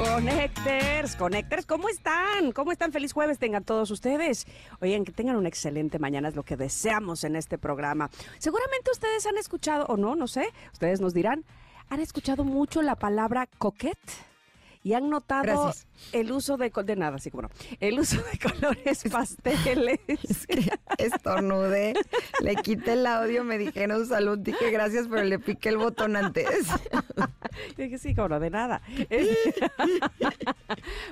[0.00, 2.52] Connectors, Connectors, ¿cómo están?
[2.52, 2.90] ¿Cómo están?
[2.90, 4.46] Feliz jueves tengan todos ustedes.
[4.80, 8.08] Oigan, que tengan una excelente mañana, es lo que deseamos en este programa.
[8.38, 11.44] Seguramente ustedes han escuchado, o no, no sé, ustedes nos dirán,
[11.90, 13.98] ¿han escuchado mucho la palabra coquette?
[14.82, 15.86] Y han notado Gracias.
[16.12, 20.00] el uso de, de nada, así como no, el uso de colores pasteles.
[20.08, 21.94] Es que estornudé,
[22.42, 26.46] le quité el audio, me dijeron salud, dije gracias, pero le piqué el botón antes.
[27.76, 28.80] Dije, sí, como no, de nada.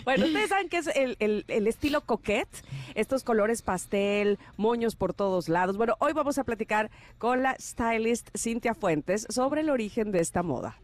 [0.05, 2.49] Bueno, ustedes saben que es el, el- el estilo coquette,
[2.95, 5.77] estos colores pastel, moños por todos lados.
[5.77, 10.43] Bueno, hoy vamos a platicar con la stylist Cintia Fuentes sobre el origen de esta
[10.43, 10.79] moda.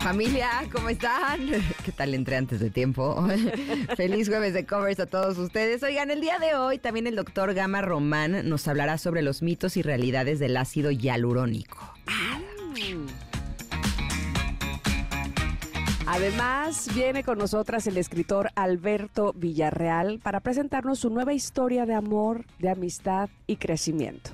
[0.00, 1.40] Familia, ¿cómo están?
[1.84, 3.22] ¿Qué tal entré antes de tiempo?
[3.96, 5.82] Feliz jueves de covers a todos ustedes.
[5.82, 9.76] Oigan, el día de hoy también el doctor Gama Román nos hablará sobre los mitos
[9.76, 11.78] y realidades del ácido hialurónico.
[16.06, 22.46] Además, viene con nosotras el escritor Alberto Villarreal para presentarnos su nueva historia de amor,
[22.58, 24.30] de amistad y crecimiento.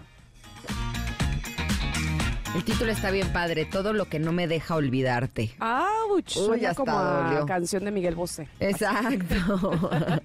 [2.57, 5.51] El título está bien padre, todo lo que no me deja olvidarte.
[5.59, 6.25] ¡Auch!
[6.49, 7.45] Uy, hasta como a dolió.
[7.45, 8.49] canción de Miguel Bosé.
[8.61, 9.79] Exacto.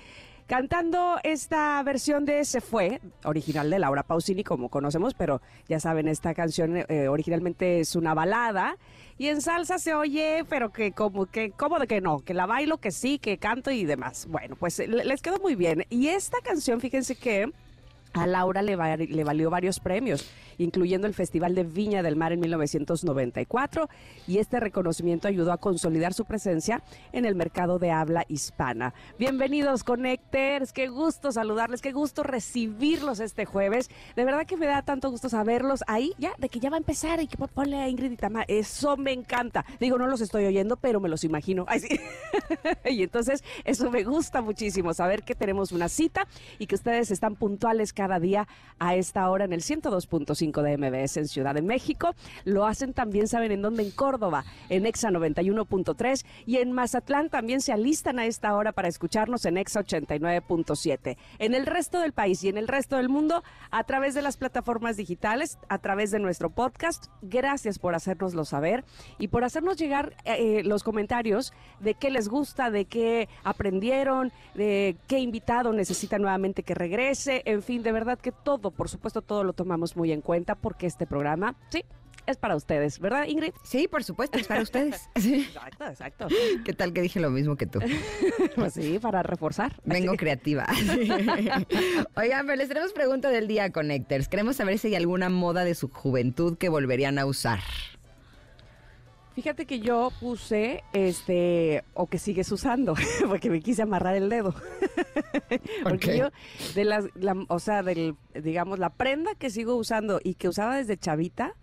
[0.46, 6.08] Cantando esta versión de Se Fue, original de Laura Pausini, como conocemos, pero ya saben,
[6.08, 8.76] esta canción eh, originalmente es una balada
[9.18, 12.46] y en salsa se oye, pero que como que, como de que no, que la
[12.46, 14.26] bailo, que sí, que canto y demás.
[14.28, 15.86] Bueno, pues le- les quedó muy bien.
[15.88, 17.50] Y esta canción, fíjense que
[18.12, 20.28] a Laura le, va- le valió varios premios,
[20.58, 23.88] incluyendo el Festival de Viña del Mar en 1994,
[24.26, 28.94] y este reconocimiento ayudó a consolidar su presencia en el mercado de habla hispana.
[29.18, 33.90] Bienvenidos, Connectors, qué gusto saludarles, qué gusto recibirlos este jueves.
[34.16, 36.78] De verdad que me da tanto gusto saberlos ahí, ya, de que ya va a
[36.78, 38.44] empezar y que pon- ponle a Ingrid y Tamara.
[38.48, 39.64] Eso me encanta.
[39.80, 41.64] Digo, no los estoy oyendo, pero me los imagino.
[41.68, 42.00] Ay, sí.
[42.90, 46.26] y entonces, eso me gusta muchísimo, saber que tenemos una cita
[46.58, 48.48] y que ustedes están puntuales cada día
[48.80, 52.16] a esta hora en el 102.5 de MBS en Ciudad de México.
[52.44, 57.60] Lo hacen también, saben en dónde, en Córdoba, en Exa 91.3 y en Mazatlán también
[57.60, 61.16] se alistan a esta hora para escucharnos en Exa 89.7.
[61.38, 64.36] En el resto del país y en el resto del mundo, a través de las
[64.36, 67.06] plataformas digitales, a través de nuestro podcast.
[67.22, 68.84] Gracias por hacérnoslo saber
[69.20, 74.96] y por hacernos llegar eh, los comentarios de qué les gusta, de qué aprendieron, de
[75.06, 77.42] qué invitado necesita nuevamente que regrese.
[77.44, 80.86] En fin, de verdad que todo, por supuesto, todo lo tomamos muy en cuenta porque
[80.86, 81.84] este programa, sí,
[82.26, 83.52] es para ustedes, ¿verdad, Ingrid?
[83.64, 85.08] Sí, por supuesto, es para ustedes.
[85.16, 85.42] Sí.
[85.42, 86.28] Exacto, exacto.
[86.64, 87.80] ¿Qué tal que dije lo mismo que tú?
[88.54, 89.80] Pues sí, para reforzar.
[89.84, 90.66] Vengo creativa.
[92.16, 94.28] Oigan, pero les tenemos pregunta del día, Connectors.
[94.28, 97.60] Queremos saber si hay alguna moda de su juventud que volverían a usar.
[99.34, 102.94] Fíjate que yo puse, este, o que sigues usando,
[103.28, 104.54] porque me quise amarrar el dedo.
[105.82, 106.28] porque yo,
[106.74, 110.76] de las, la- o sea, del, digamos, la prenda que sigo usando y que usaba
[110.76, 111.54] desde chavita,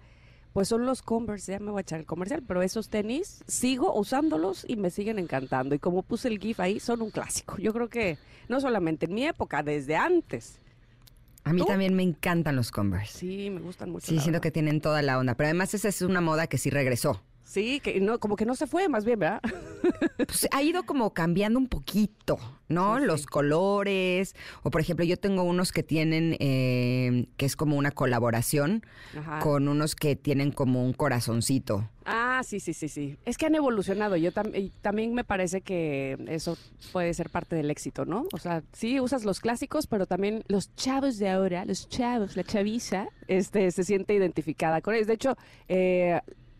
[0.53, 3.93] pues son los Converse, ya me voy a echar el comercial, pero esos tenis sigo
[3.93, 5.75] usándolos y me siguen encantando.
[5.75, 7.55] Y como puse el GIF ahí, son un clásico.
[7.57, 8.17] Yo creo que
[8.47, 10.59] no solamente en mi época, desde antes.
[11.43, 11.67] A mí ¿Tú?
[11.67, 13.17] también me encantan los Converse.
[13.19, 14.07] Sí, me gustan mucho.
[14.07, 14.41] Sí, siento verdad.
[14.41, 15.35] que tienen toda la onda.
[15.35, 17.21] Pero además esa es una moda que sí regresó.
[17.49, 19.41] Sí, que no, como que no se fue, más bien, ¿verdad?
[20.17, 22.37] Pues ha ido como cambiando un poquito,
[22.67, 22.99] ¿no?
[22.99, 24.35] Sí, Los colores.
[24.63, 28.83] O por ejemplo, yo tengo unos que tienen, eh, que es como una colaboración
[29.17, 29.39] Ajá.
[29.39, 31.89] con unos que tienen como un corazoncito.
[32.05, 33.17] Ah, sí, sí, sí, sí.
[33.25, 34.15] Es que han evolucionado.
[34.17, 36.57] Yo tam- también me parece que eso
[36.91, 38.25] puede ser parte del éxito, ¿no?
[38.33, 42.43] O sea, sí usas los clásicos, pero también los chavos de ahora, los chavos, la
[42.43, 45.07] chaviza, este, se siente identificada con ellos.
[45.07, 45.37] De hecho,
[45.67, 46.19] eh,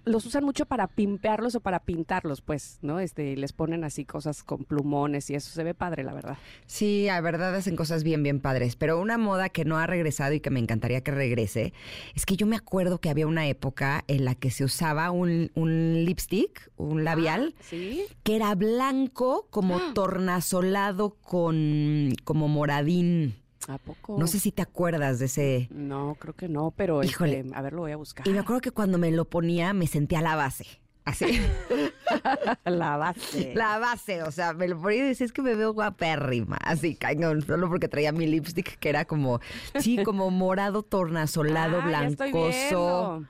[0.10, 3.00] los usan mucho para pimpearlos o para pintarlos, pues, ¿no?
[3.00, 6.38] Este, les ponen así cosas con plumones y eso se ve padre, la verdad.
[6.66, 8.76] Sí, la verdad hacen cosas bien, bien padres.
[8.76, 11.74] Pero una moda que no ha regresado y que me encantaría que regrese
[12.16, 15.52] es que yo me acuerdo que había una época en la que se usaba un,
[15.56, 18.04] un lipstick, un labial, Sí.
[18.24, 23.36] que era blanco, como tornasolado con como moradín.
[23.68, 24.18] ¿A poco?
[24.18, 25.68] No sé si te acuerdas de ese.
[25.72, 27.40] No, creo que no, pero Híjole.
[27.42, 28.28] este, a ver, lo voy a buscar.
[28.28, 30.66] Y me acuerdo que cuando me lo ponía me sentía la base.
[31.06, 31.26] Así.
[32.66, 33.54] La base.
[33.56, 36.58] La base, o sea, me lo ponía y decía, es que me veo guapérrima.
[36.58, 39.40] Así, cañón, solo porque traía mi lipstick que era como,
[39.80, 43.24] sí, como morado, tornasolado, Ah, blancoso.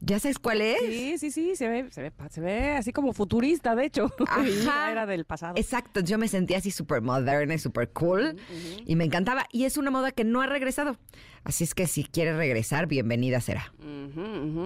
[0.00, 0.78] ¿Ya sabes cuál es?
[0.80, 4.12] Sí, sí, sí, se ve, se ve, se ve así como futurista, de hecho.
[4.28, 4.92] Ajá.
[4.92, 5.54] Era del pasado.
[5.56, 8.36] Exacto, yo me sentía así súper moderna y súper cool
[8.84, 9.46] y me encantaba.
[9.52, 10.98] Y es una moda que no ha regresado.
[11.44, 13.72] Así es que si quieres regresar, bienvenida será.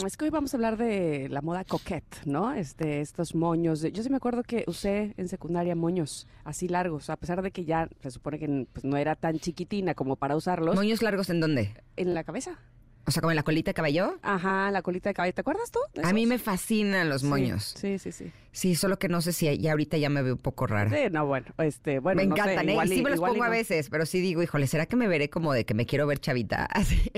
[0.07, 2.53] Es que hoy vamos a hablar de la moda coquette, ¿no?
[2.53, 3.83] Este, estos moños.
[3.83, 7.65] Yo sí me acuerdo que usé en secundaria moños así largos, a pesar de que
[7.65, 10.75] ya se supone que pues, no era tan chiquitina como para usarlos.
[10.75, 11.75] ¿Moños largos en dónde?
[11.97, 12.59] En la cabeza.
[13.07, 14.19] O sea, como en la colita de caballo.
[14.23, 15.35] Ajá, la colita de caballo.
[15.35, 15.81] ¿Te acuerdas tú?
[16.05, 17.75] A mí me fascinan los moños.
[17.77, 18.31] Sí, sí, sí.
[18.53, 20.91] Sí, solo que no sé si ya ahorita ya me veo un poco rara.
[20.91, 22.73] Sí, no, bueno, este, bueno, me no sé, encantan, ¿eh?
[22.73, 24.97] igual Y y- sí me los pongo a veces, pero sí digo, híjole, ¿será que
[24.97, 26.65] me veré como de que me quiero ver chavita?
[26.71, 27.11] Así.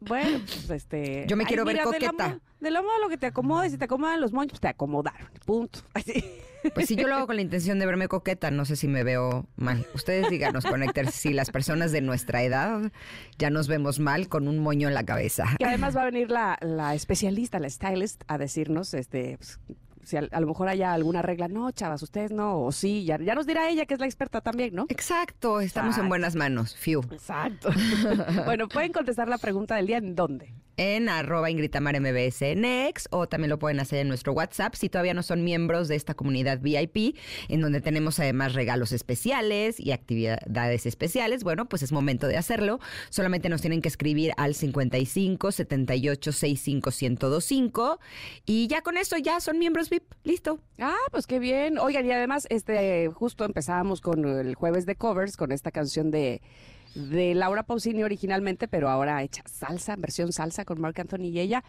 [0.00, 1.24] Bueno, pues este.
[1.28, 2.38] Yo me quiero ver de la coqueta.
[2.60, 4.68] De la moda lo que te acomoda, y si te acomodan los moños, pues te
[4.68, 5.28] acomodaron.
[5.44, 5.80] Punto.
[5.94, 6.24] Así.
[6.72, 9.04] Pues sí, yo lo hago con la intención de verme coqueta, no sé si me
[9.04, 9.86] veo mal.
[9.94, 12.92] Ustedes díganos, Connectors, si las personas de nuestra edad
[13.38, 15.44] ya nos vemos mal con un moño en la cabeza.
[15.58, 19.60] Que además va a venir la, la especialista, la stylist, a decirnos, este, pues,
[20.02, 21.48] si a, a lo mejor haya alguna regla.
[21.48, 24.40] No, chavas, ustedes no, o sí, ya, ya nos dirá ella que es la experta
[24.40, 24.86] también, ¿no?
[24.88, 27.02] Exacto, estamos en buenas manos, Fiu.
[27.10, 27.70] Exacto.
[28.44, 30.54] bueno, pueden contestar la pregunta del día en dónde.
[30.76, 34.74] En arroba Ingrid Tamara MBS en X, o también lo pueden hacer en nuestro WhatsApp
[34.74, 37.16] si todavía no son miembros de esta comunidad VIP,
[37.48, 41.44] en donde tenemos además regalos especiales y actividades especiales.
[41.44, 42.80] Bueno, pues es momento de hacerlo.
[43.10, 48.00] Solamente nos tienen que escribir al 55 78 65 1025
[48.46, 50.04] y ya con eso ya son miembros VIP.
[50.24, 50.58] Listo.
[50.78, 51.78] Ah, pues qué bien.
[51.78, 56.42] Oigan, y además, este, justo empezábamos con el jueves de covers, con esta canción de,
[56.94, 61.64] de Laura Pausini originalmente, pero ahora hecha salsa, versión salsa con Marc Anthony y ella.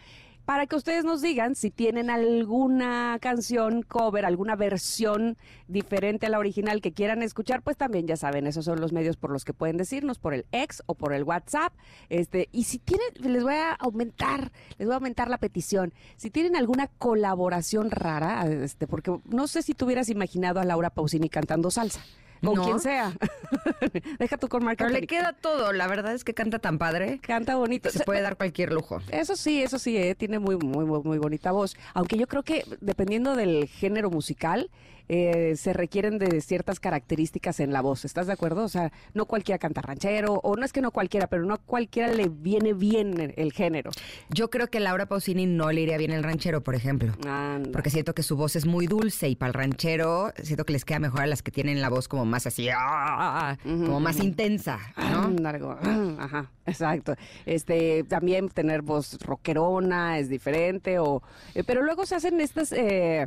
[0.46, 5.36] Para que ustedes nos digan si tienen alguna canción cover, alguna versión
[5.66, 9.16] diferente a la original que quieran escuchar, pues también ya saben, esos son los medios
[9.16, 11.72] por los que pueden decirnos, por el ex o por el WhatsApp.
[12.10, 15.92] Este, y si tienen, les voy a aumentar, les voy a aumentar la petición.
[16.16, 20.90] Si tienen alguna colaboración rara, este, porque no sé si tú hubieras imaginado a Laura
[20.90, 22.02] Pausini cantando salsa.
[22.46, 22.64] Con No.
[22.64, 23.12] quien sea.
[24.18, 25.72] Deja tú con Pero le queda todo.
[25.72, 27.90] La verdad es que canta tan padre Canta bonito.
[27.90, 29.00] se puede dar cualquier lujo.
[29.10, 31.76] Eso sí, eso sí, eh, tiene muy, muy, muy, muy bonita voz.
[31.94, 34.70] Aunque yo creo que dependiendo del género musical,
[35.08, 38.04] eh, se requieren de ciertas características en la voz.
[38.04, 38.64] ¿Estás de acuerdo?
[38.64, 41.58] O sea, no cualquiera canta ranchero, o no es que no cualquiera, pero no a
[41.58, 43.90] cualquiera le viene bien el, género.
[44.30, 47.12] Yo creo que Laura Pausini no le iría bien el ranchero, por ejemplo.
[47.26, 47.70] Anda.
[47.72, 50.84] Porque siento que su voz es muy dulce y para el ranchero siento que les
[50.84, 53.56] queda mejor a las que tienen la voz como más así, ¡ah!
[53.64, 55.34] como más intensa, ¿no?
[55.44, 57.14] Ah, Ajá, exacto.
[57.44, 61.22] Este, también tener voz rockerona es diferente, o,
[61.54, 63.26] eh, pero luego se hacen estas eh,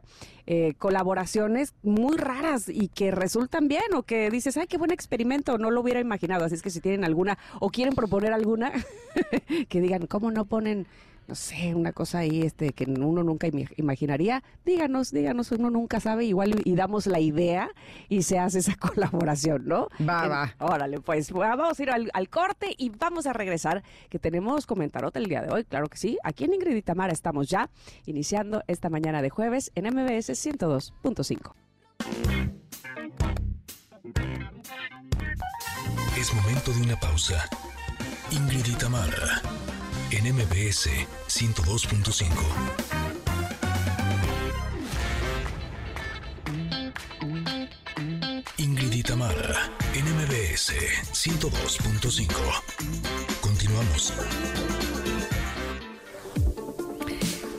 [0.51, 5.59] eh, colaboraciones muy raras y que resultan bien, o que dices, ay, qué buen experimento,
[5.59, 6.43] no lo hubiera imaginado.
[6.43, 8.71] Así es que si tienen alguna, o quieren proponer alguna,
[9.69, 10.87] que digan, ¿cómo no ponen?
[11.29, 14.41] No sé, una cosa ahí este que uno nunca imaginaría.
[14.65, 17.69] Díganos, díganos, uno nunca sabe, igual y, y damos la idea
[18.07, 19.89] y se hace esa colaboración, ¿no?
[19.99, 20.55] Va, En- va.
[20.57, 25.19] Órale, pues vamos a ir al, al corte y vamos a regresar, que tenemos comentarote
[25.19, 26.17] el día de hoy, claro que sí.
[26.23, 27.69] Aquí en Ingrid y Tamara estamos ya
[28.07, 31.53] iniciando esta mañana de jueves en MBS 102.5.
[36.17, 37.47] Es momento de una pausa.
[38.31, 39.41] Ingrid y Tamara,
[40.11, 40.89] en MBS
[41.27, 42.25] 102.5.
[48.57, 50.73] Ingrid y Tamara, en MBS
[51.13, 52.27] 102.5.
[53.41, 54.13] Continuamos.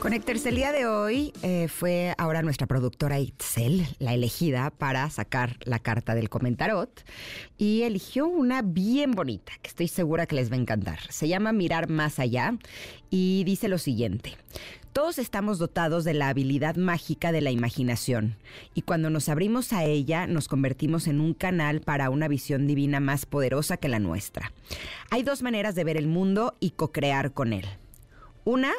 [0.01, 5.57] Conecters, el día de hoy eh, fue ahora nuestra productora Itzel, la elegida para sacar
[5.63, 7.05] la carta del comentarot
[7.59, 10.97] y eligió una bien bonita que estoy segura que les va a encantar.
[11.11, 12.57] Se llama Mirar más allá
[13.11, 14.39] y dice lo siguiente.
[14.91, 18.37] Todos estamos dotados de la habilidad mágica de la imaginación
[18.73, 22.99] y cuando nos abrimos a ella nos convertimos en un canal para una visión divina
[22.99, 24.51] más poderosa que la nuestra.
[25.11, 27.67] Hay dos maneras de ver el mundo y co-crear con él.
[28.43, 28.71] Una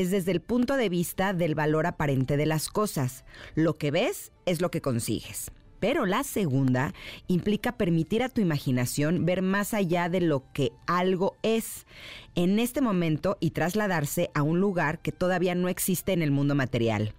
[0.00, 3.24] es desde el punto de vista del valor aparente de las cosas.
[3.54, 5.50] Lo que ves es lo que consigues.
[5.80, 6.92] Pero la segunda
[7.28, 11.86] implica permitir a tu imaginación ver más allá de lo que algo es
[12.34, 16.54] en este momento y trasladarse a un lugar que todavía no existe en el mundo
[16.54, 17.14] material.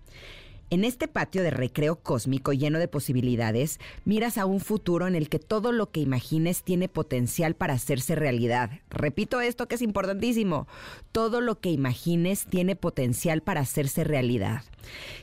[0.70, 5.30] En este patio de recreo cósmico lleno de posibilidades, miras a un futuro en el
[5.30, 8.72] que todo lo que imagines tiene potencial para hacerse realidad.
[8.90, 10.68] Repito esto que es importantísimo.
[11.14, 14.64] Todo lo que imagines tiene potencial para hacerse realidad.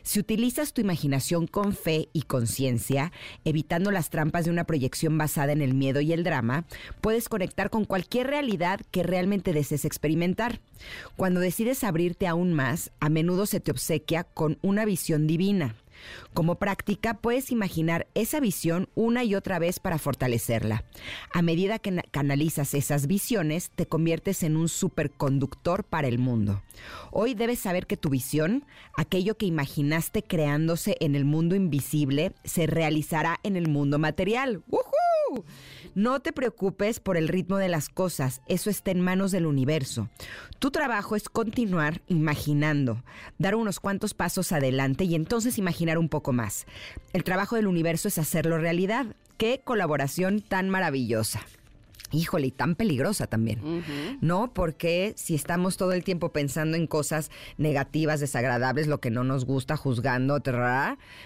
[0.03, 3.13] Si utilizas tu imaginación con fe y conciencia,
[3.45, 6.65] evitando las trampas de una proyección basada en el miedo y el drama,
[7.01, 10.61] puedes conectar con cualquier realidad que realmente desees experimentar.
[11.17, 15.75] Cuando decides abrirte aún más, a menudo se te obsequia con una visión divina.
[16.33, 20.85] Como práctica, puedes imaginar esa visión una y otra vez para fortalecerla.
[21.33, 26.63] A medida que canalizas esas visiones, te conviertes en un superconductor para el mundo.
[27.13, 28.65] Hoy debes saber que tu visión,
[28.97, 34.63] aquello que imaginaste creándose en el mundo invisible, se realizará en el mundo material.
[34.69, 35.45] ¡Woohoo!
[35.95, 40.09] No te preocupes por el ritmo de las cosas, eso está en manos del universo.
[40.59, 43.05] Tu trabajo es continuar imaginando,
[43.39, 46.67] dar unos cuantos pasos adelante y entonces imaginar un poco más.
[47.13, 49.07] El trabajo del universo es hacerlo realidad.
[49.37, 51.41] Qué colaboración tan maravillosa
[52.15, 53.83] híjole, y tan peligrosa también,
[54.21, 54.53] ¿no?
[54.55, 59.45] Porque si estamos todo el tiempo pensando en cosas negativas, desagradables, lo que no nos
[59.45, 60.41] gusta, juzgando,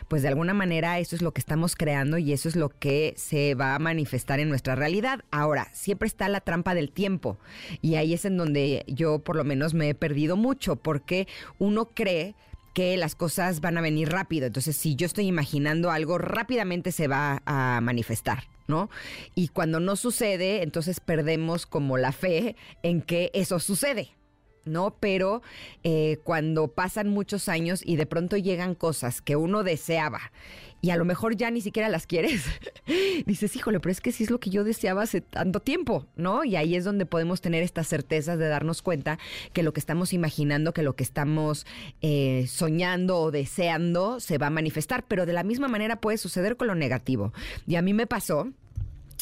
[0.08, 3.14] pues de alguna manera eso es lo que estamos creando y eso es lo que
[3.16, 5.24] se va a manifestar en nuestra realidad.
[5.30, 7.38] Ahora, siempre está la trampa del tiempo
[7.82, 11.28] y ahí es en donde yo por lo menos me he perdido mucho porque
[11.58, 12.34] uno cree
[12.74, 14.46] que las cosas van a venir rápido.
[14.46, 18.90] Entonces, si yo estoy imaginando algo, rápidamente se va a manifestar, ¿no?
[19.34, 24.10] Y cuando no sucede, entonces perdemos como la fe en que eso sucede.
[24.68, 24.96] ¿No?
[25.00, 25.42] Pero
[25.82, 30.32] eh, cuando pasan muchos años y de pronto llegan cosas que uno deseaba
[30.80, 32.44] y a lo mejor ya ni siquiera las quieres,
[33.26, 36.44] dices, híjole, pero es que sí es lo que yo deseaba hace tanto tiempo, ¿no?
[36.44, 39.18] Y ahí es donde podemos tener estas certezas de darnos cuenta
[39.52, 41.66] que lo que estamos imaginando, que lo que estamos
[42.00, 46.56] eh, soñando o deseando se va a manifestar, pero de la misma manera puede suceder
[46.56, 47.32] con lo negativo.
[47.66, 48.48] Y a mí me pasó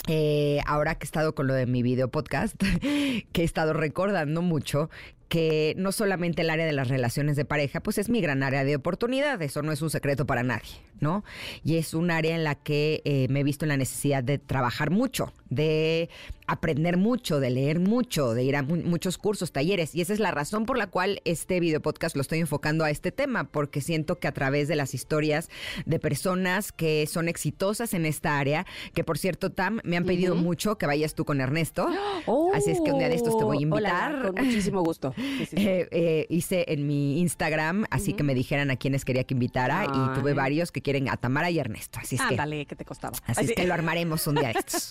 [0.09, 2.55] eh, ahora que he estado con lo de mi video podcast,
[3.33, 4.91] que he estado recordando mucho
[5.28, 8.64] que no solamente el área de las relaciones de pareja, pues es mi gran área
[8.64, 11.25] de oportunidad, eso no es un secreto para nadie, ¿no?
[11.64, 14.38] Y es un área en la que eh, me he visto en la necesidad de
[14.38, 16.09] trabajar mucho, de
[16.47, 19.95] aprender mucho, de leer mucho, de ir a muchos cursos, talleres.
[19.95, 22.90] Y esa es la razón por la cual este video podcast lo estoy enfocando a
[22.90, 25.50] este tema, porque siento que a través de las historias
[25.87, 30.35] de personas que son exitosas en esta área, que por cierto, Tam, me han pedido
[30.37, 31.88] mucho que vayas tú con Ernesto.
[32.54, 34.33] Así es que un día de estos te voy a invitar.
[34.33, 35.14] con muchísimo gusto.
[35.18, 39.85] Eh, eh, hice en mi Instagram, así que me dijeran a quienes quería que invitara
[39.85, 41.99] y tuve varios que quieren a Tamara y Ernesto.
[42.00, 43.16] Así es Ándale, que, te costaba.
[43.26, 44.90] Así es que lo armaremos un día de estos.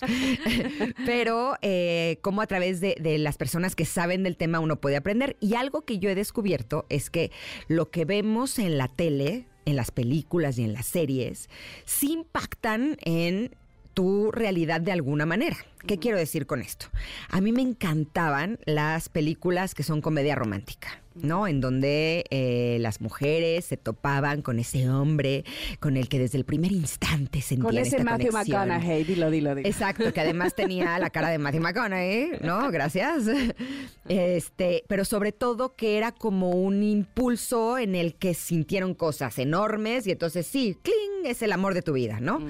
[1.06, 4.96] Pero eh, como a través de, de las personas que saben del tema uno puede
[4.96, 5.36] aprender.
[5.40, 7.30] Y algo que yo he descubierto es que
[7.68, 11.48] lo que vemos en la tele, en las películas y en las series,
[11.84, 13.54] sí impactan en
[13.96, 15.56] tu realidad de alguna manera.
[15.86, 16.88] ¿Qué quiero decir con esto?
[17.30, 21.00] A mí me encantaban las películas que son comedia romántica.
[21.22, 21.46] ¿No?
[21.46, 25.44] En donde eh, las mujeres se topaban con ese hombre
[25.80, 29.68] con el que desde el primer instante sentían Con ese Matthew McConaughey, dilo, dilo, dilo.
[29.68, 32.70] Exacto, que además tenía la cara de Matthew McConaughey, ¿no?
[32.70, 33.24] Gracias.
[34.08, 40.06] Este, pero sobre todo que era como un impulso en el que sintieron cosas enormes
[40.06, 42.40] y entonces sí, cling, es el amor de tu vida, ¿no?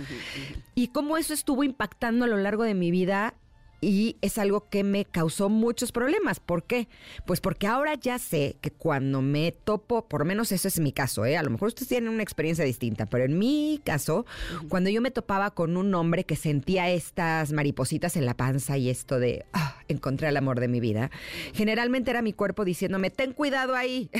[0.74, 3.34] Y cómo eso estuvo impactando a lo largo de mi vida
[3.80, 6.40] y es algo que me causó muchos problemas.
[6.40, 6.88] ¿Por qué?
[7.26, 10.92] Pues porque ahora ya sé que cuando me topo, por lo menos eso es mi
[10.92, 11.36] caso, ¿eh?
[11.36, 14.26] a lo mejor ustedes tienen una experiencia distinta, pero en mi caso,
[14.68, 18.88] cuando yo me topaba con un hombre que sentía estas maripositas en la panza y
[18.88, 21.10] esto de, ah, encontré el amor de mi vida,
[21.52, 24.10] generalmente era mi cuerpo diciéndome, ten cuidado ahí,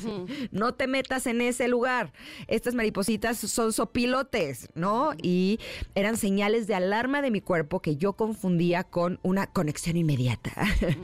[0.50, 2.12] no te metas en ese lugar.
[2.48, 5.12] Estas maripositas son sopilotes, ¿no?
[5.22, 5.60] Y
[5.94, 10.52] eran señales de alarma de mi cuerpo que yo confundía con una conexión inmediata.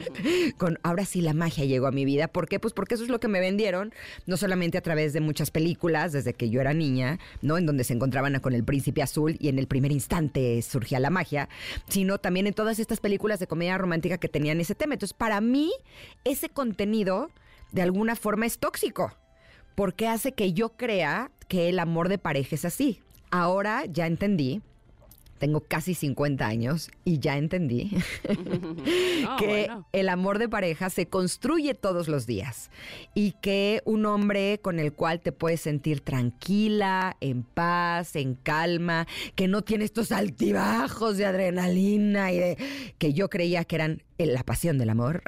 [0.58, 2.28] con ahora sí la magia llegó a mi vida.
[2.28, 2.58] ¿Por qué?
[2.58, 3.92] Pues porque eso es lo que me vendieron,
[4.26, 7.58] no solamente a través de muchas películas, desde que yo era niña, ¿no?
[7.58, 11.10] En donde se encontraban con el príncipe azul y en el primer instante surgía la
[11.10, 11.48] magia,
[11.88, 14.94] sino también en todas estas películas de comedia romántica que tenían ese tema.
[14.94, 15.72] Entonces, para mí,
[16.24, 17.30] ese contenido
[17.72, 19.16] de alguna forma es tóxico,
[19.74, 23.00] porque hace que yo crea que el amor de pareja es así.
[23.30, 24.60] Ahora ya entendí
[25.40, 27.90] tengo casi 50 años y ya entendí
[29.38, 32.70] que el amor de pareja se construye todos los días
[33.14, 39.08] y que un hombre con el cual te puedes sentir tranquila, en paz, en calma,
[39.34, 42.58] que no tiene estos altibajos de adrenalina y de
[42.98, 45.22] que yo creía que eran la pasión del amor.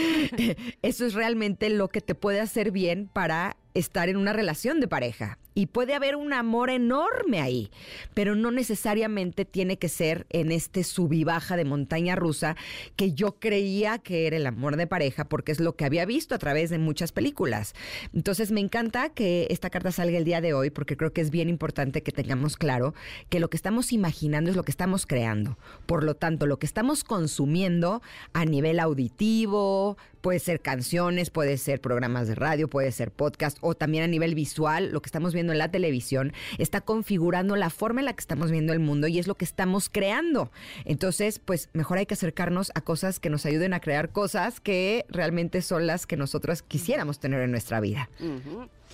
[0.82, 4.88] Eso es realmente lo que te puede hacer bien para estar en una relación de
[4.88, 5.38] pareja.
[5.54, 7.70] Y puede haber un amor enorme ahí,
[8.14, 12.56] pero no necesariamente tiene que ser en este sub y baja de montaña rusa
[12.96, 16.34] que yo creía que era el amor de pareja, porque es lo que había visto
[16.34, 17.74] a través de muchas películas.
[18.14, 21.30] Entonces me encanta que esta carta salga el día de hoy, porque creo que es
[21.30, 22.94] bien importante que tengamos claro
[23.28, 25.58] que lo que estamos imaginando es lo que estamos creando.
[25.86, 31.80] Por lo tanto, lo que estamos consumiendo a nivel auditivo, puede ser canciones, puede ser
[31.82, 35.52] programas de radio, puede ser podcast o también a nivel visual, lo que estamos viendo
[35.52, 39.18] en la televisión está configurando la forma en la que estamos viendo el mundo y
[39.18, 40.50] es lo que estamos creando.
[40.84, 45.04] Entonces, pues mejor hay que acercarnos a cosas que nos ayuden a crear cosas que
[45.08, 48.08] realmente son las que nosotros quisiéramos tener en nuestra vida.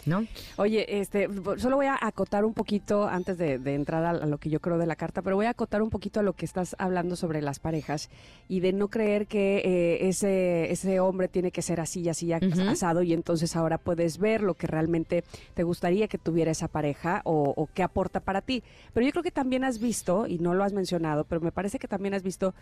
[0.07, 0.26] ¿No?
[0.57, 1.28] Oye, este,
[1.59, 4.87] solo voy a acotar un poquito antes de, entrar a, lo que yo creo de
[4.87, 7.59] la carta, pero voy a acotar un poquito a lo que estás hablando sobre las
[7.59, 8.11] parejas
[8.49, 12.33] y de no creer que eh, ese, ese hombre tiene que ser así y así
[12.33, 15.25] asado y entonces ahora puedes ver lo que realmente
[15.55, 18.62] te gustaría que tuviera esa pareja o, o qué aporta para ti.
[18.93, 21.78] Pero yo creo que también has visto, y no lo has mencionado, pero me parece
[21.78, 22.55] que también has visto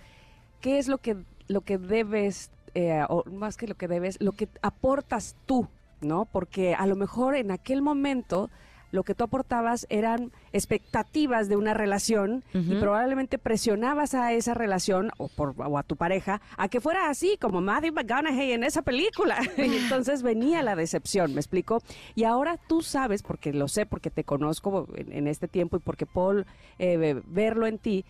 [0.61, 1.17] qué es lo que,
[1.49, 5.69] lo que debes, eh, o más que lo que debes, lo que aportas tú
[6.01, 6.27] ¿no?
[6.27, 8.51] Porque a lo mejor en aquel momento
[8.93, 15.11] lo que tú aportabas eran expectativas de una relación y probablemente presionabas a esa relación
[15.19, 18.83] o, por, o a tu pareja a que fuera así como Maddie McConaughey en esa
[18.83, 19.39] película.
[19.59, 21.83] y entonces venía la decepción, ¿me explico?
[22.15, 26.07] Y ahora tú sabes, porque lo sé, porque te conozco en, este tiempo y porque
[26.07, 26.47] Paul
[26.79, 28.05] eh, verlo en ti,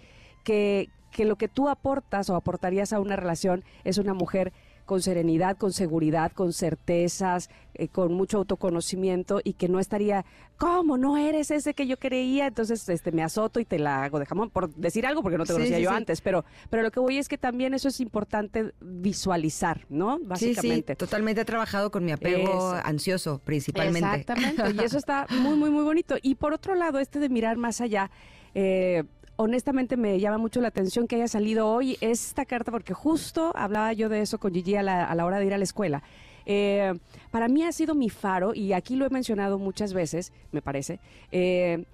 [0.44, 4.52] que, que lo que tú aportas o aportarías a una relación es una mujer
[4.86, 10.24] con serenidad, con seguridad, con certezas, eh, con mucho autoconocimiento y que no estaría,
[10.56, 12.46] ¿cómo no eres ese que yo creía?
[12.46, 15.44] Entonces este, me azoto y te la hago de jamón, por decir algo, porque no
[15.44, 18.72] te conocía yo antes, pero, pero lo que voy es que también eso es importante
[18.80, 20.18] visualizar, ¿no?
[20.22, 20.94] Básicamente.
[20.94, 24.20] Sí, totalmente he trabajado con mi apego ansioso, principalmente.
[24.20, 26.16] Exactamente, y eso está muy, muy, muy bonito.
[26.22, 28.10] Y por otro lado, este de mirar más allá,
[28.54, 29.04] eh,
[29.36, 33.92] honestamente me llama mucho la atención que haya salido hoy esta carta, porque justo hablaba
[33.92, 36.02] yo de eso con Gigi a la, hora de ir a la escuela.
[36.46, 36.94] Eh,
[37.30, 41.00] para mí ha sido mi faro, y aquí lo he mencionado muchas veces, me parece.
[41.32, 41.84] Eh,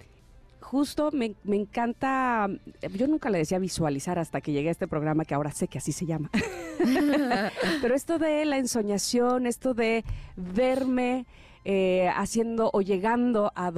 [0.61, 2.49] justo me, me, encanta,
[2.95, 5.79] yo nunca le decía visualizar hasta que llegué a este programa que ahora sé que
[5.79, 6.31] así se llama.
[7.83, 10.05] Pero esto de la ensoñación, esto de
[10.37, 11.27] verme
[11.65, 13.71] eh, haciendo o llegando a,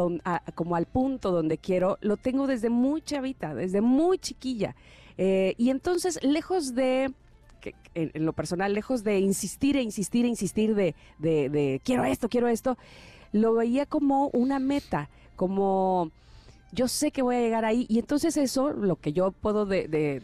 [0.55, 4.75] como al punto donde quiero, lo tengo desde muy chavita, desde muy chiquilla.
[5.19, 7.13] Eh, y entonces, lejos de
[7.95, 12.49] en, lo personal, lejos de insistir e insistir e insistir de, de, quiero esto, quiero
[12.49, 12.77] esto,
[13.33, 16.11] lo veía como una meta, como
[16.73, 17.87] yo sé que voy a llegar ahí.
[17.89, 20.23] Y entonces eso, lo que yo puedo de,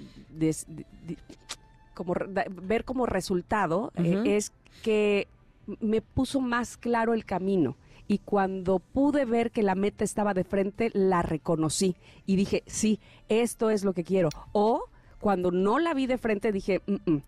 [1.94, 2.14] como
[2.62, 5.28] ver como resultado eh, es que
[5.66, 7.76] me puso más claro el camino.
[8.08, 11.96] Y cuando pude ver que la meta estaba de frente, la reconocí
[12.26, 14.30] y dije, sí, esto es lo que quiero.
[14.52, 14.84] O
[15.20, 17.22] cuando no la vi de frente, dije, mm, mm,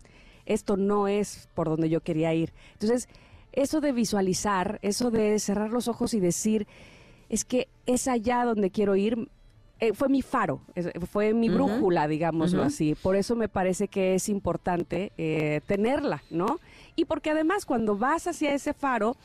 [0.45, 2.51] esto no es por donde yo quería ir.
[2.73, 3.07] Entonces,
[3.53, 6.67] eso de visualizar, eso de cerrar los ojos y decir,
[7.29, 9.29] es que es allá donde quiero ir,
[9.87, 10.61] eh, fue mi faro,
[11.11, 12.95] fue mi brújula, digámoslo así.
[12.95, 16.59] Por eso me parece que es importante eh, tenerla, ¿no?
[16.95, 19.17] y porque además cuando vas hacia ese faro,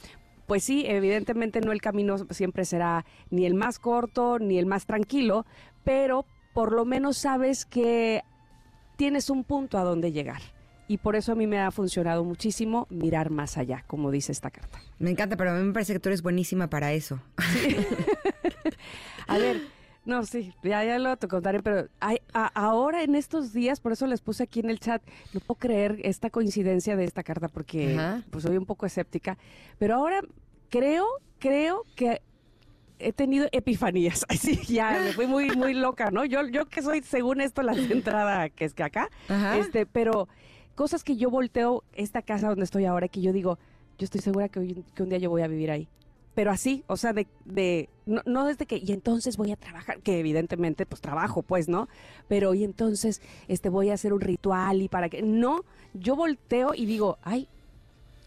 [0.47, 4.87] pues sí, evidentemente no el camino siempre será ni el más corto ni el más
[4.87, 5.45] tranquilo,
[5.85, 8.23] pero por lo menos sabes que
[8.97, 10.41] tienes un punto a donde llegar.
[10.91, 14.51] Y por eso a mí me ha funcionado muchísimo mirar más allá, como dice esta
[14.51, 14.81] carta.
[14.99, 17.21] Me encanta, pero a mí me parece que tú eres buenísima para eso.
[19.27, 19.61] a ver,
[20.09, 23.93] No, sí, ya, ya lo te contaré, pero hay, a- ahora en estos días, por
[23.93, 25.03] eso les puse aquí en el chat,
[25.35, 28.25] no puedo creer esta coincidencia de esta carta porque Ajá.
[28.31, 29.37] pues soy un poco escéptica,
[29.79, 30.23] pero ahora
[30.71, 31.05] creo,
[31.39, 32.23] creo que
[32.99, 34.25] he tenido epifanías.
[34.31, 36.25] Así, ya me fui muy, muy loca, ¿no?
[36.25, 39.59] Yo, yo que soy, según esto, la centrada que es que acá, Ajá.
[39.59, 40.27] este, pero
[40.75, 43.59] cosas que yo volteo esta casa donde estoy ahora, que yo digo,
[43.99, 45.87] yo estoy segura que, hoy- que un día yo voy a vivir ahí.
[46.39, 50.01] Pero así, o sea, de, de no, no desde que, y entonces voy a trabajar,
[50.03, 51.89] que evidentemente, pues trabajo, pues, ¿no?
[52.29, 56.75] Pero y entonces, este, voy a hacer un ritual y para que, no, yo volteo
[56.77, 57.49] y digo, ay,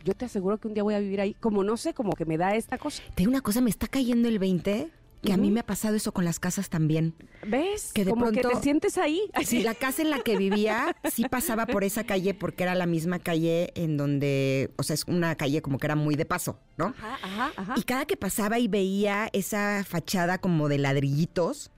[0.04, 2.26] yo te aseguro que un día voy a vivir ahí, como no sé, como que
[2.26, 3.02] me da esta cosa.
[3.16, 4.90] Te una cosa, me está cayendo el 20,
[5.22, 7.14] que a mí me ha pasado eso con las casas también.
[7.46, 7.92] ¿Ves?
[7.94, 9.22] Que de como que pronto- te sientes ahí.
[9.46, 12.86] Sí, la casa en la que vivía sí pasaba por esa calle porque era la
[12.88, 16.58] misma calle en donde, o sea, es una calle como que era muy de paso,
[16.78, 16.88] ¿no?
[16.98, 17.74] Ajá, ajá, ajá.
[17.78, 21.72] Y cada que pasaba y veía esa fachada como de ladrillitos,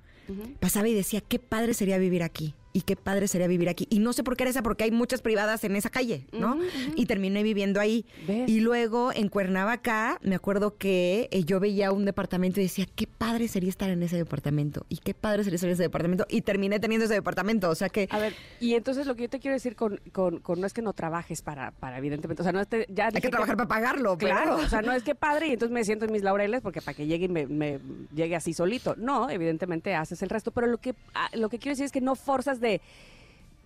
[0.59, 2.55] pasaba y decía, qué padre sería vivir aquí.
[2.75, 3.85] Y qué padre sería vivir aquí.
[3.91, 6.57] Y no sé por qué era esa, porque hay muchas privadas en esa calle, ¿no?
[6.95, 8.05] Y terminé viviendo ahí.
[8.27, 8.49] ¿Ves?
[8.49, 13.05] Y luego en Cuernavaca, me acuerdo que eh, yo veía un departamento y decía, qué
[13.05, 14.85] padre sería estar en ese departamento.
[14.89, 16.25] Y qué padre sería estar en ese departamento.
[16.29, 17.69] Y terminé teniendo ese departamento.
[17.69, 18.07] O sea que.
[18.09, 20.73] A ver, y entonces lo que yo te quiero decir con, con, con no es
[20.73, 23.55] que no trabajes para, para evidentemente, o sea, no es te- ya Hay que trabajar
[23.55, 26.11] para pagarlo, pero- Claro, o sea, no es que padre y entonces me siento en
[26.11, 27.79] mis laureles porque para que llegue y me, me
[28.15, 28.95] llegue así solito.
[28.97, 32.01] No, evidentemente haces el resto, pero lo que ah, lo que quiero decir es que
[32.01, 32.59] no forzas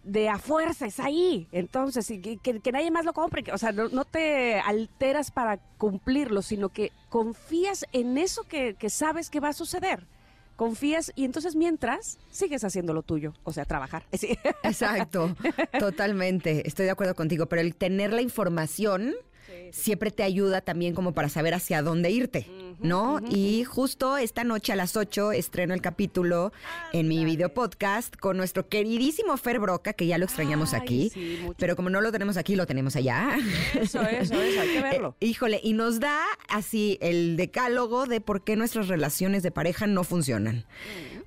[0.08, 1.48] de a fuerza, es ahí.
[1.52, 3.44] Entonces, y que, nadie más lo compre.
[3.52, 9.40] o sea, no, te alteras para cumplirlo, sino que confías en eso que, sabes que
[9.40, 10.08] va a suceder.
[10.56, 14.06] Confías y entonces mientras sigues haciendo lo tuyo, o sea, trabajar.
[14.64, 15.36] Exacto,
[15.78, 16.68] totalmente.
[16.68, 17.46] Estoy de acuerdo contigo.
[17.46, 19.14] Pero el tener la información
[19.72, 22.48] siempre te ayuda también como para saber hacia dónde irte,
[22.80, 23.20] ¿no?
[23.30, 26.52] y justo esta noche a las 8 estreno el capítulo
[26.94, 31.10] en mi video podcast con nuestro queridísimo Fer Broca, que ya lo extrañamos Ay, aquí.
[31.14, 33.38] sí, pero como no lo tenemos aquí, lo tenemos allá.
[33.74, 35.16] Eso, eso, eso, hay que verlo.
[35.20, 39.88] Eh, híjole, y nos da así el decálogo de por qué nuestras relaciones de pareja
[39.88, 40.66] no funcionan.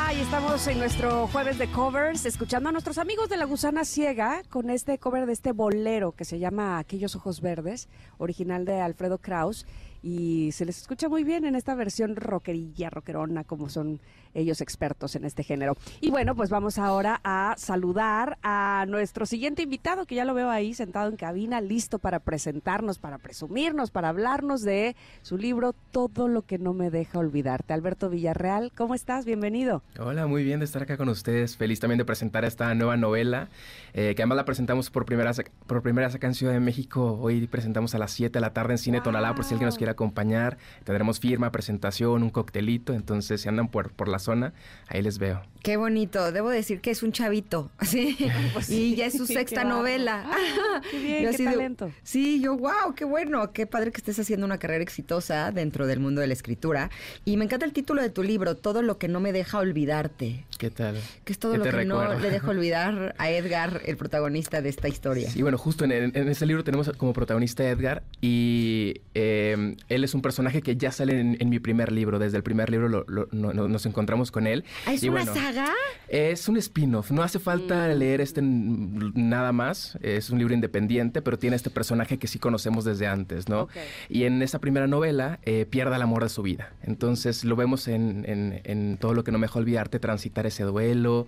[0.13, 4.41] y estamos en nuestro jueves de covers, escuchando a nuestros amigos de La Gusana Ciega
[4.49, 9.19] con este cover de este bolero que se llama Aquellos Ojos Verdes, original de Alfredo
[9.19, 9.65] Kraus.
[10.03, 14.01] Y se les escucha muy bien en esta versión rockerilla, rockerona, como son
[14.33, 15.77] ellos expertos en este género.
[15.99, 20.49] Y bueno, pues vamos ahora a saludar a nuestro siguiente invitado, que ya lo veo
[20.49, 26.27] ahí sentado en cabina, listo para presentarnos, para presumirnos, para hablarnos de su libro Todo
[26.27, 27.73] lo que no me deja olvidarte.
[27.73, 29.25] Alberto Villarreal, ¿cómo estás?
[29.25, 29.83] Bienvenido.
[30.03, 31.57] Hola, muy bien de estar acá con ustedes.
[31.57, 33.49] Feliz también de presentar esta nueva novela,
[33.93, 35.31] eh, que además la presentamos por primera,
[35.67, 37.19] por primera vez acá en Ciudad de México.
[37.21, 39.77] Hoy presentamos a las 7 de la tarde en Cine Tonalá, por si alguien nos
[39.77, 40.57] quiere acompañar.
[40.85, 42.93] Tendremos firma, presentación, un coctelito.
[42.93, 44.53] Entonces, si andan por, por la zona,
[44.87, 45.43] ahí les veo.
[45.61, 46.31] Qué bonito.
[46.31, 47.69] Debo decir que es un chavito.
[47.91, 48.17] Sí.
[48.53, 50.23] Pues y ya es su sexta novela.
[50.25, 51.91] Ah, qué bien, qué talento.
[52.03, 53.51] sí, yo, wow, qué bueno.
[53.51, 56.89] Qué padre que estés haciendo una carrera exitosa dentro del mundo de la escritura.
[57.25, 59.57] Y me encanta el título de tu libro, Todo lo que no me deja
[59.91, 60.45] olvidarte.
[60.57, 60.95] ¿Qué tal?
[61.25, 64.69] Que es todo ¿Qué lo que no le deja olvidar a Edgar, el protagonista de
[64.69, 65.29] esta historia.
[65.33, 69.75] Y bueno, justo en, en- en este libro tenemos como protagonista a Edgar y eh,
[69.89, 72.19] él es un personaje que ya sale en, mi primer libro.
[72.19, 74.63] Desde el primer libro nos encontramos con él.
[74.85, 75.69] ¿Ah, ¿Es una saga?
[76.07, 77.11] Es un spin-off.
[77.11, 77.97] No hace falta mm.
[77.97, 79.97] leer este nada más.
[80.01, 83.67] Es un libro independiente, pero tiene este personaje que sí conocemos desde antes, ¿no?
[84.09, 86.73] Y en esa primera novela eh, pierde el amor de su vida.
[86.83, 91.27] Entonces lo vemos en, en, todo lo que no me dejó transitar ese duelo.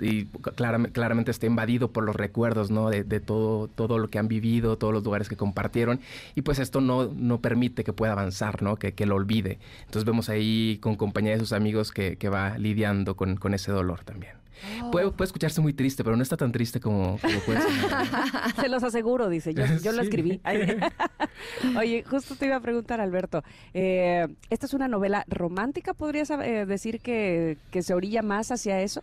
[0.00, 2.90] Y claramente está invadido por los recuerdos, ¿no?
[2.90, 6.00] De, todo, todo lo que han vivido, todos los lugares que compartieron.
[6.34, 8.76] Y pues esto no, no permite que pueda avanzar, ¿no?
[8.76, 9.58] Que, que lo olvide.
[9.80, 13.72] Entonces vemos ahí con compañía de sus amigos que, que va lidiando con, con ese
[13.72, 14.37] dolor también.
[14.82, 14.90] Oh.
[14.90, 17.70] Puede, escucharse muy triste, pero no está tan triste como, puede ser.
[18.60, 19.54] Se los aseguro, dice.
[19.54, 20.40] Yo, yo lo escribí.
[21.78, 23.42] Oye, justo te iba a preguntar, Alberto.
[23.74, 25.94] Eh, ¿Esta es una novela romántica?
[25.94, 29.02] ¿Podrías eh, decir que, que se orilla más hacia eso?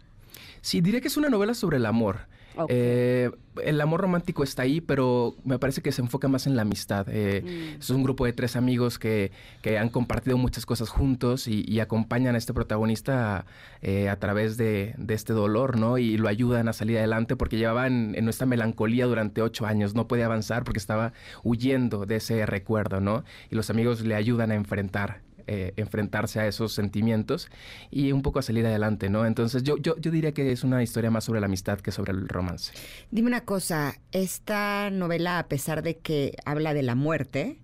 [0.62, 2.28] Sí, diría que es una novela sobre el amor.
[2.70, 3.32] Eh,
[3.64, 7.08] el amor romántico está ahí, pero me parece que se enfoca más en la amistad.
[7.10, 7.42] Eh,
[7.76, 7.80] mm.
[7.80, 9.32] Es un grupo de tres amigos que,
[9.80, 13.46] han compartido muchas cosas juntos y, acompañan a este protagonista
[13.82, 15.98] eh, a través de, este dolor, ¿no?
[15.98, 19.96] Y lo ayudan a salir adelante porque llevaba en, en, esta melancolía durante ocho años.
[19.96, 21.14] No podía avanzar porque estaba
[21.44, 23.24] huyendo de ese recuerdo, ¿no?
[23.50, 27.50] Y los amigos le ayudan a enfrentar eh, enfrentarse a esos sentimientos
[27.92, 29.26] y un poco a salir adelante, ¿no?
[29.26, 32.14] Entonces yo, yo, yo diría que es una historia más sobre la amistad que sobre
[32.14, 32.74] el romance.
[33.12, 37.60] Dime una cosa, esta novela, a pesar de que habla de la muerte,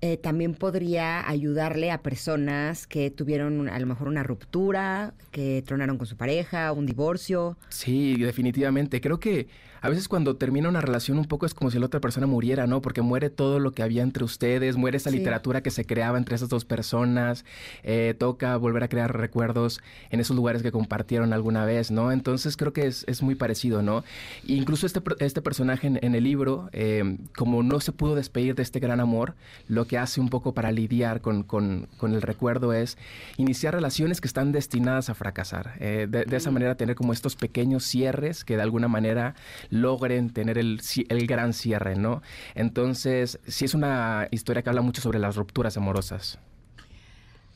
[0.00, 5.98] eh, también podría ayudarle a personas que tuvieron a lo mejor una ruptura, que tronaron
[5.98, 7.58] con su pareja, un divorcio.
[7.68, 9.00] Sí, definitivamente.
[9.00, 9.48] Creo que
[9.80, 12.66] a veces cuando termina una relación un poco es como si la otra persona muriera,
[12.66, 12.82] ¿no?
[12.82, 16.36] Porque muere todo lo que había entre ustedes, muere esa literatura que se creaba entre
[16.36, 17.44] esas dos personas,
[17.82, 22.12] eh, toca volver a crear recuerdos en esos lugares que compartieron alguna vez, ¿no?
[22.12, 24.04] Entonces creo que es, es muy parecido, ¿no?
[24.46, 28.80] incluso este, este personaje en, el libro, eh, como no se pudo despedir de este
[28.80, 29.34] gran amor,
[29.68, 32.98] lo que hace un poco para lidiar con, con, con el recuerdo es
[33.36, 35.74] iniciar relaciones que están destinadas a fracasar.
[35.80, 39.34] Eh, de, de, esa manera tener como estos pequeños cierres que de alguna manera
[39.70, 42.22] logren tener el, el gran cierre, ¿no?
[42.54, 46.38] Entonces, sí es una historia que habla mucho sobre las rupturas amorosas.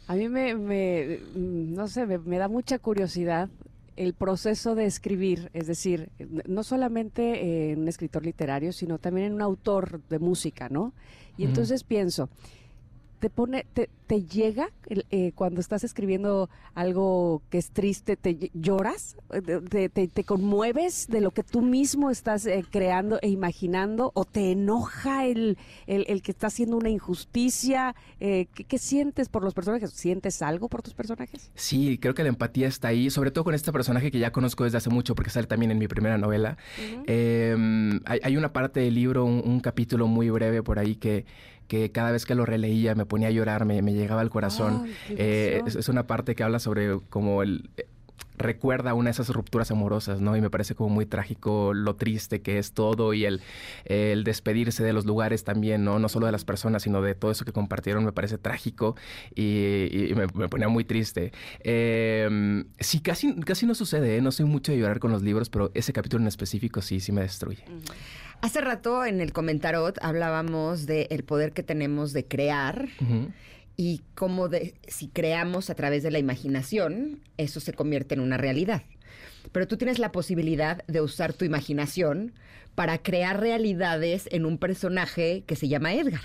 [0.06, 3.48] A mí me, me no sé, me, da mucha curiosidad
[3.96, 6.10] el proceso de escribir, es decir,
[6.46, 10.92] no solamente en un escritor literario, sino también en un autor de música, ¿no?
[11.36, 12.28] Y entonces pienso,
[13.24, 14.68] te pone, te, te llega
[15.10, 19.16] eh, cuando estás escribiendo algo que es triste, te lloras,
[19.70, 24.52] te, te, conmueves de lo que tú mismo estás eh, creando e imaginando, o te
[24.52, 25.56] enoja el,
[25.86, 27.94] el, que está haciendo una injusticia.
[28.20, 29.90] Eh, ¿qué, sientes por los personajes?
[29.92, 31.50] ¿Sientes algo por tus personajes?
[31.54, 34.64] Sí, creo que la empatía está ahí, sobre todo con este personaje que ya conozco
[34.64, 36.58] desde hace mucho, porque sale también en mi primera novela.
[37.06, 41.24] Em, hay, una parte del libro, un capítulo muy breve por ahí que
[41.68, 44.86] que cada vez que lo releía me ponía a llorar, me, llegaba al corazón.
[45.10, 47.70] Eh, es, una parte que habla sobre como el...
[48.36, 50.36] Recuerda una de esas rupturas amorosas, ¿no?
[50.36, 53.40] Y me parece como muy trágico lo triste que es todo y el,
[53.84, 55.98] el despedirse de los lugares también, ¿no?
[55.98, 58.96] No solo de las personas, sino de todo eso que compartieron, me parece trágico
[59.34, 61.32] y, me, ponía muy triste.
[61.60, 64.20] Eh, sí, casi, casi no sucede, ¿eh?
[64.20, 67.12] No soy mucho de llorar con los libros, pero ese capítulo en específico sí, sí
[67.12, 67.64] me destruye.
[68.40, 72.88] Hace rato en el comentarot hablábamos del poder que tenemos de crear.
[73.76, 78.36] Y cómo de, si creamos a través de la imaginación, eso se convierte en una
[78.36, 78.82] realidad.
[79.52, 82.32] Pero tú tienes la posibilidad de usar tu imaginación
[82.74, 86.20] para crear realidades en un personaje que se llama Edgar.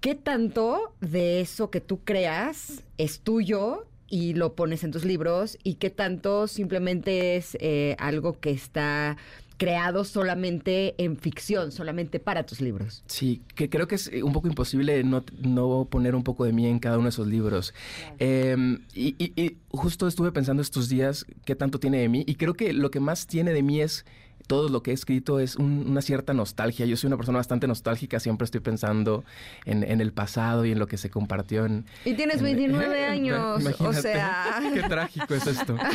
[0.00, 5.58] ¿Qué tanto de eso que tú creas es tuyo y lo pones en tus libros
[5.62, 9.16] y qué tanto simplemente es eh, algo que está
[9.60, 13.04] creado solamente en ficción, solamente para tus libros.
[13.06, 16.52] Sí, que creo que es eh, un poco imposible no, no poner un poco de
[16.54, 17.74] mí en cada uno de esos libros.
[18.18, 22.54] Em, y, y, justo estuve pensando estos días qué tanto tiene de mí y creo
[22.54, 24.06] que lo que más tiene de mí es
[24.46, 26.86] todo lo que he escrito es una cierta nostalgia.
[26.86, 29.24] Yo soy una persona bastante nostálgica, siempre estoy pensando
[29.64, 31.84] en, el pasado y en lo que se compartió en...
[32.04, 34.60] Y tienes 29 años, o sea...
[34.74, 35.76] Qué trágico es esto.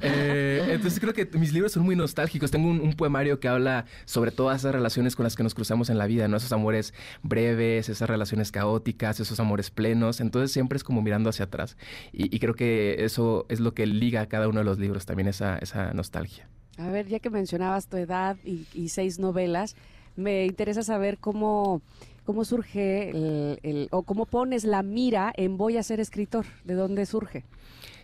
[0.00, 2.50] Eh, entonces creo que mis libros son muy nostálgicos.
[2.50, 5.98] Tengo un, poemario que habla sobre todas esas relaciones con las que nos cruzamos en
[5.98, 6.36] la vida, ¿no?
[6.36, 10.20] Esos amores breves, esas relaciones caóticas, esos amores plenos.
[10.20, 11.76] Entonces siempre es como mirando hacia atrás.
[12.12, 15.28] Y, creo que eso es lo que liga a cada uno de los libros, también
[15.28, 16.48] esa, esa nostalgia.
[16.78, 19.74] A ver, ya que mencionabas tu edad y, seis novelas,
[20.16, 21.82] me interesa saber cómo,
[22.24, 26.46] cómo surge el, o cómo pones la mira en voy a ser escritor.
[26.64, 27.44] ¿De dónde surge?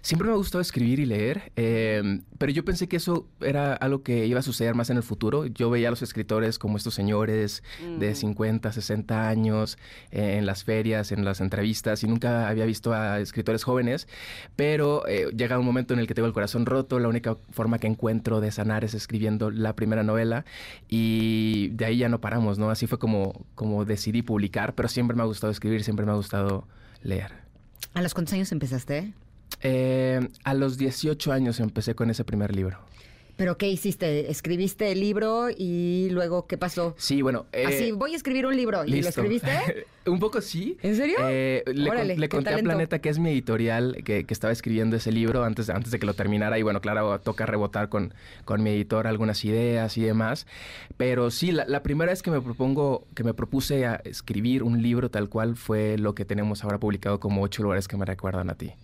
[0.04, 4.02] Siempre me ha gustado escribir y leer, eh, pero yo pensé que eso era algo
[4.02, 5.46] que iba a suceder más en el futuro.
[5.46, 7.62] Yo veía a los escritores como estos señores
[7.98, 9.78] de 50, 60 años
[10.10, 14.06] eh, en las ferias, en las entrevistas, y nunca había visto a escritores jóvenes,
[14.56, 17.78] pero eh, llega un momento en el que tengo el corazón roto, la única forma
[17.78, 20.44] que encuentro de sanar es escribiendo la primera novela,
[20.86, 22.68] y de ahí ya no paramos, ¿no?
[22.68, 26.16] Así fue como, como decidí publicar, pero siempre me ha gustado escribir, siempre me ha
[26.16, 26.68] gustado
[27.02, 27.32] leer.
[27.94, 29.14] ¿A los cuántos años empezaste?
[29.62, 32.78] Eh, a los 18 años empecé con ese primer libro.
[33.36, 34.30] ¿Pero qué hiciste?
[34.30, 36.94] ¿Escribiste el libro y luego qué pasó?
[36.98, 37.46] Sí, bueno.
[37.52, 38.84] eh, Así, voy a escribir un libro.
[38.84, 39.86] ¿Y lo escribiste?
[40.06, 40.76] un poco sí.
[40.82, 41.16] ¿En serio?
[41.22, 44.94] Eh, le, Órale, le conté a Planeta que es mi editorial que, que, estaba escribiendo
[44.94, 46.60] ese libro antes, antes de que lo terminara.
[46.60, 48.14] Y bueno, claro, toca rebotar con,
[48.44, 50.46] con mi editor algunas ideas y demás.
[50.96, 54.80] Pero sí, la, la, primera vez que me propongo, que me propuse a escribir un
[54.80, 58.48] libro tal cual fue lo que tenemos ahora publicado como ocho lugares que me recuerdan
[58.48, 58.74] a ti.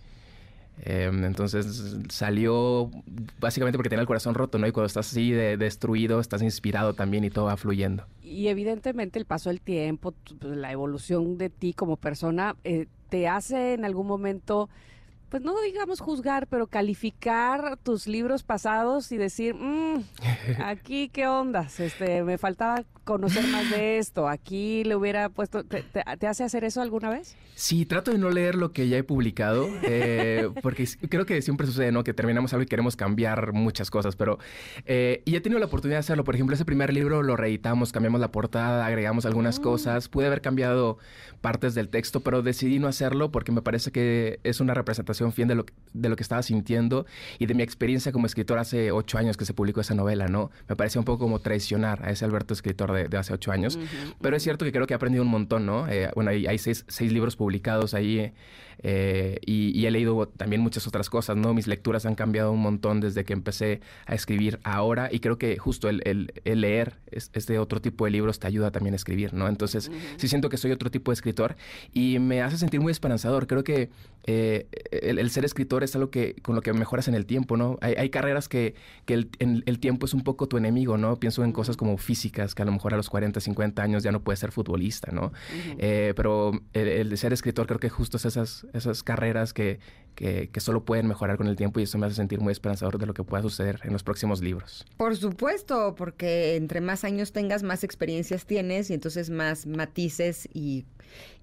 [0.83, 2.89] Eh, entonces salió
[3.39, 4.65] básicamente porque tenía el corazón roto, ¿no?
[4.65, 8.05] Y cuando estás así de, destruido, estás inspirado también y todo va fluyendo.
[8.23, 13.73] Y evidentemente el paso del tiempo, la evolución de ti como persona, eh, te hace
[13.73, 14.69] en algún momento,
[15.31, 20.03] pues no digamos juzgar, pero calificar tus libros pasados y decir, mmm,
[20.63, 25.83] aquí qué ondas, este, me faltaba conocer más de esto, aquí le hubiera puesto, ¿te,
[25.83, 27.37] te, te hace hacer eso alguna vez?
[27.55, 31.67] Sí, trato de no leer lo que ya he publicado, eh, porque creo que siempre
[31.67, 32.03] sucede, ¿no?
[32.03, 34.39] Que terminamos algo y queremos cambiar muchas cosas, pero...
[34.85, 36.23] Eh, y he tenido la oportunidad de hacerlo.
[36.23, 39.61] Por ejemplo, ese primer libro lo reeditamos, cambiamos la portada, agregamos algunas mm.
[39.61, 40.09] cosas.
[40.09, 40.97] Pude haber cambiado
[41.41, 45.47] partes del texto, pero decidí no hacerlo porque me parece que es una representación fiel
[45.47, 47.05] de lo, de lo que estaba sintiendo
[47.37, 50.49] y de mi experiencia como escritor hace ocho años que se publicó esa novela, ¿no?
[50.67, 53.75] Me parecía un poco como traicionar a ese Alberto escritor de, de hace ocho años.
[53.75, 55.87] Uh -huh, pero es cierto que creo que he aprendido un montón, ¿no?
[55.87, 58.31] Eh, bueno, hay, hay seis, seis libros publicados ahí
[58.83, 61.53] eh, y, y, he leído también muchas otras cosas, ¿no?
[61.53, 65.55] Mis lecturas han cambiado un montón desde que empecé a escribir ahora y creo que
[65.57, 69.33] justo el, el, el leer este otro tipo de libros te ayuda también a escribir,
[69.35, 69.47] ¿no?
[69.47, 69.97] Entonces, uh -huh.
[70.17, 71.55] sí siento que soy otro tipo de escritor
[71.93, 73.45] y me hace sentir muy esperanzador.
[73.45, 73.89] Creo que
[74.25, 74.67] eh,
[75.11, 77.77] el, el, ser escritor es algo que con lo que mejoras en el tiempo, ¿no?
[77.81, 81.17] Hay, hay carreras que, que el, en, el, tiempo es un poco tu enemigo, ¿no?
[81.17, 84.11] Pienso en cosas como físicas, que a lo mejor a los 40, 50 años ya
[84.11, 85.25] no puedes ser futbolista, ¿no?
[85.25, 85.75] Uh -huh.
[85.77, 89.79] eh, pero el, el, ser escritor creo que justo es esas, esas carreras que,
[90.15, 92.97] que, que, solo pueden mejorar con el tiempo y eso me hace sentir muy esperanzador
[92.97, 94.85] de lo que pueda suceder en los próximos libros.
[94.97, 100.85] Por supuesto, porque entre más años tengas, más experiencias tienes y entonces más matices y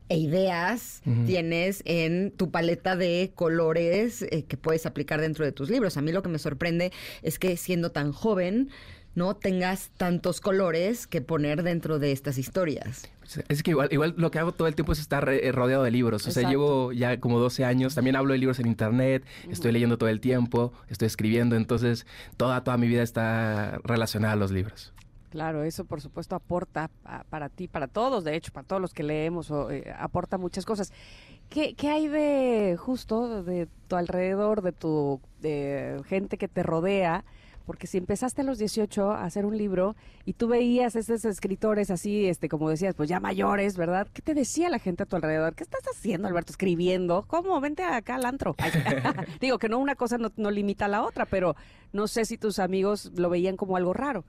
[0.09, 1.27] e ideas uh -huh.
[1.27, 5.97] tienes en tu paleta de colores eh, que puedes aplicar dentro de tus libros.
[5.97, 6.93] A mí lo que me sorprende
[7.23, 8.71] es que siendo tan joven
[9.15, 13.11] no tengas tantos colores que poner dentro de estas historias.
[13.49, 15.91] Es que igual, igual lo que hago todo el tiempo es estar eh, rodeado de
[15.91, 16.27] libros.
[16.27, 17.95] O sea, llevo ya como 12 años.
[17.95, 21.57] También hablo de libros en internet, estoy leyendo todo el tiempo, estoy escribiendo.
[21.57, 24.95] Entonces, toda, toda mi vida está relacionada a los libros.
[25.39, 28.93] Claro, eso por supuesto aporta a, para ti, para todos, de hecho, para todos los
[28.93, 30.93] que leemos, eh, aporta muchas cosas.
[31.49, 35.21] ¿Qué, ¿Qué, hay de justo de tu alrededor, de tu
[36.09, 37.25] gente que te rodea?
[37.67, 41.93] Porque si empezaste a los 18 a hacer un libro y tú veías esos escritores
[41.93, 44.09] así, este, como decías, pues ya mayores, ¿verdad?
[44.13, 45.55] ¿Qué te decía la gente a tu alrededor?
[45.55, 46.51] ¿Qué estás haciendo, Alberto?
[46.51, 47.27] ¿Escribiendo?
[47.29, 47.61] ¿Cómo?
[47.61, 48.57] Vente acá al antro.
[49.41, 51.55] Digo que no una cosa no limita a la otra, pero
[51.93, 54.25] no sé si tus amigos lo veían como algo raro.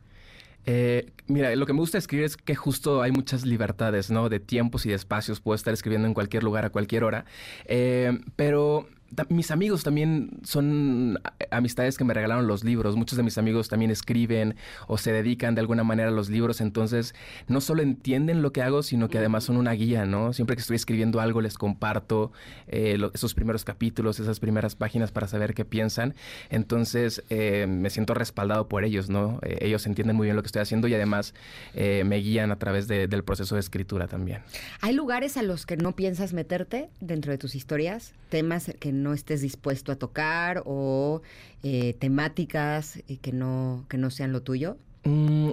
[0.65, 4.29] Eh, mira, lo que me gusta escribir es que justo hay muchas libertades, ¿no?
[4.29, 5.39] De tiempos y de espacios.
[5.39, 7.25] Puedo estar escribiendo en cualquier lugar, a cualquier hora.
[7.65, 8.87] Eh, pero
[9.29, 11.19] mis amigos también son
[11.51, 12.95] amistades que me regalaron los libros.
[12.95, 14.55] Muchos de mis amigos también escriben
[14.87, 16.61] o se dedican de alguna manera a los libros.
[16.61, 17.15] Entonces,
[17.47, 20.33] no solo entienden lo que hago, sino que además son una guía, ¿no?
[20.33, 22.31] Siempre que estoy escribiendo algo, les comparto
[22.67, 26.15] eh, esos primeros capítulos, esas primeras páginas para saber qué piensan.
[26.49, 29.39] Entonces, eh, me siento respaldado por ellos, ¿no?
[29.41, 31.33] Eh, ellos entienden muy bien lo que estoy haciendo y además
[31.73, 34.41] eh, me guían a través de, del proceso de escritura también.
[34.81, 38.13] ¿Hay lugares a los que no piensas meterte dentro de tus historias?
[38.29, 41.21] ¿Temas que no estés dispuesto a tocar o
[41.63, 44.77] eh, temáticas que no, que no sean lo tuyo?
[45.03, 45.51] Mm,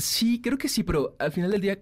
[0.00, 1.78] sí, creo que sí, pero al final del día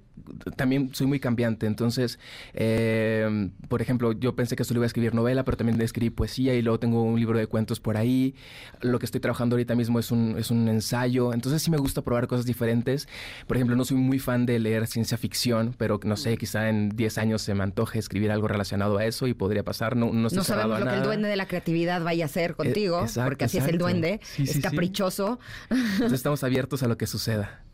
[0.57, 1.67] también soy muy cambiante.
[1.67, 2.19] Entonces,
[2.55, 6.55] eh, por ejemplo, yo pensé que solo iba a escribir novela, pero también escribí poesía
[6.55, 8.35] y luego tengo un libro de cuentos por ahí.
[8.81, 11.33] Lo que estoy trabajando ahorita mismo es un, es un ensayo.
[11.33, 13.09] Entonces, sí me gusta probar cosas diferentes.
[13.47, 16.91] Por ejemplo, no soy muy fan de leer ciencia ficción, pero no sé, quizá en
[16.91, 19.97] 10 años se me antoje escribir algo relacionado a eso y podría pasar.
[19.97, 20.97] No, no, no sabemos lo nada.
[20.97, 23.71] que el duende de la creatividad vaya a hacer contigo, eh, exacto, porque así exacto.
[23.71, 24.21] es el duende.
[24.23, 25.39] Sí, es sí, caprichoso.
[25.69, 25.77] Sí.
[25.95, 27.66] Entonces, estamos abiertos a lo que suceda.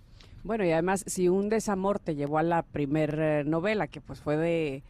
[0.44, 4.20] Bueno, y además, si un desamor te llevó a la primer eh, novela, que pues
[4.20, 4.82] fue de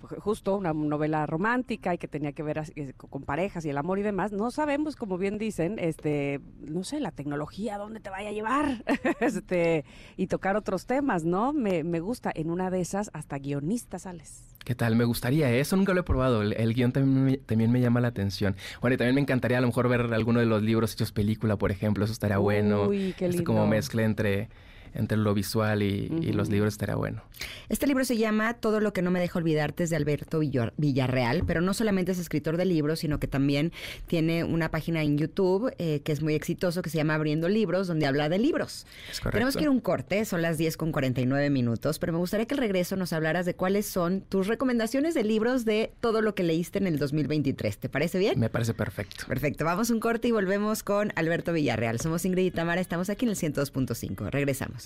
[0.00, 3.98] justo una novela romántica y que tenía que ver eh, con parejas y el amor
[3.98, 8.30] y demás, no sabemos, como bien dicen, este, no sé, la tecnología, dónde te vaya
[8.30, 8.84] a llevar,
[9.20, 9.84] este,
[10.16, 11.52] y tocar otros temas, ¿no?
[11.52, 14.44] Me, me gusta, en una de esas hasta guionista sales.
[14.64, 14.96] ¿Qué tal?
[14.96, 15.60] Me gustaría, ¿eh?
[15.60, 16.42] eso nunca lo he probado.
[16.42, 18.56] El, guion también me, también me llama la atención.
[18.80, 21.56] Bueno, y también me encantaría a lo mejor ver alguno de los libros hechos película,
[21.56, 22.88] por ejemplo, eso estaría bueno.
[22.88, 23.42] Uy, qué lindo.
[23.42, 24.48] Es como mezcla entre
[24.96, 27.22] entre lo visual y, los libros estaría bueno.
[27.68, 31.44] Este libro se llama Todo lo que no me deja olvidarte es de Alberto Villarreal,
[31.46, 33.72] pero no solamente es escritor de libros, sino que también
[34.06, 37.86] tiene una página en YouTube eh, que es muy exitoso, que se llama Abriendo Libros,
[37.86, 38.86] donde habla de libros.
[39.30, 42.46] Tenemos que ir a un corte, son las 10 con 49 minutos, pero me gustaría
[42.46, 46.34] que al regreso nos hablaras de cuáles son tus recomendaciones de libros de todo lo
[46.34, 47.78] que leíste en el 2023.
[47.78, 48.38] ¿Te parece bien?
[48.38, 49.26] Me parece perfecto.
[49.26, 52.00] Perfecto, vamos un corte y volvemos con Alberto Villarreal.
[52.00, 54.30] Somos Ingrid y Tamara, estamos aquí en el 102.5.
[54.30, 54.85] Regresamos.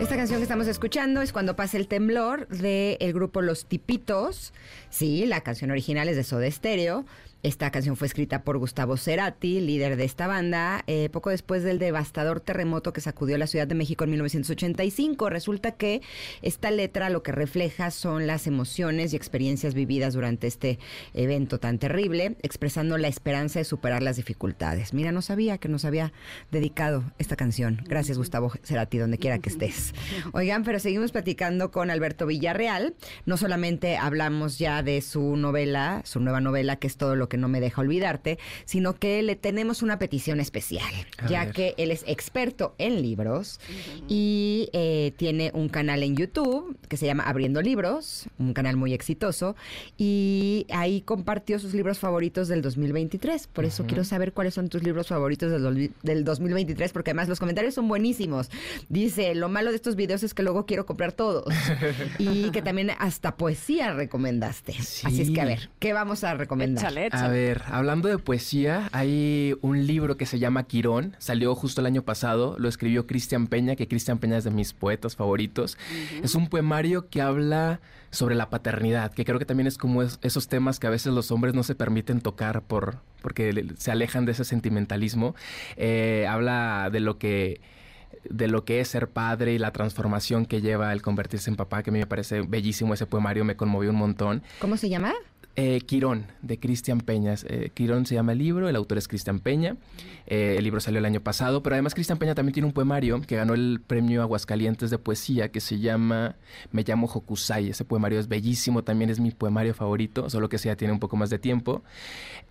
[0.00, 4.54] Esta canción que estamos escuchando es Cuando pasa el temblor del el grupo Los Tipitos.
[4.88, 7.04] Sí, la canción original es de Soda Stereo.
[7.42, 11.78] Esta canción fue escrita por Gustavo Cerati, líder de esta banda, eh, poco después del
[11.78, 15.30] devastador terremoto que sacudió la Ciudad de México en 1985.
[15.30, 16.02] Resulta que
[16.42, 20.78] esta letra lo que refleja son las emociones y experiencias vividas durante este
[21.14, 24.92] evento tan terrible, expresando la esperanza de superar las dificultades.
[24.92, 26.12] Mira, no sabía que nos había
[26.50, 27.80] dedicado esta canción.
[27.88, 29.94] Gracias, Gustavo Cerati, donde quiera que estés.
[30.32, 32.94] Oigan, pero seguimos platicando con Alberto Villarreal.
[33.24, 37.38] No solamente hablamos ya de su novela, su nueva novela, que es todo lo que
[37.38, 40.92] no me deja olvidarte, sino que le tenemos una petición especial,
[41.26, 43.58] ya que él es experto en libros
[44.06, 48.92] y eh, tiene un canal en YouTube que se llama Abriendo Libros, un canal muy
[48.92, 49.56] exitoso,
[49.96, 53.46] y ahí compartió sus libros favoritos del 2023.
[53.46, 57.38] Por eso quiero saber cuáles son tus libros favoritos del, del 2023, porque además los
[57.38, 58.50] comentarios son buenísimos.
[58.88, 61.44] Dice, lo malo de estos videos es que luego quiero comprar todos.
[62.18, 64.74] y que también hasta poesía recomendaste.
[64.78, 66.84] Así es que a ver, ¿qué vamos a recomendar?
[67.20, 71.86] A ver, hablando de poesía, hay un libro que se llama Quirón, salió justo el
[71.86, 75.76] año pasado, lo escribió Cristian Peña, que Cristian Peña es de mis poetas favoritos.
[76.22, 80.48] Es un poemario que habla sobre la paternidad, que creo que también es como esos
[80.48, 84.32] temas que a veces los hombres no se permiten tocar por porque se alejan de
[84.32, 85.34] ese sentimentalismo.
[85.76, 87.60] Eh, habla de lo que
[88.28, 91.82] de lo que es ser padre y la transformación que lleva el convertirse en papá,
[91.82, 94.42] que a mí me parece bellísimo ese poemario, me conmovió un montón.
[94.58, 95.14] ¿Cómo se llama?
[95.56, 97.44] Eh, Quirón, de Cristian Peñas.
[97.48, 99.76] Eh, Quirón se llama el libro, el autor es Cristian Peña.
[100.28, 103.20] Eh, el libro salió el año pasado, pero además Cristian Peña también tiene un poemario
[103.20, 106.36] que ganó el premio Aguascalientes de poesía que se llama
[106.70, 107.68] Me llamo Hokusai.
[107.68, 111.16] Ese poemario es bellísimo, también es mi poemario favorito, solo que ya tiene un poco
[111.16, 111.82] más de tiempo.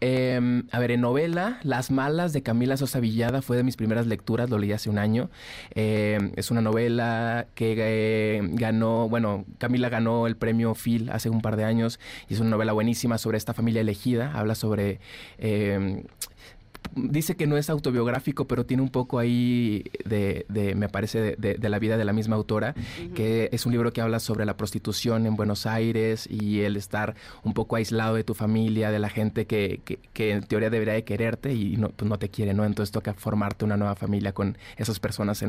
[0.01, 4.07] Em, a ver, en novela, Las Malas de Camila Sosa Villada fue de mis primeras
[4.07, 5.29] lecturas, lo leí hace un año.
[5.73, 11.55] Em, es una novela que ganó, bueno, Camila ganó el premio Phil hace un par
[11.55, 14.99] de años y es una novela buenísima sobre esta familia elegida, habla sobre
[15.37, 16.03] eh,
[16.95, 21.79] dice que no es autobiográfico, pero tiene un poco ahí de, me parece, de, la
[21.79, 22.75] vida de la misma autora,
[23.15, 27.15] que es un libro que habla sobre la prostitución en Buenos Aires y el estar
[27.43, 29.81] un poco aislado de tu familia, de la gente que,
[30.13, 32.65] que, en teoría debería de quererte y no, pues no te quiere, ¿no?
[32.65, 35.41] Entonces toca formarte una nueva familia con esas personas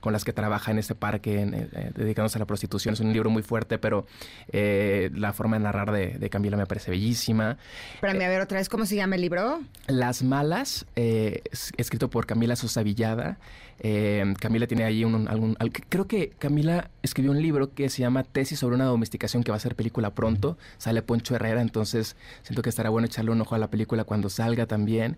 [0.00, 2.94] con las que trabaja en ese parque, en, eh, dedicándose a la prostitución.
[2.94, 4.06] Es un libro muy fuerte, pero
[4.52, 7.58] eh, la forma de narrar de, Camila me parece bellísima.
[7.94, 9.60] Espérame, a ver otra vez, ¿cómo se llama el libro?
[9.86, 11.42] Las Malas eh,
[11.76, 13.38] escrito por Camila Sosa Villada.
[13.84, 15.54] Eh, Camila tiene ahí un, algún...
[15.88, 19.56] creo que Camila escribió un libro que se llama Tesis sobre una domesticación que va
[19.56, 20.56] a ser película pronto.
[20.78, 24.28] Sale Poncho Herrera, entonces siento que estará bueno echarle un ojo a la película cuando
[24.28, 25.16] salga también.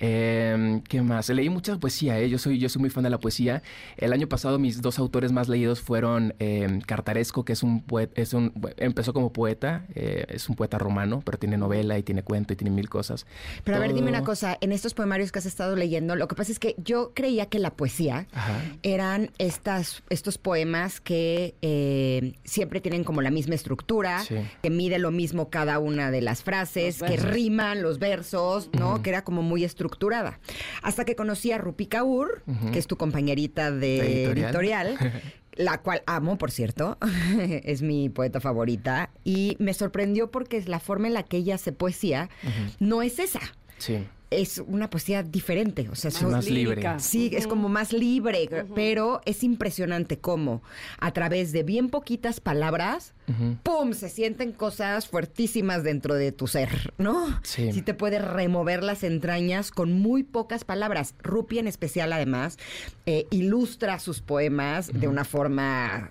[0.00, 1.28] Eh, ¿Qué más?
[1.28, 2.28] Leí mucha poesía, ¿eh?
[2.28, 3.62] yo, soy, yo soy muy fan de la poesía.
[3.96, 8.20] El año pasado mis dos autores más leídos fueron eh, Cartaresco, que es un poeta,
[8.20, 12.22] es un, empezó como poeta, eh, es un poeta romano, pero tiene novela y tiene
[12.22, 13.26] cuento y tiene mil cosas.
[13.64, 16.34] Pero a ver, dime una cosa, en estos poemarios que has estado leyendo, lo que
[16.34, 18.26] pasa es que yo creía que la poesía
[18.82, 24.22] eran estas, estos poemas que eh, siempre tienen como la misma estructura,
[24.62, 29.02] que mide lo mismo cada una de las frases, que riman los versos, ¿no?
[29.02, 30.38] Que era como muy estructurada
[30.82, 34.96] hasta que conocí a Rupi Kaur, que es tu compañerita de, editorial.
[35.54, 36.96] la cual amo, por cierto,
[37.64, 41.56] es mi poeta favorita, y me sorprendió porque es la forma en la que ella
[41.56, 42.30] hace poesía
[42.78, 43.40] no es esa.
[43.76, 44.06] Sí
[44.40, 46.82] es una poesía diferente, o sea, Sí, son- más libre.
[46.98, 50.62] Sí, es como más libre, pero es impresionante cómo
[50.98, 53.14] a través de bien poquitas palabras.
[53.62, 53.92] ¡pum!
[53.94, 57.40] se sienten cosas fuertísimas dentro de tu ser, ¿no?
[57.44, 57.80] Sí.
[57.82, 61.14] te puede remover las entrañas con muy pocas palabras.
[61.22, 62.58] Rupi en especial, además,
[63.06, 66.10] eh, ilustra sus poemas de una forma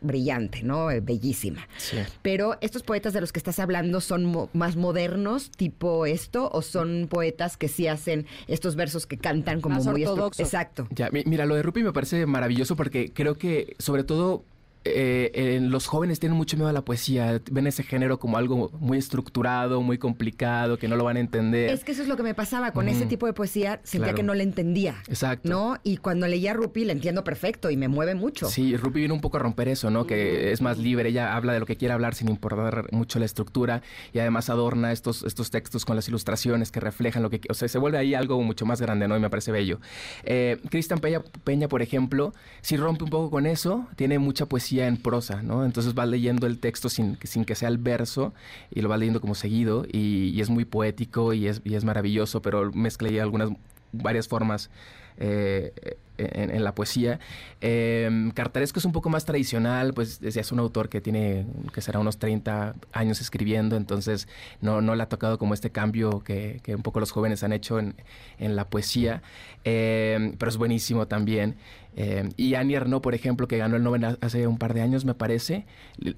[0.00, 0.90] brillante, ¿no?
[0.90, 1.66] Eh, bellísima.
[1.78, 1.98] Sí.
[2.22, 6.62] Pero estos poetas de los que estás hablando son mo- más modernos, tipo esto, o
[6.62, 10.40] son poetas que sí hacen estos versos que cantan como Más muy ortodoxos.
[10.46, 10.86] Exacto.
[10.90, 14.44] Ya, mi- mira, lo de Rupi me parece maravilloso porque creo que, sobre todo,
[14.86, 17.40] eh, eh, los jóvenes tienen mucho miedo a la poesía.
[17.50, 21.70] Ven ese género como algo muy estructurado, muy complicado, que no lo van a entender.
[21.70, 23.08] Es que eso es lo que me pasaba con ese Ujú.
[23.08, 24.16] tipo de poesía, sentía Claro.
[24.16, 24.96] que no le entendía.
[25.08, 25.48] Exacto.
[25.48, 25.76] ¿No?
[25.82, 28.48] Y cuando leía a Rupi le entiendo perfecto y me mueve mucho.
[28.48, 30.06] Sí, Rupi viene un poco a romper eso, ¿no?
[30.06, 33.24] Que es más libre, ella habla de lo que quiere hablar sin importar mucho la
[33.24, 33.82] estructura
[34.12, 37.40] y además adorna estos, estos textos con las ilustraciones que reflejan lo que...
[37.48, 39.16] O sea, se vuelve ahí algo mucho más grande, ¿no?
[39.16, 39.80] Y me parece bello.
[40.24, 44.75] Eh, Cristian Peña, Peña, por ejemplo, sí rompe un poco con eso, tiene mucha poesía
[44.84, 45.64] en prosa, ¿no?
[45.64, 48.34] Entonces vas leyendo el texto sin, sin que sea el verso
[48.70, 52.42] y lo vas leyendo como seguido y, es muy poético y es, y es maravilloso,
[52.42, 53.50] pero mezcla ahí algunas,
[53.92, 54.70] varias formas
[55.16, 55.72] eh,
[56.18, 57.18] en, en la poesía.
[57.60, 61.80] Eh, Cartaresco es un poco más tradicional, pues es es un autor que tiene, que
[61.80, 64.28] será unos 30 años escribiendo, entonces
[64.60, 67.52] no, no le ha tocado como este cambio que, que un poco los jóvenes han
[67.52, 67.94] hecho en,
[68.38, 69.22] en la poesía,
[69.64, 71.56] Eh, pero es buenísimo también.
[71.98, 75.04] Eh, y Annie Ernaux, por ejemplo, que ganó el Nobel hace un par de años,
[75.04, 75.64] me parece.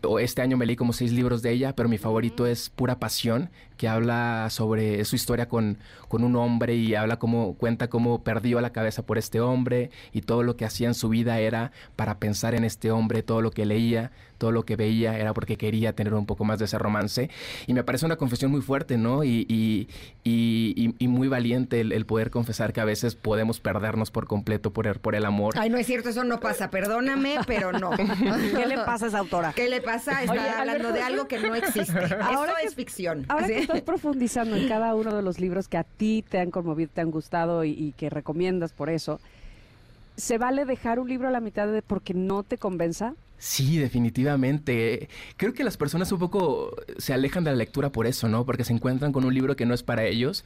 [0.02, 2.98] O este año me leí como seis libros de ella, pero mi favorito es Pura
[2.98, 5.78] Pasión, que habla sobre su historia con,
[6.08, 10.22] con un hombre y habla cómo, cuenta cómo perdió la cabeza por este hombre y
[10.22, 13.50] todo lo que hacía en su vida era para pensar en este hombre, todo lo
[13.50, 16.78] que leía, todo lo que veía era porque quería tener un poco más de ese
[16.78, 17.28] romance.
[17.66, 19.24] Y me parece una confesión muy fuerte, ¿no?
[19.24, 19.88] Y, y,
[20.22, 24.26] y- y- y muy valiente el, el poder confesar que a veces podemos perdernos por
[24.28, 25.54] completo por el, por el amor.
[25.58, 26.70] Ay, no es cierto, eso no pasa.
[26.70, 27.90] Perdóname, pero no.
[28.56, 29.52] ¿Qué le pasa a esa autora?
[29.54, 30.20] ¿Qué le pasa?
[30.22, 31.98] Está Oye, hablando Alberto, de algo que no existe.
[32.20, 33.24] Ahora Eso que- es ficción.
[33.28, 33.54] Ahora ¿sí?
[33.54, 36.90] que estás profundizando en cada uno de los libros que a ti te han conmovido,
[36.94, 39.20] te han gustado y, y que recomiendas por eso,
[40.18, 43.14] ¿se vale dejar un libro a la mitad de porque no te convenza?
[43.40, 45.08] Sí, definitivamente.
[45.36, 48.44] Creo que las personas un poco se alejan de la lectura por eso, ¿no?
[48.44, 50.44] Porque se encuentran con un libro que no es para ellos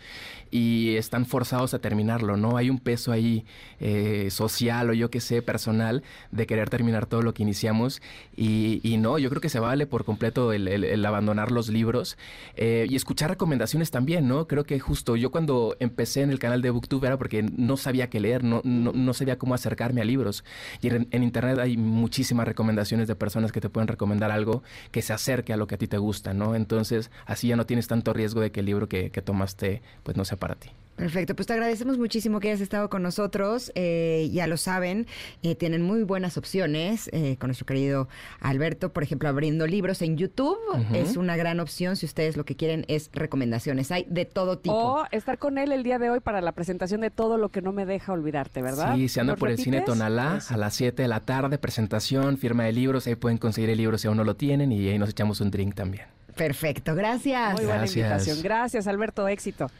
[0.51, 2.59] y están forzados a terminarlo, ¿no?
[2.59, 3.47] Hay un peso ahí
[3.81, 8.03] eh, social o yo qué sé, personal, de querer terminar todo lo que iniciamos
[8.37, 12.19] y, no, yo creo que se vale por completo el, abandonar los libros
[12.57, 14.47] eh, y escuchar recomendaciones también, ¿no?
[14.47, 18.11] Creo que justo yo cuando empecé en el canal de Booktube era porque no sabía
[18.11, 20.45] qué leer, no, no, no sabía cómo acercarme a libros
[20.83, 25.03] y en, en internet hay muchísimas recomendaciones de personas que te pueden recomendar algo que
[25.03, 26.55] se acerque a lo que a ti te gusta, ¿no?
[26.55, 30.17] Entonces, así ya no tienes tanto riesgo de que el libro que, que tomaste, pues
[30.17, 30.71] no sea para ti.
[30.97, 33.73] Perfecto, pues te agradecemos muchísimo que hayas estado con nosotros.
[33.75, 35.07] Eh, ya lo saben,
[35.43, 38.09] eh, tienen muy buenas opciones eh, con nuestro querido
[38.41, 38.93] Alberto.
[38.93, 40.95] Por ejemplo, abriendo libros en YouTube Ujú.
[40.95, 43.91] es una gran opción si ustedes lo que quieren es recomendaciones.
[43.91, 44.75] Hay de todo tipo.
[44.75, 47.63] O estar con él el día de hoy para la presentación de todo lo que
[47.63, 48.95] no me deja olvidarte, ¿verdad?
[48.95, 49.95] Sí, se anda ¿Nos por el cine repites?
[49.95, 50.55] Tonalá Eso.
[50.55, 53.99] a las 7 de la tarde, presentación, firma de libros, ahí pueden conseguir el libro
[53.99, 56.05] si aún no lo tienen y ahí nos echamos un drink también.
[56.37, 57.53] Perfecto, gracias.
[57.55, 57.97] Muy buena Gracias.
[57.97, 58.43] invitación.
[58.43, 59.29] Gracias, Alberto.
[59.29, 59.71] Éxito.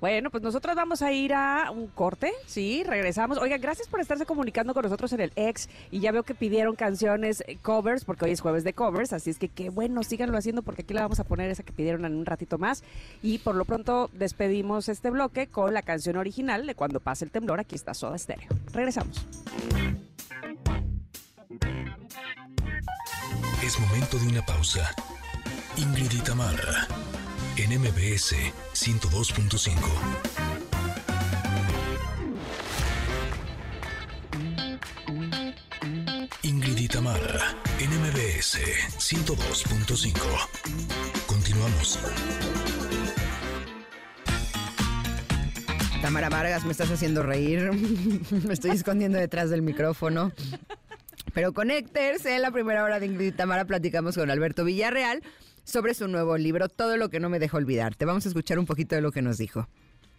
[0.00, 3.36] Bueno, pues nosotros vamos a ir a un corte, sí, regresamos.
[3.38, 6.76] Oigan, gracias por estarse comunicando con nosotros en el ex y ya veo que pidieron
[6.76, 10.38] canciones eh, covers porque hoy es jueves de covers, así es que qué bueno, síganlo
[10.38, 12.84] haciendo porque aquí la vamos a poner esa que pidieron en un ratito más
[13.24, 17.32] y por lo pronto despedimos este bloque con la canción original de Cuando pase el
[17.32, 18.48] temblor, aquí está Soda Stereo.
[18.72, 19.26] Regresamos.
[23.62, 24.94] Es momento de una pausa.
[25.76, 26.20] Ingrid y
[27.56, 28.34] en MBS
[28.72, 29.74] 102.5.
[36.42, 36.88] Ingrid y
[37.80, 38.58] en MBS
[38.98, 40.14] 102.5.
[41.26, 41.98] Continuamos.
[46.00, 47.72] Tamara Vargas, me estás haciendo reír.
[48.46, 50.32] me estoy escondiendo detrás del micrófono.
[51.38, 55.22] Pero conéctense, en la primera hora de Ingrid y Tamara platicamos con Alberto Villarreal
[55.62, 58.04] sobre su nuevo libro, Todo lo que no me deja olvidarte.
[58.06, 59.68] Vamos a escuchar un poquito de lo que nos dijo.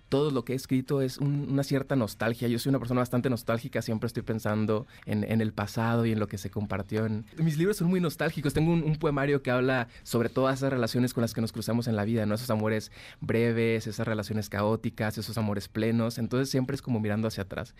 [0.08, 2.48] todo lo que he escrito es un- una cierta nostalgia.
[2.48, 6.20] Yo soy una persona bastante nostálgica, siempre estoy pensando en, en el pasado y en
[6.20, 7.06] lo que se compartió.
[7.06, 7.26] En...
[7.38, 8.54] Mis libros son muy nostálgicos.
[8.54, 11.88] Tengo un, un poemario que habla sobre todas esas relaciones con las que nos cruzamos
[11.90, 12.36] en la vida, ¿no?
[12.36, 16.18] Esos amores breves, esas relaciones caóticas, esos amores plenos.
[16.18, 17.76] Entonces siempre es como mirando hacia atrás.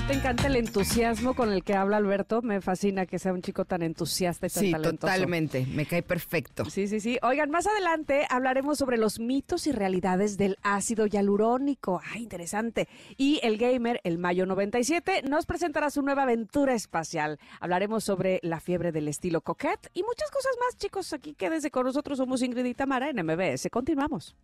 [0.00, 2.40] ¿No te encanta el entusiasmo con el que habla Alberto?
[2.40, 4.96] Me fascina que sea un chico tan entusiasta y tan Sí, talentoso.
[5.12, 5.66] totalmente.
[5.66, 6.64] Me cae perfecto.
[6.70, 7.18] Sí, sí, sí.
[7.20, 12.00] Oigan, más adelante hablaremos sobre los mitos y realidades del ácido hialurónico.
[12.14, 12.88] ¡Ay, interesante!
[13.16, 17.40] Y el gamer, el Mayo 97, nos presentará su nueva aventura espacial.
[17.58, 21.12] Hablaremos sobre la fiebre del estilo coquette y muchas cosas más, chicos.
[21.12, 22.18] Aquí quédense con nosotros.
[22.18, 23.68] Somos Ingrid y Tamara en MBS.
[23.68, 24.36] Continuamos.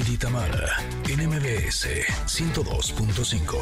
[0.00, 0.76] Ingrid y Tamara,
[1.10, 1.86] en MBS
[2.24, 3.60] 102.5.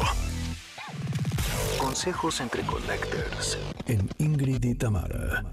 [1.77, 5.43] Consejos entre connectors en Ingrid y Tamara.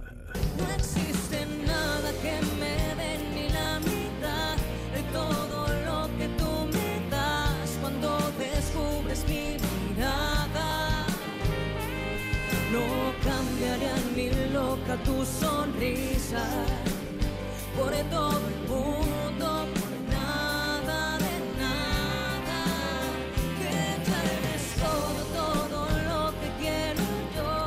[0.57, 4.57] No existe nada que me dé ni la mitad
[4.95, 9.57] de todo lo que tú me das cuando descubres mi
[9.89, 11.05] mirada.
[12.71, 16.45] No cambiaría ni loca tu sonrisa
[17.77, 18.66] por todo el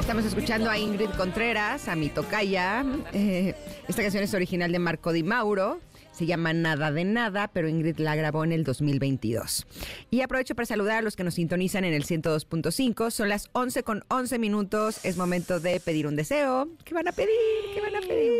[0.09, 2.83] Estamos escuchando a Ingrid Contreras, a mi tocaya.
[3.13, 3.53] Eh,
[3.87, 5.81] esta canción es original de Marco Di Mauro.
[6.11, 9.67] Se llama Nada de Nada, pero Ingrid la grabó en el 2022.
[10.09, 13.11] Y aprovecho para saludar a los que nos sintonizan en el 102.5.
[13.11, 14.99] Son las 11 con 11 minutos.
[15.05, 16.67] Es momento de pedir un deseo.
[16.83, 17.29] ¿Qué van a pedir?
[17.75, 18.33] ¿Qué van a pedir?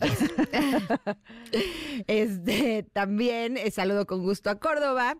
[2.08, 5.16] Este, también eh, saludo con gusto a Córdoba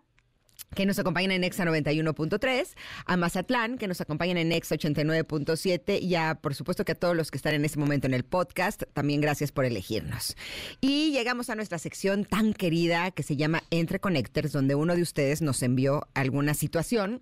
[0.75, 6.15] que nos acompañan en Exa 91.3, a Mazatlán, que nos acompañan en Exa 89.7 y
[6.15, 8.83] a, por supuesto, que a todos los que están en este momento en el podcast,
[8.93, 10.35] también gracias por elegirnos.
[10.81, 15.01] Y llegamos a nuestra sección tan querida que se llama Entre Connectors, donde uno de
[15.01, 17.21] ustedes nos envió alguna situación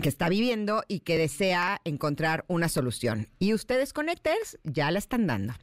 [0.00, 3.28] que está viviendo y que desea encontrar una solución.
[3.38, 5.54] Y ustedes, Connectors, ya la están dando.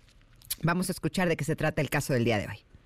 [0.61, 2.76] Vamos a escuchar de qué se trata el caso del día de hoy.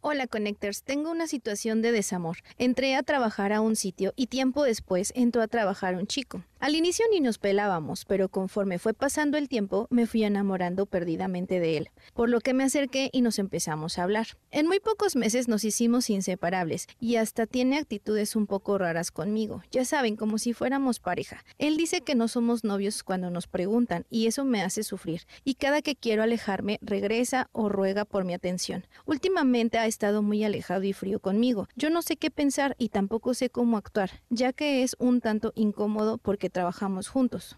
[0.00, 2.36] Hola Connectors, tengo una situación de desamor.
[2.56, 6.44] Entré a trabajar a un sitio y tiempo después entró a trabajar un chico.
[6.60, 11.60] Al inicio ni nos pelábamos, pero conforme fue pasando el tiempo me fui enamorando perdidamente
[11.60, 14.26] de él, por lo que me acerqué y nos empezamos a hablar.
[14.50, 19.62] En muy pocos meses nos hicimos inseparables y hasta tiene actitudes un poco raras conmigo,
[19.70, 21.44] ya saben, como si fuéramos pareja.
[21.58, 25.54] Él dice que no somos novios cuando nos preguntan y eso me hace sufrir, y
[25.54, 28.84] cada que quiero alejarme regresa o ruega por mi atención.
[29.06, 31.68] Últimamente ha estado muy alejado y frío conmigo.
[31.76, 35.52] Yo no sé qué pensar y tampoco sé cómo actuar, ya que es un tanto
[35.54, 37.56] incómodo porque trabajamos juntos.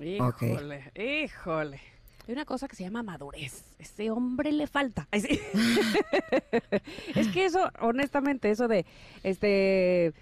[0.00, 1.80] Híjole, híjole.
[2.26, 3.64] Hay una cosa que se llama madurez.
[3.78, 5.08] Ese hombre le falta.
[5.10, 5.40] Ay, sí.
[7.16, 8.86] es que eso, honestamente, eso de,
[9.24, 10.12] este,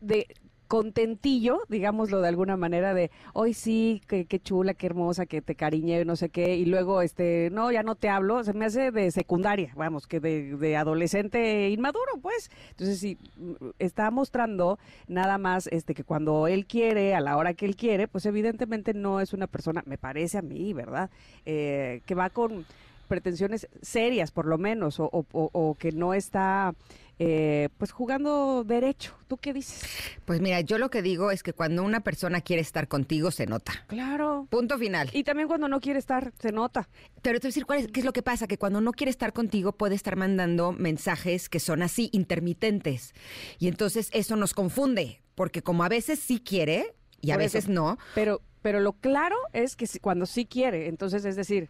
[0.00, 0.26] de
[0.70, 5.56] contentillo, digámoslo de alguna manera, de hoy sí, qué, qué chula, qué hermosa, que te
[5.56, 8.92] cariñé, no sé qué, y luego, este, no, ya no te hablo, se me hace
[8.92, 12.52] de secundaria, vamos, que de, adolescente inmaduro, pues.
[12.70, 17.54] Entonces, sí, mm, está mostrando nada más este que cuando él quiere, a la hora
[17.54, 21.10] que él quiere, pues evidentemente no es una persona, me parece a mí, ¿verdad?
[21.46, 22.64] Eh, que va con
[23.08, 26.76] pretensiones serias, por lo menos, o que no está,
[27.22, 29.14] eh, pues, jugando derecho.
[29.28, 29.82] ¿Tú qué dices?
[30.24, 33.44] Pues mira, yo lo que digo es que cuando una persona quiere estar contigo, se
[33.44, 33.84] nota.
[33.88, 34.46] Claro.
[34.48, 35.10] Punto final.
[35.12, 36.88] Y también cuando no quiere estar, se nota.
[37.20, 38.92] Pero te voy a decir cuál es, qué es lo que pasa, que cuando no
[38.92, 43.12] quiere estar contigo puede estar mandando mensajes que son así, intermitentes.
[43.58, 47.58] Y entonces eso nos confunde, porque como a veces sí quiere y a Por eso.
[47.58, 51.68] veces no, Pero, pero lo claro es que cuando sí quiere, entonces es decir,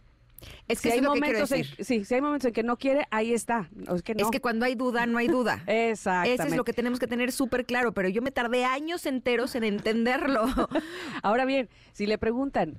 [0.67, 2.77] es si que hay que quiero momentos en, sí, si hay momentos en que no
[2.77, 3.69] quiere, ahí está.
[3.93, 4.25] Es que no.
[4.25, 5.63] Es que cuando hay duda, no hay duda.
[5.67, 6.33] Exactamente.
[6.33, 9.55] Eso es lo que tenemos que tener súper claro, pero yo me tardé años enteros
[9.55, 10.45] en entenderlo.
[11.23, 12.77] Ahora bien, si le preguntan,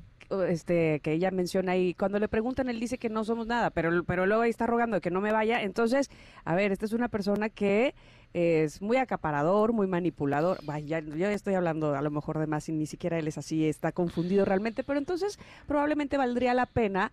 [0.49, 4.05] este, que ella menciona ahí, cuando le preguntan, él dice que no somos nada, pero,
[4.05, 5.63] pero luego ahí está rogando de que no me vaya.
[5.63, 6.11] Entonces,
[6.45, 7.95] a ver, esta es una persona que
[8.33, 10.65] es muy acaparador, muy manipulador.
[10.65, 13.67] Vaya, yo estoy hablando a lo mejor de más y ni siquiera él es así,
[13.67, 17.13] está confundido realmente, pero entonces probablemente valdría la pena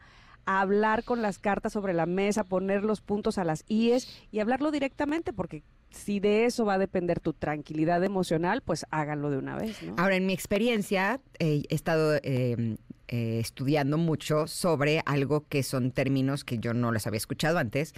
[0.58, 4.72] hablar con las cartas sobre la mesa, poner los puntos a las IES y hablarlo
[4.72, 9.56] directamente, porque si de eso va a depender tu tranquilidad emocional, pues háganlo de una
[9.58, 9.96] vez, ¿no?
[9.98, 12.78] Ahora, en mi experiencia, eh, he estado eh,
[13.08, 17.94] eh, estudiando mucho sobre algo que son términos que yo no los había escuchado antes,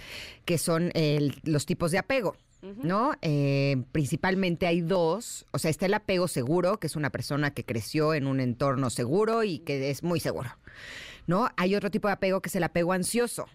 [0.46, 2.34] que son el- los tipos de apego.
[2.84, 3.10] ¿No?
[3.22, 5.46] Eh, principalmente hay dos.
[5.50, 8.88] O sea, está el apego seguro, que es una persona que creció en un entorno
[8.88, 10.48] seguro y que es muy seguro.
[11.26, 11.48] ¿No?
[11.56, 13.46] Hay otro tipo de apego que es el apego ansioso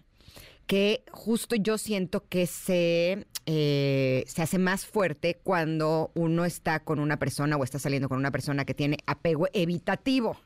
[0.68, 7.00] que justo yo siento que se, eh, se hace más fuerte cuando uno está con
[7.00, 10.36] una persona o está saliendo con una persona que tiene apego evitativo.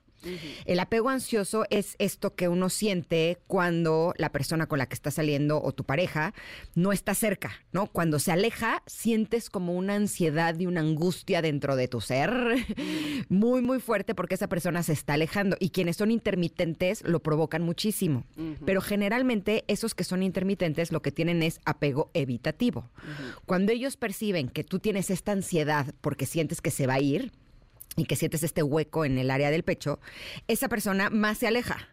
[0.65, 5.11] El apego ansioso es esto que uno siente cuando la persona con la que está
[5.11, 6.35] saliendo o tu pareja
[6.75, 7.87] no está cerca, ¿no?
[7.87, 12.33] Cuando se aleja, sientes como una ansiedad y una angustia dentro de tu ser
[13.29, 15.57] muy, muy fuerte porque esa persona se está alejando.
[15.61, 18.25] Y quienes son intermitentes lo provocan muchísimo.
[18.65, 22.91] Pero generalmente esos que son intermitentes lo que tienen es apego evitativo.
[23.47, 27.33] Cuando ellos perciben que tú tienes esta ansiedad porque sientes que se va a ir,
[27.97, 30.01] y que sientes este hueco en el área del pecho,
[30.49, 31.89] esa persona más se aleja.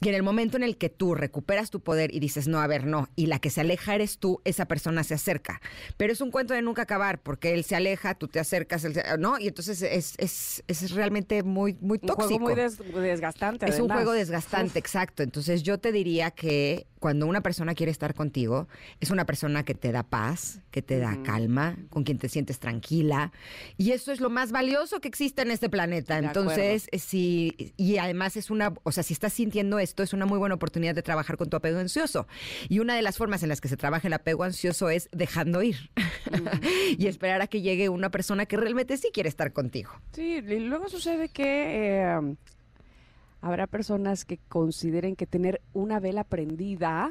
[0.00, 2.68] Y en el momento en el que tú recuperas tu poder y dices, no, a
[2.68, 5.60] ver, no, y la que se aleja eres tú, esa persona se acerca.
[5.96, 8.94] Pero es un cuento de nunca acabar, porque él se aleja, tú te acercas, él
[8.94, 9.40] se- ¿no?
[9.40, 12.38] Y entonces es, es, es realmente muy, muy Un tóxico.
[12.38, 13.66] juego muy des- desgastante.
[13.66, 13.96] Es un además.
[13.96, 15.24] juego desgastante, exacto.
[15.24, 18.68] Entonces yo te diría que cuando una persona quiere estar contigo,
[19.00, 22.58] es una persona que te da paz, que te da calma, con quien te sientes
[22.58, 23.32] tranquila.
[23.76, 26.20] Y eso es lo más valioso que existe en este planeta.
[26.20, 30.12] De Entonces, eh, si, y además es una, o sea, si estás sintiendo esto, es
[30.12, 32.26] una muy buena oportunidad de trabajar con tu apego ansioso.
[32.68, 35.62] Y una de las formas en las que se trabaja el apego ansioso es dejando
[35.62, 35.90] ir
[36.98, 39.90] y esperar a que llegue una persona que realmente sí quiere estar contigo.
[40.12, 42.36] Sí, y luego sucede que eh,
[43.40, 47.08] habrá personas que consideren que tener una vela prendida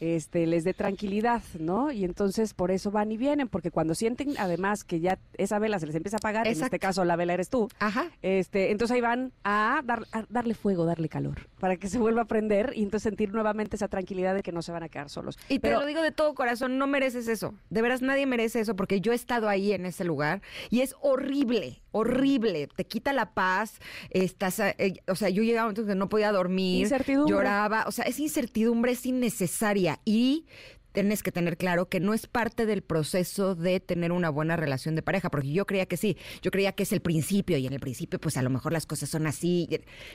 [0.00, 1.90] este, les dé tranquilidad, ¿no?
[1.90, 5.80] Y entonces por eso van y vienen, porque cuando sienten además que ya esa vela
[5.80, 8.06] se les empieza a apagar, en este caso la vela eres tú, Ajá.
[8.22, 12.22] este, entonces ahí van a, dar- a darle fuego, darle calor, para que se vuelva
[12.22, 15.08] a prender y entonces sentir nuevamente esa tranquilidad de que no se van a quedar
[15.10, 15.36] solos.
[15.48, 17.54] Y te Pero lo digo de todo corazón, no mereces eso.
[17.68, 20.94] De veras, nadie merece eso porque yo he estado ahí en ese lugar y es
[21.00, 22.68] horrible, horrible.
[22.74, 23.80] Te quita la paz.
[24.10, 26.82] Estás, eh, o sea, yo llegaba a un momento que no podía dormir.
[26.82, 27.34] Incertidumbre.
[27.34, 27.84] Lloraba.
[27.86, 30.00] O sea, es incertidumbre, es innecesaria.
[30.04, 30.46] Y
[30.92, 34.94] tienes que tener claro que no es parte del proceso de tener una buena relación
[34.94, 37.72] de pareja, porque yo creía que sí, yo creía que es el principio y en
[37.72, 39.68] el principio pues a lo mejor las cosas son así.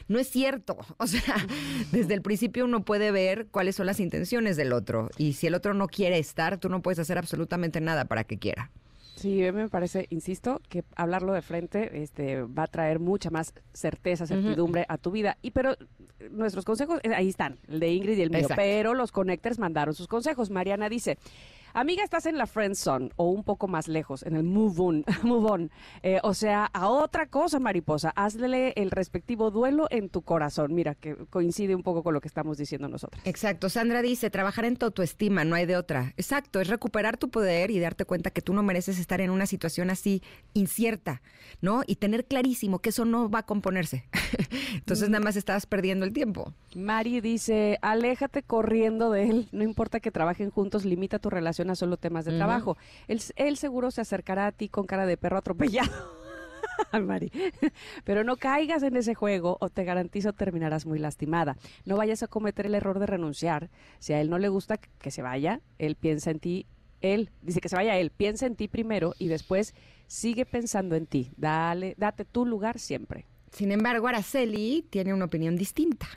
[0.07, 1.35] No es cierto, o sea,
[1.91, 5.55] desde el principio uno puede ver cuáles son las intenciones del otro y si el
[5.55, 8.71] otro no quiere estar, tú no puedes hacer absolutamente nada para que quiera.
[9.15, 14.25] Sí, me parece, insisto, que hablarlo de frente este, va a traer mucha más certeza,
[14.25, 15.37] certidumbre a tu vida.
[15.41, 18.39] Y pero eh, nuestros consejos, eh, ahí están, el de Ingrid y el mío.
[18.39, 18.61] Exacto.
[18.61, 20.49] Pero los connectors mandaron sus consejos.
[20.49, 21.17] Mariana dice,
[21.73, 25.05] amiga, estás en la friend zone o un poco más lejos, en el move on.
[25.23, 25.71] move on.
[26.01, 28.11] Eh, o sea, a otra cosa, mariposa.
[28.15, 30.73] Hazle el respectivo duelo en tu corazón.
[30.73, 33.21] Mira, que coincide un poco con lo que estamos diciendo nosotras.
[33.25, 36.13] Exacto, Sandra dice, trabajar en tu autoestima, no hay de otra.
[36.17, 39.45] Exacto, es recuperar tu poder y darte cuenta que tú no mereces estar en una
[39.45, 40.21] situación así
[40.53, 41.21] incierta,
[41.61, 41.83] ¿no?
[41.87, 44.05] Y tener clarísimo que eso no va a componerse.
[44.73, 46.53] Entonces nada más estabas perdiendo el tiempo.
[46.75, 51.75] Mari dice, aléjate corriendo de él, no importa que trabajen juntos, limita tu relación a
[51.75, 52.77] solo temas de trabajo.
[53.07, 55.91] Él, él seguro se acercará a ti con cara de perro atropellado.
[57.01, 57.31] Mari.
[58.03, 61.57] Pero no caigas en ese juego o te garantizo terminarás muy lastimada.
[61.85, 63.69] No vayas a cometer el error de renunciar.
[63.99, 66.65] Si a él no le gusta que se vaya, él piensa en ti.
[67.01, 69.75] Él dice que se vaya él, piensa en ti primero y después
[70.07, 71.31] sigue pensando en ti.
[71.35, 73.25] Dale, date tu lugar siempre.
[73.51, 76.07] Sin embargo, Araceli tiene una opinión distinta.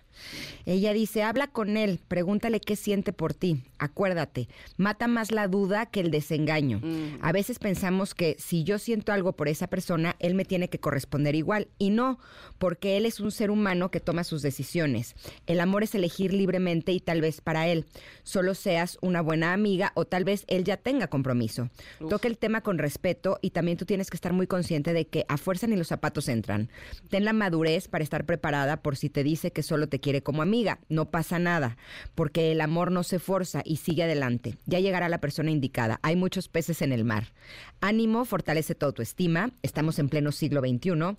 [0.65, 3.63] Ella dice, habla con él, pregúntale qué siente por ti.
[3.79, 6.81] Acuérdate, mata más la duda que el desengaño.
[7.21, 10.81] A veces pensamos que si yo siento algo por esa persona, él me tiene que
[10.81, 11.69] corresponder igual.
[11.79, 12.19] Y no,
[12.59, 15.15] porque él es un ser humano que toma sus decisiones.
[15.47, 17.87] El amor es elegir libremente y tal vez para él
[18.23, 21.71] solo seas una buena amiga o tal vez él ya tenga compromiso.
[22.09, 25.25] Toca el tema con respeto y también tú tienes que estar muy consciente de que
[25.29, 26.71] a fuerza ni los zapatos entran.
[27.09, 30.41] Ten la madurez para estar preparada por si te dice que solo te quiere como
[30.41, 30.79] amiga.
[30.89, 31.77] No pasa nada,
[32.15, 34.57] porque el amor no se forza y sigue adelante.
[34.65, 35.99] Ya llegará la persona indicada.
[36.03, 37.33] Hay muchos peces en el mar.
[37.81, 39.51] Ánimo, fortalece tu autoestima.
[39.63, 41.17] Estamos en pleno siglo XXI.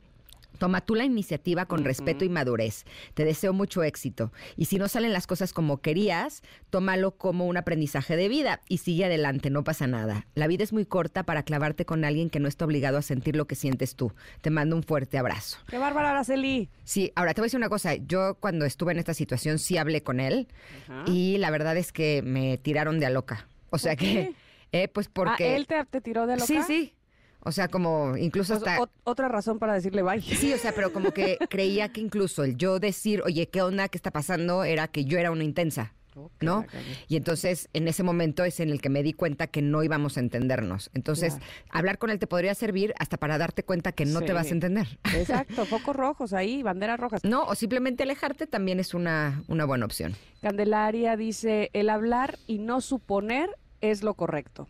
[0.58, 2.86] Toma tú la iniciativa con respeto y madurez.
[3.14, 4.32] Te deseo mucho éxito.
[4.56, 8.80] Y si no salen las cosas como querías, tómalo como un aprendizaje de vida y
[8.80, 10.26] sigue adelante, no pasa nada.
[10.36, 13.36] La vida es muy corta para clavarte con alguien que no está obligado a sentir
[13.36, 14.14] lo que sientes tú.
[14.42, 15.58] Te mando un fuerte abrazo.
[15.68, 16.70] ¡Qué bárbara, Araceli!
[16.84, 17.96] Sí, ahora te voy a decir una cosa.
[17.96, 20.48] Yo cuando estuve en esta situación sí hablé con él
[21.06, 23.48] y la verdad es que me tiraron de a loca.
[23.70, 24.36] O sea ¿Por qué?
[24.72, 25.46] que, eh, pues porque...
[25.46, 26.46] Ah, ¿Él te, te tiró de loca?
[26.46, 26.94] Sí, sí.
[27.42, 28.82] O sea, como incluso Pues, hasta...
[28.84, 30.22] ot- otra razón para decirle bye.
[30.22, 33.88] Sí, o sea, pero como que creía que incluso el yo decir, oye, ¿qué onda?
[33.88, 34.64] ¿Qué está pasando?
[34.64, 35.94] Era que yo era una intensa,
[36.42, 36.66] ¿no?
[37.08, 40.18] Y entonces en ese momento es en el que me di cuenta que no íbamos
[40.18, 40.90] a entendernos.
[40.94, 41.52] Entonces, Claro.
[41.70, 44.54] hablar con él te podría servir hasta para darte cuenta que no te vas a
[44.54, 45.00] entender.
[45.16, 47.24] Exacto, focos rojos ahí, banderas rojas.
[47.24, 50.16] No, o simplemente alejarte también es una, una buena opción.
[50.42, 54.68] Candelaria dice, el hablar y no suponer es lo correcto.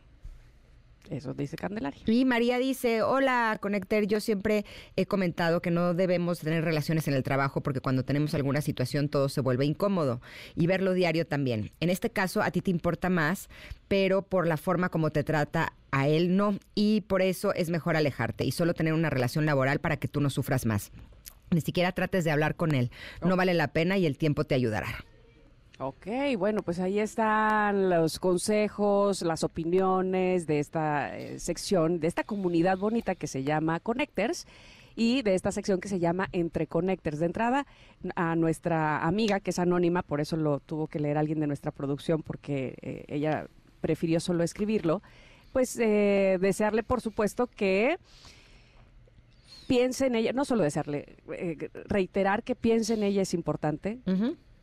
[1.09, 2.01] Eso dice Candelaria.
[2.05, 7.13] Y María dice, hola, Connector, yo siempre he comentado que no debemos tener relaciones en
[7.13, 10.21] el trabajo porque cuando tenemos alguna situación todo se vuelve incómodo
[10.55, 11.71] y verlo diario también.
[11.79, 13.49] En este caso a ti te importa más,
[13.87, 17.95] pero por la forma como te trata a él no y por eso es mejor
[17.95, 20.91] alejarte y solo tener una relación laboral para que tú no sufras más.
[21.49, 22.91] Ni siquiera trates de hablar con él,
[23.21, 24.87] no vale la pena y el tiempo te ayudará.
[25.79, 26.07] Ok,
[26.39, 32.79] bueno, pues ahí están los consejos, las opiniones de esta eh, sección, de esta comunidad
[32.79, 34.47] bonita que se llama Connectors
[34.95, 37.19] y de esta sección que se llama Entre Connectors.
[37.19, 37.67] De entrada,
[38.15, 41.69] a nuestra amiga, que es anónima, por eso lo tuvo que leer alguien de nuestra
[41.69, 43.45] producción, porque eh, ella
[43.79, 45.03] prefirió solo escribirlo,
[45.53, 47.99] pues eh, desearle, por supuesto, que
[49.67, 53.99] piense en ella, no solo desearle, eh, reiterar que piense en ella es importante,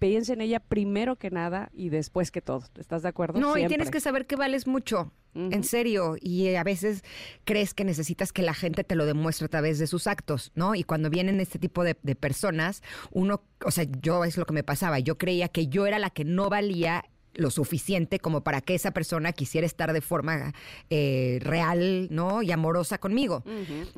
[0.08, 2.64] piense en ella primero que nada y después que todo.
[2.78, 3.40] ¿Estás de acuerdo?
[3.40, 5.12] No, y tienes que saber que vales mucho.
[5.34, 7.02] En serio, y eh, a veces
[7.42, 10.76] crees que necesitas que la gente te lo demuestre a través de sus actos, ¿no?
[10.76, 14.52] Y cuando vienen este tipo de, de personas, uno, o sea, yo es lo que
[14.52, 17.04] me pasaba, yo creía que yo era la que no valía
[17.34, 20.54] lo suficiente como para que esa persona quisiera estar de forma
[20.90, 22.42] eh, real, ¿no?
[22.42, 23.42] Y amorosa conmigo.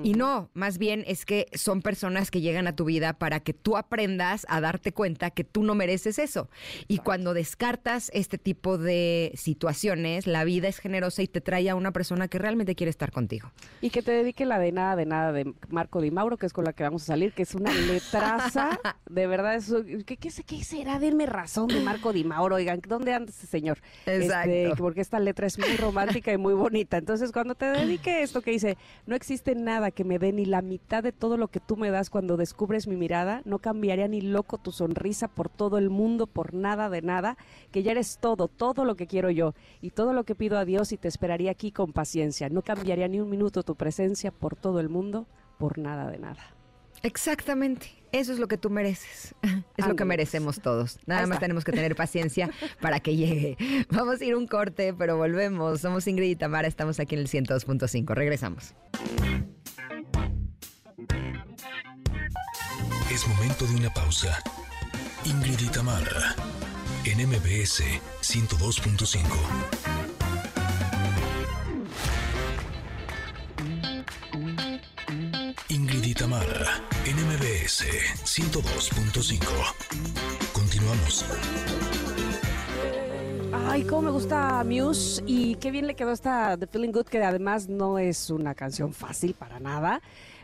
[0.03, 3.53] Y no, más bien es que son personas que llegan a tu vida para que
[3.53, 6.49] tú aprendas a darte cuenta que tú no mereces eso.
[6.89, 11.75] Y cuando descartas este tipo de situaciones, la vida es generosa y te trae a
[11.75, 13.51] una persona que realmente quiere estar contigo.
[13.81, 16.53] Y que te dedique la de nada, de nada de Marco Di Mauro, que es
[16.53, 18.81] con la que vamos a salir, que es una letraza.
[19.11, 19.63] de verdad,
[20.07, 20.99] ¿qué, qué será?
[20.99, 22.57] Denme razón de Marco Di Mauro.
[22.57, 23.79] Oigan, ¿dónde anda señor?
[24.07, 24.51] Exacto.
[24.51, 26.97] Este, porque esta letra es muy romántica y muy bonita.
[26.97, 30.63] Entonces, cuando te dedique esto que dice, no existe nada que me dé ni la
[30.63, 34.21] mitad de todo lo que tú me das cuando descubres mi mirada, no cambiaría ni
[34.21, 37.37] loco tu sonrisa por todo el mundo, por nada de nada,
[37.71, 40.65] que ya eres todo, todo lo que quiero yo y todo lo que pido a
[40.65, 42.49] Dios y te esperaría aquí con paciencia.
[42.49, 45.27] No cambiaría ni un minuto tu presencia por todo el mundo,
[45.59, 46.56] por nada de nada.
[47.03, 47.89] Exactamente.
[48.13, 49.35] Eso es lo que tú mereces.
[49.77, 50.09] Es lo que pues.
[50.09, 50.99] merecemos todos.
[51.07, 51.41] Nada Ahí más está.
[51.47, 53.57] tenemos que tener paciencia para que llegue.
[53.91, 55.81] Vamos a ir un corte, pero volvemos.
[55.83, 58.15] Somos Ingrid y Tamara, estamos aquí en el 102.5.
[58.15, 58.75] Regresamos.
[63.13, 64.39] Es momento de una pausa.
[65.25, 66.35] Ingrid y Tamara,
[67.05, 67.83] en MBS
[68.23, 69.86] 102.5.
[76.19, 77.85] Tamara, en MBS
[78.25, 79.39] 102.5.
[80.55, 81.27] Continuamos.
[83.69, 87.23] Ay, cómo me gusta Muse y qué bien le quedó esta The Feeling Good, que
[87.23, 90.01] además no es una canción fácil para nada,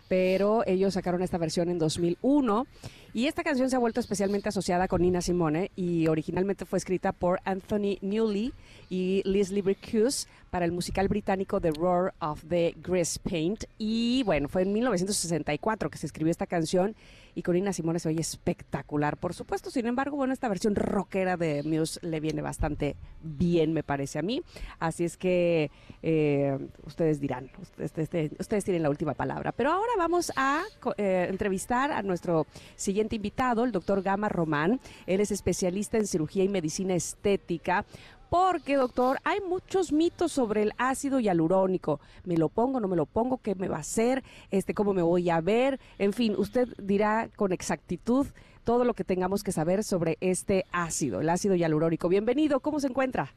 [0.09, 2.67] pero ellos sacaron esta versión en 2001
[3.15, 7.13] y esta canción se ha vuelto especialmente asociada con Nina Simone y originalmente fue escrita
[7.13, 8.53] por Anthony Newley
[8.91, 14.49] y Liz Libricus para el musical británico The Roar of the Grease Paint y bueno,
[14.51, 16.95] fue en 1964 que se escribió esta canción
[17.35, 19.71] y con Nina Simone se oye espectacular, por supuesto.
[19.71, 24.23] Sin embargo, bueno, esta versión rockera de Muse le viene bastante bien, me parece a
[24.23, 24.43] mí.
[24.79, 25.71] Así es que
[26.03, 29.53] eh, ustedes dirán, ustedes, ustedes- ustedes tienen la última palabra.
[29.53, 30.65] Pero ahora vamos a
[30.99, 32.47] eh, entrevistar a nuestro
[32.77, 34.81] siguiente invitado, el doctor Gama Román.
[35.07, 37.87] Él es especialista en cirugía y medicina estética.
[38.33, 42.01] Porque, doctor, hay muchos mitos sobre el ácido hialurónico.
[42.25, 43.37] ¿Me lo pongo, no me lo pongo?
[43.37, 44.25] ¿Qué me va a hacer?
[44.51, 45.79] Este, ¿Cómo me voy a ver?
[45.99, 48.27] En fin, usted dirá con exactitud
[48.65, 52.09] todo lo que tengamos que saber sobre este ácido, el ácido hialurónico.
[52.09, 53.35] Bienvenido, ¿cómo se encuentra?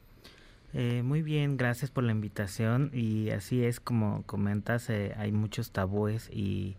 [0.72, 5.72] Eh, muy bien, gracias por la invitación y así es como comentas, eh, hay muchos
[5.72, 6.78] tabúes y,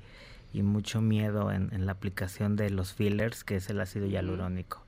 [0.55, 4.86] y mucho miedo en, en la aplicación de los fillers, que es el ácido hialurónico.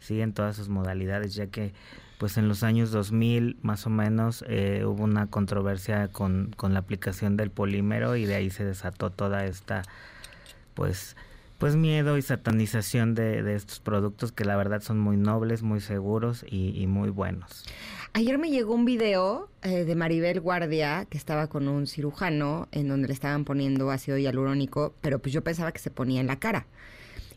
[0.00, 1.72] Sí, en todas sus modalidades, ya que
[2.18, 6.80] pues en los años 2000 más o menos eh, hubo una controversia con, con la
[6.80, 9.82] aplicación del polímero y de ahí se desató toda esta
[10.74, 11.16] pues
[11.56, 15.80] pues miedo y satanización de, de estos productos que la verdad son muy nobles, muy
[15.80, 17.66] seguros y, y muy buenos.
[18.14, 22.88] Ayer me llegó un video eh, de Maribel Guardia que estaba con un cirujano en
[22.88, 26.36] donde le estaban poniendo ácido hialurónico, pero pues yo pensaba que se ponía en la
[26.36, 26.66] cara.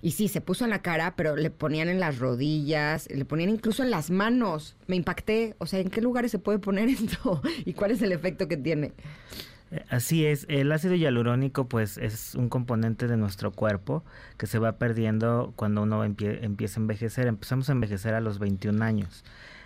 [0.03, 3.49] Y sí, se puso en la cara, pero le ponían en las rodillas, le ponían
[3.49, 4.75] incluso en las manos.
[4.85, 5.55] Me impacté.
[5.59, 7.41] O sea, ¿en qué lugares se puede poner esto?
[7.65, 8.91] ¿Y cuál es el efecto que tiene?
[9.71, 14.03] Eh, Así es, el ácido hialurónico pues es un componente de nuestro cuerpo
[14.37, 17.27] que se va perdiendo cuando uno empie- empieza a envejecer.
[17.27, 19.23] Empezamos a envejecer a los 21 años.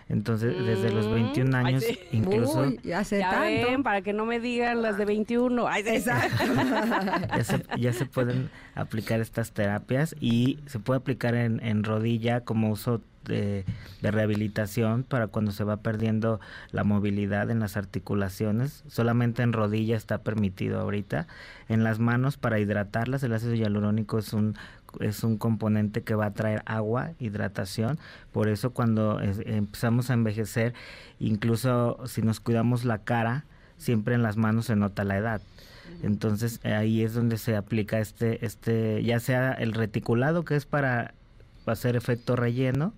[0.10, 2.00] Entonces, desde los Mm, 21 ay, años sí.
[2.12, 3.68] incluso Uy, hace Ya tanto.
[3.68, 5.68] ven, para que no me digan las de 21.
[5.68, 6.10] Ay, sí.
[7.38, 12.42] ya se, ya se pueden aplicar estas terapias y se puede aplicar en, en rodilla
[12.42, 13.66] como uso de,
[14.02, 16.40] de rehabilitación para cuando se va perdiendo
[16.72, 18.86] la movilidad en las articulaciones.
[18.88, 21.28] Solamente en rodilla está permitido ahorita.
[21.68, 24.56] En las manos para hidratarlas, el ácido hialurónico es un
[25.02, 27.98] es un componente que va a traer agua, hidratación.
[28.32, 30.74] Por eso cuando es- empezamos a envejecer,
[31.20, 33.46] incluso si nos cuidamos la cara,
[33.78, 35.42] siempre en las manos se nota la edad.
[36.04, 41.14] Entonces ahí es donde se aplica este, este, ya sea el reticulado que es para
[41.66, 42.94] hacer efecto relleno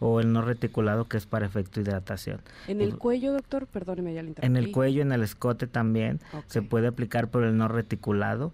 [0.00, 2.40] o el no reticulado que es para efecto hidratación.
[2.66, 6.60] En el cuello, doctor, perdóneme, ya le En el cuello, en el escote también se
[6.62, 8.52] puede aplicar por el no reticulado,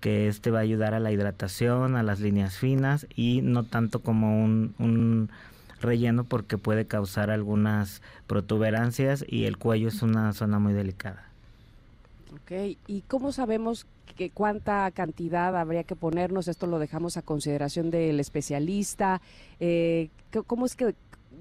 [0.00, 4.00] que este va a ayudar a la hidratación, a las líneas finas y no tanto
[4.00, 5.30] como un,
[5.78, 11.26] relleno porque puede causar algunas protuberancias y el cuello es una zona muy delicada.
[12.34, 13.86] Ok, ¿y cómo sabemos
[14.16, 16.48] que cuánta cantidad habría que ponernos?
[16.48, 19.20] Esto lo dejamos a consideración del especialista.
[19.60, 20.08] Eh,
[20.46, 20.94] ¿Cómo es que,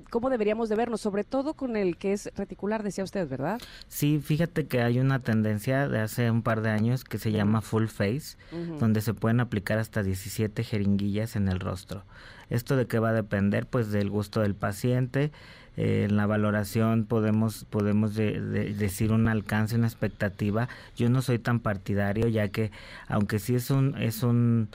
[0.10, 1.02] cómo deberíamos de vernos?
[1.02, 3.60] Sobre todo con el que es reticular, decía usted, ¿verdad?
[3.88, 7.62] Sí, fíjate que hay una tendencia de hace un par de años que se llama
[7.62, 8.38] full face,
[8.80, 12.04] donde se pueden aplicar hasta 17 jeringuillas en el rostro.
[12.50, 13.66] ¿Esto de qué va a depender?
[13.66, 15.32] Pues del gusto del paciente.
[15.78, 20.70] Eh, en la valoración podemos podemos de- de- decir un alcance, una expectativa.
[20.96, 22.72] Yo no soy tan partidario, ya que
[23.10, 24.70] aunque sí es un es un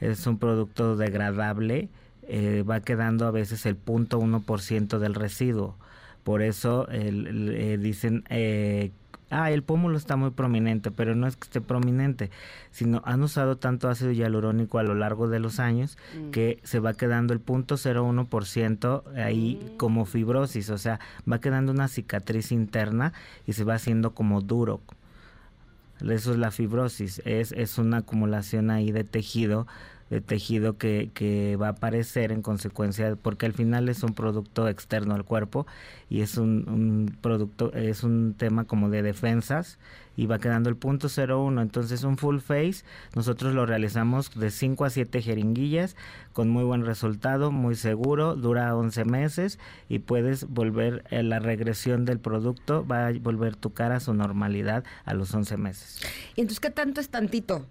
[0.00, 1.88] es un producto degradable,
[2.28, 5.76] eh, va quedando a veces el punto uno por ciento del residuo.
[6.24, 8.90] Por eso el- el, eh, dicen, eh,
[9.30, 12.30] ah, el pómulo está muy prominente, pero no es que esté prominente,
[12.72, 16.30] sino han usado tanto ácido hialurónico a lo largo de los años Mm.
[16.30, 19.76] que se va quedando el punto 0,1% ahí Mm.
[19.76, 20.98] como fibrosis, o sea,
[21.30, 23.12] va quedando una cicatriz interna
[23.46, 24.80] y se va haciendo como duro.
[26.00, 29.66] Eso es la fibrosis, es, es una acumulación ahí de tejido,
[30.10, 34.68] de tejido que, que va a aparecer en consecuencia, porque al final es un producto
[34.68, 35.66] externo al cuerpo
[36.08, 39.78] y es un, un producto, es un tema como de defensas
[40.16, 41.60] y va quedando el punto 01.
[41.60, 42.84] Entonces un full face
[43.14, 45.96] nosotros lo realizamos de 5 a 7 jeringuillas
[46.32, 52.04] con muy buen resultado, muy seguro, dura 11 meses y puedes volver, eh, la regresión
[52.04, 56.00] del producto va a volver tu cara a su normalidad a los 11 meses.
[56.34, 57.66] Y entonces, ¿qué tanto es tantito?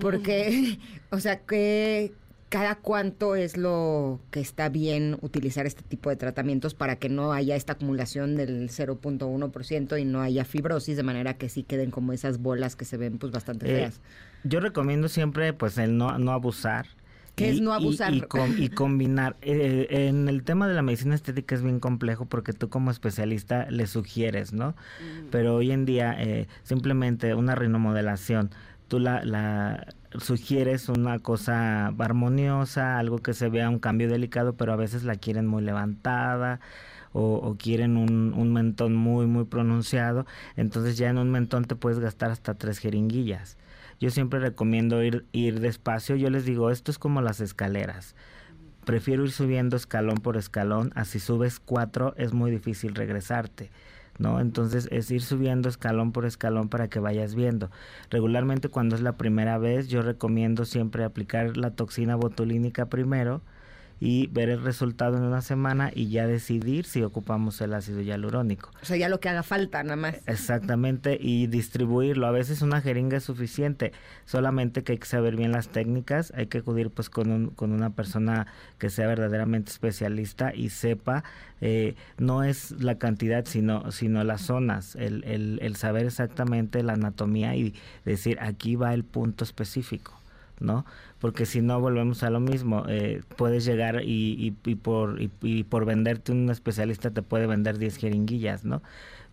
[0.00, 0.78] Porque,
[1.10, 2.12] o sea, que
[2.48, 7.32] cada cuánto es lo que está bien utilizar este tipo de tratamientos para que no
[7.32, 12.12] haya esta acumulación del 0.1% y no haya fibrosis, de manera que sí queden como
[12.12, 14.00] esas bolas que se ven pues bastante Eh, feas.
[14.44, 16.86] Yo recomiendo siempre pues el no, no abusar.
[17.34, 18.14] ¿Qué es no abusar?
[18.14, 19.34] Y, com- y combinar.
[19.42, 23.68] Eh, en el tema de la medicina estética es bien complejo porque tú como especialista
[23.70, 24.76] le sugieres, ¿no?
[25.32, 28.50] Pero hoy en día eh, simplemente una rinomodelación,
[28.88, 29.86] tú la, la
[30.18, 35.16] sugieres una cosa armoniosa, algo que se vea un cambio delicado, pero a veces la
[35.16, 36.60] quieren muy levantada
[37.12, 40.26] o, quieren un, un mentón muy, muy pronunciado.
[40.56, 43.56] Entonces ya en un mentón te puedes gastar hasta tres jeringuillas.
[44.00, 46.16] Yo siempre recomiendo ir, ir despacio.
[46.16, 48.16] Yo les digo, esto es como las escaleras.
[48.84, 50.90] Prefiero ir subiendo escalón por escalón.
[50.96, 53.70] Así subes cuatro, es muy difícil regresarte.
[54.18, 54.40] ¿No?
[54.40, 57.70] Entonces es ir subiendo escalón por escalón para que vayas viendo.
[58.10, 63.42] Regularmente cuando es la primera vez yo recomiendo siempre aplicar la toxina botulínica primero
[64.00, 68.70] y ver el resultado en una semana y ya decidir si ocupamos el ácido hialurónico.
[68.82, 70.16] O sea, ya lo que haga falta, nada más.
[70.26, 72.26] Exactamente, y distribuirlo.
[72.26, 73.92] A veces una jeringa es suficiente,
[74.24, 77.72] solamente que hay que saber bien las técnicas, hay que acudir pues con, un, con
[77.72, 78.46] una persona
[78.78, 81.24] que sea verdaderamente especialista y sepa,
[81.60, 86.94] eh, no es la cantidad, sino, sino las zonas, el, el, el saber exactamente la
[86.94, 87.74] anatomía y
[88.04, 90.20] decir aquí va el punto específico.
[90.60, 90.84] ¿No?
[91.18, 95.64] Porque si no volvemos a lo mismo, eh, puedes llegar y, y, por, y, y,
[95.64, 98.82] por venderte un especialista te puede vender 10 jeringuillas, ¿no?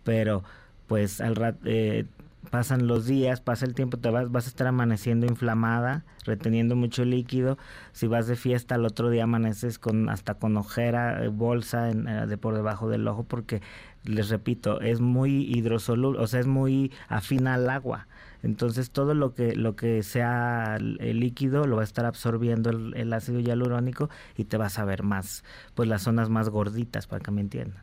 [0.04, 0.42] Pero
[0.86, 2.06] pues al rato eh,
[2.50, 7.04] pasan los días, pasa el tiempo, te vas, vas a estar amaneciendo inflamada, reteniendo mucho
[7.04, 7.56] líquido.
[7.92, 12.08] Si vas de fiesta, al otro día amaneces con hasta con ojera, eh, bolsa en,
[12.08, 13.62] eh, de por debajo del ojo, porque
[14.04, 18.06] les repito, es muy hidrosoluble, o sea, es muy afina al agua.
[18.42, 23.12] Entonces todo lo que lo que sea el líquido lo va a estar absorbiendo el,
[23.12, 27.30] ácido hialurónico y te vas a ver más, pues las zonas más gorditas, para que
[27.30, 27.82] me entiendan.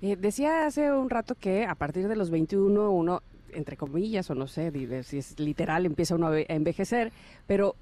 [0.00, 4.34] Eh, decía hace un rato que a partir de los 21 uno, entre comillas, o
[4.34, 4.72] no sé
[5.04, 7.12] si es literal, empieza uno a envejecer,
[7.46, 7.76] pero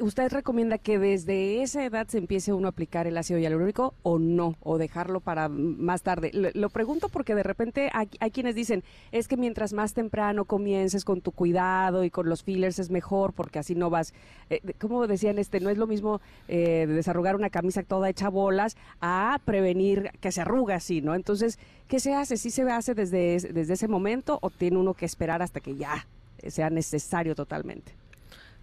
[0.00, 4.18] ¿Usted recomienda que desde esa edad se empiece uno a aplicar el ácido hialurónico o
[4.18, 4.56] no?
[4.60, 6.30] ¿O dejarlo para más tarde?
[6.32, 8.82] Lo, lo pregunto porque de repente hay, quienes dicen,
[9.12, 13.34] es que mientras más temprano comiences con tu cuidado y con los fillers es mejor
[13.34, 14.14] porque así no vas,
[14.50, 18.76] eh, como decían, este no es lo mismo eh, desarrugar una camisa toda hecha bolas
[19.00, 21.14] a prevenir que se arruga así, ¿no?
[21.14, 22.36] Entonces, ¿qué se hace?
[22.36, 26.06] ¿Sí se hace desde, desde ese momento o tiene uno que esperar hasta que ya
[26.48, 28.03] sea necesario totalmente?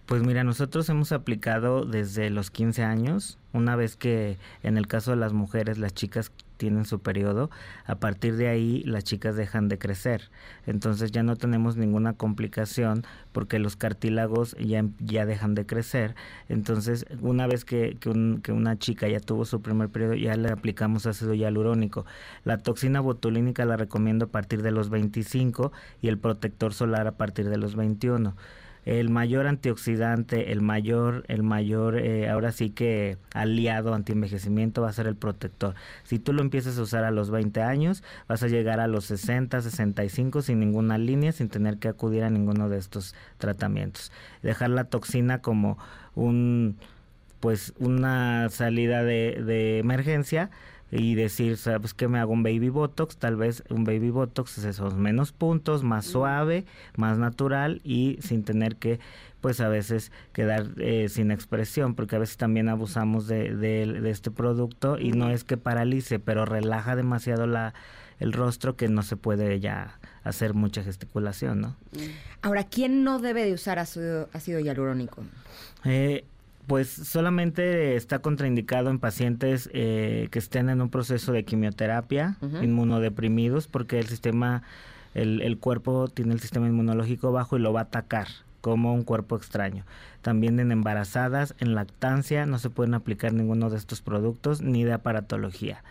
[0.06, 5.12] Pues mira, nosotros hemos aplicado desde los 15 años, una vez que en el caso
[5.12, 7.50] de las mujeres, las chicas tienen su periodo,
[7.86, 10.30] a partir de ahí las chicas dejan de crecer.
[10.66, 16.14] Entonces ya no tenemos ninguna complicación porque los cartílagos ya, ya dejan de crecer.
[16.48, 20.50] Entonces una vez que, que, que una chica ya tuvo su primer periodo, ya le
[20.50, 22.06] aplicamos ácido hialurónico.
[22.44, 27.16] La toxina botulínica la recomiendo a partir de los 25 y el protector solar a
[27.16, 28.36] partir de los 21
[28.84, 34.92] el mayor antioxidante, el mayor, el mayor, eh, ahora sí que aliado antienvejecimiento va a
[34.92, 35.74] ser el protector.
[36.02, 39.04] Si tú lo empiezas a usar a los 20 años, vas a llegar a los
[39.04, 44.10] 60, 65 sin ninguna línea, sin tener que acudir a ninguno de estos tratamientos.
[44.42, 45.78] Dejar la toxina como
[46.16, 46.76] un,
[47.38, 50.50] pues, una salida de, de emergencia
[50.92, 52.06] y decir, ¿sabes qué?
[52.06, 56.66] Me hago un baby botox, tal vez un baby botox son menos puntos, más suave,
[56.96, 59.00] más natural y sin tener que,
[59.40, 64.10] pues a veces quedar eh, sin expresión, porque a veces también abusamos de, de, de
[64.10, 67.72] este producto y no es que paralice, pero relaja demasiado la,
[68.20, 71.76] el rostro que no se puede ya hacer mucha gesticulación, ¿no?
[72.42, 75.24] Ahora, ¿quién no debe de usar ácido, ácido hialurónico?
[75.84, 76.24] Eh,
[76.66, 82.46] pues solamente está contraindicado en pacientes eh, que estén en un proceso de quimioterapia, uh
[82.46, 82.64] -huh.
[82.64, 84.62] inmunodeprimidos, porque el sistema,
[85.14, 88.28] el, el, cuerpo tiene el sistema inmunológico bajo y lo va a atacar
[88.60, 89.84] como un cuerpo extraño.
[90.22, 94.92] También en embarazadas, en lactancia, no se pueden aplicar ninguno de estos productos ni de
[94.92, 95.82] aparatología.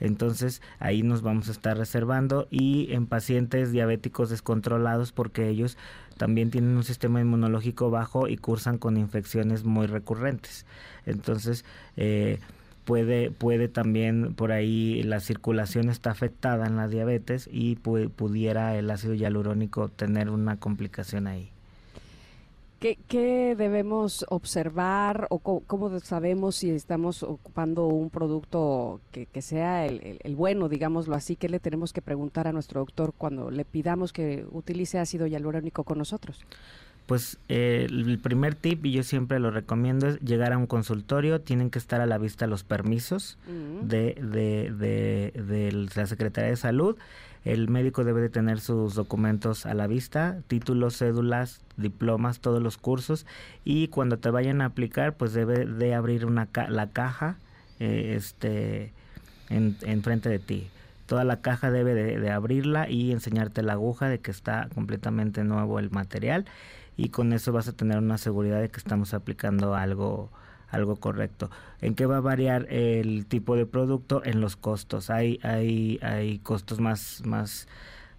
[0.00, 5.76] Entonces ahí nos vamos a estar reservando y en pacientes diabéticos descontrolados porque ellos
[6.18, 10.66] también tienen un sistema inmunológico bajo y cursan con infecciones muy recurrentes.
[11.06, 11.64] Entonces
[11.96, 12.40] eh,
[12.84, 18.76] puede, puede también por ahí la circulación está afectada en la diabetes y pu pudiera
[18.76, 21.50] el ácido hialurónico tener una complicación ahí.
[22.78, 29.42] ¿Qué, ¿Qué, debemos observar o cómo, cómo, sabemos si estamos ocupando un producto que, que
[29.42, 31.34] sea el, el, el, bueno, digámoslo así?
[31.34, 35.82] ¿Qué le tenemos que preguntar a nuestro doctor cuando le pidamos que utilice ácido hialurónico
[35.82, 36.44] con nosotros?
[37.08, 41.40] Pues eh, el primer tip, y yo siempre lo recomiendo, es llegar a un consultorio,
[41.40, 46.56] tienen que estar a la vista los permisos de, de, de, de, la Secretaría de
[46.56, 46.98] Salud.
[47.44, 52.76] El médico debe de tener sus documentos a la vista, títulos, cédulas, diplomas, todos los
[52.76, 53.26] cursos,
[53.64, 57.36] y cuando te vayan a aplicar, pues debe de abrir una ca la caja
[57.80, 58.92] eh, este,
[59.50, 60.68] en, en frente de ti.
[61.06, 65.42] Toda la caja debe de, de, abrirla y enseñarte la aguja de que está completamente
[65.42, 66.44] nuevo el material
[66.98, 70.30] y con eso vas a tener una seguridad de que estamos aplicando algo
[70.70, 71.50] algo correcto.
[71.80, 74.22] ¿En qué va a variar el tipo de producto?
[74.24, 75.10] En los costos.
[75.10, 77.68] Hay hay hay costos más más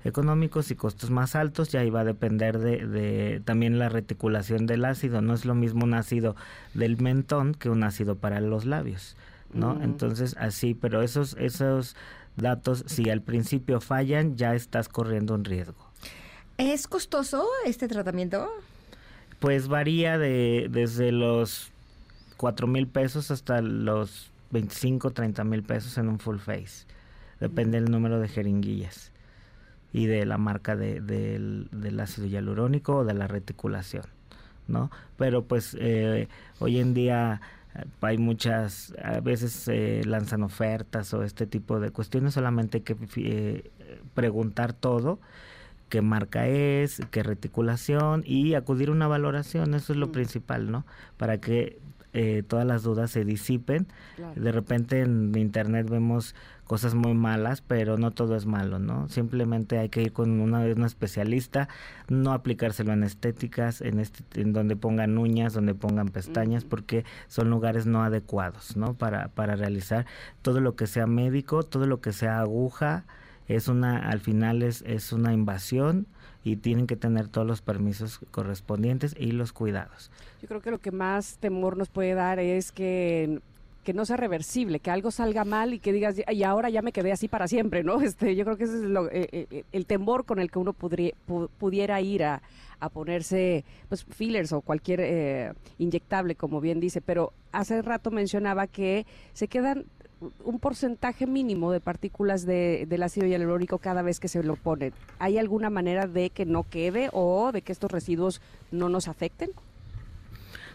[0.03, 4.65] económicos y costos más altos y ahí va a depender de, de, también la reticulación
[4.65, 5.21] del ácido.
[5.21, 6.35] No es lo mismo un ácido
[6.73, 9.17] del mentón que un ácido para los labios,
[9.53, 9.75] ¿no?
[9.75, 9.83] Mm.
[9.83, 11.95] Entonces así, pero esos esos
[12.37, 15.89] datos, si al principio fallan, ya estás corriendo un riesgo.
[16.57, 18.49] ¿Es costoso este tratamiento?
[19.39, 21.68] Pues varía de desde los
[22.39, 26.85] 4 mil pesos hasta los 25, 30 mil pesos en un full face.
[27.41, 29.11] Depende del número de jeringuillas
[29.91, 34.05] y de la marca de, de, del, del ácido hialurónico o de la reticulación,
[34.69, 34.89] ¿no?
[35.17, 36.29] Pero pues eh,
[36.59, 37.41] hoy en día
[37.99, 42.95] hay muchas, a veces eh, lanzan ofertas o este tipo de cuestiones, solamente hay que
[43.17, 43.69] eh,
[44.13, 45.19] preguntar todo,
[45.89, 50.11] qué marca es, qué reticulación y acudir a una valoración, eso es lo mm.
[50.13, 50.85] principal, ¿no?
[51.17, 51.79] Para que
[52.13, 53.87] eh, todas las dudas se disipen.
[54.15, 54.41] Claro.
[54.41, 56.35] De repente en internet vemos
[56.69, 59.09] cosas muy malas, pero no todo es malo, ¿no?
[59.09, 61.67] Simplemente hay que ir con una, una especialista,
[62.09, 66.69] no aplicárselo en estéticas, en, este, en donde pongan uñas, donde pongan pestañas, uh -huh.
[66.69, 68.93] porque son lugares no adecuados, ¿no?
[68.93, 70.05] Para, para realizar
[70.43, 73.05] todo lo que sea médico, todo lo que sea aguja,
[73.47, 76.05] es una, al final es, es una invasión
[76.43, 80.09] y tienen que tener todos los permisos correspondientes y los cuidados.
[80.41, 83.39] Yo creo que lo que más temor nos puede dar es que
[83.83, 86.91] que no sea reversible, que algo salga mal y que digas, y ahora ya me
[86.91, 88.01] quedé así para siempre, ¿no?
[88.01, 90.73] Este, yo creo que ese es lo- eh, eh, el temor con el que uno
[90.73, 92.41] podría, pu- pudiera ir a,
[92.81, 98.67] a ponerse pues fillers o cualquier eh, inyectable, como bien dice, pero hace rato mencionaba
[98.67, 99.85] que se quedan
[100.43, 104.93] un porcentaje mínimo de partículas de, del ácido hialurónico cada vez que se lo ponen.
[105.17, 108.41] ¿Hay alguna manera de que no quede o de que estos residuos
[108.71, 109.51] no nos afecten?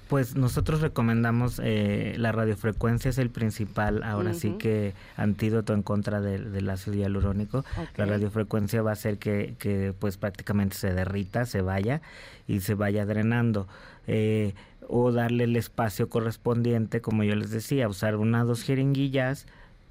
[0.09, 6.21] Pues nosotros recomendamos eh, la radiofrecuencia es el principal, ahora sí que antídoto en contra
[6.21, 7.65] del, ácido hialurónico.
[7.97, 12.03] La radiofrecuencia va a hacer que, que, pues prácticamente se derrita, se vaya
[12.47, 13.67] y se vaya drenando.
[14.07, 14.55] Eh,
[14.89, 19.47] o darle el espacio correspondiente, como yo les decía, usar una dos jeringuillas,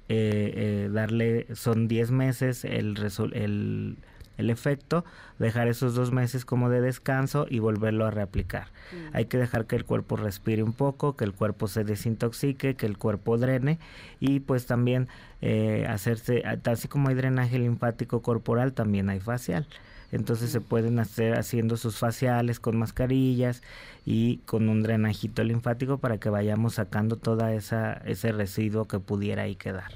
[0.08, 2.96] eh, eh, darle, son 10 meses el,
[3.32, 3.96] el,
[4.36, 5.04] el efecto,
[5.38, 8.68] dejar esos dos meses como de descanso y volverlo a reaplicar.
[9.12, 12.86] Hay que dejar que el cuerpo respire un poco, que el cuerpo se desintoxique, que
[12.86, 13.78] el cuerpo drene
[14.20, 15.08] y pues también
[15.40, 19.66] eh, hacerse, así como hay drenaje linfático corporal, también hay facial.
[20.12, 23.62] Entonces se pueden hacer haciendo sus faciales con mascarillas
[24.04, 29.42] y con un drenajito linfático para que vayamos sacando toda esa ese residuo que pudiera
[29.42, 29.92] ahí quedar.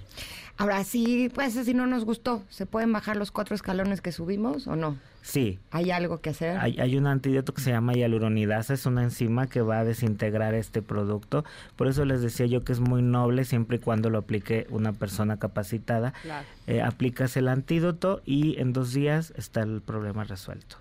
[0.59, 4.67] Ahora sí, pues si no nos gustó, ¿se pueden bajar los cuatro escalones que subimos
[4.67, 4.97] o no?
[5.23, 6.59] Sí, ¿Hay algo que hacer?
[6.59, 10.55] Hay, hay un antídoto que se llama hialuronidasa, es una enzima que va a desintegrar
[10.55, 11.45] este producto.
[11.77, 14.93] Por eso les decía yo que es muy noble siempre y cuando lo aplique una
[14.93, 16.13] persona capacitada.
[16.23, 16.47] Claro.
[16.67, 20.79] Eh, aplicas el antídoto y en dos días está el problema resuelto.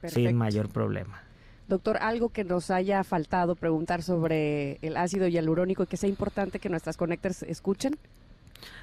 [0.00, 0.28] Perfecto.
[0.28, 1.22] Sin mayor problema.
[1.68, 6.58] Doctor, algo que nos haya faltado preguntar sobre el ácido hialurónico y que sea importante
[6.58, 7.96] que nuestras connectors escuchen.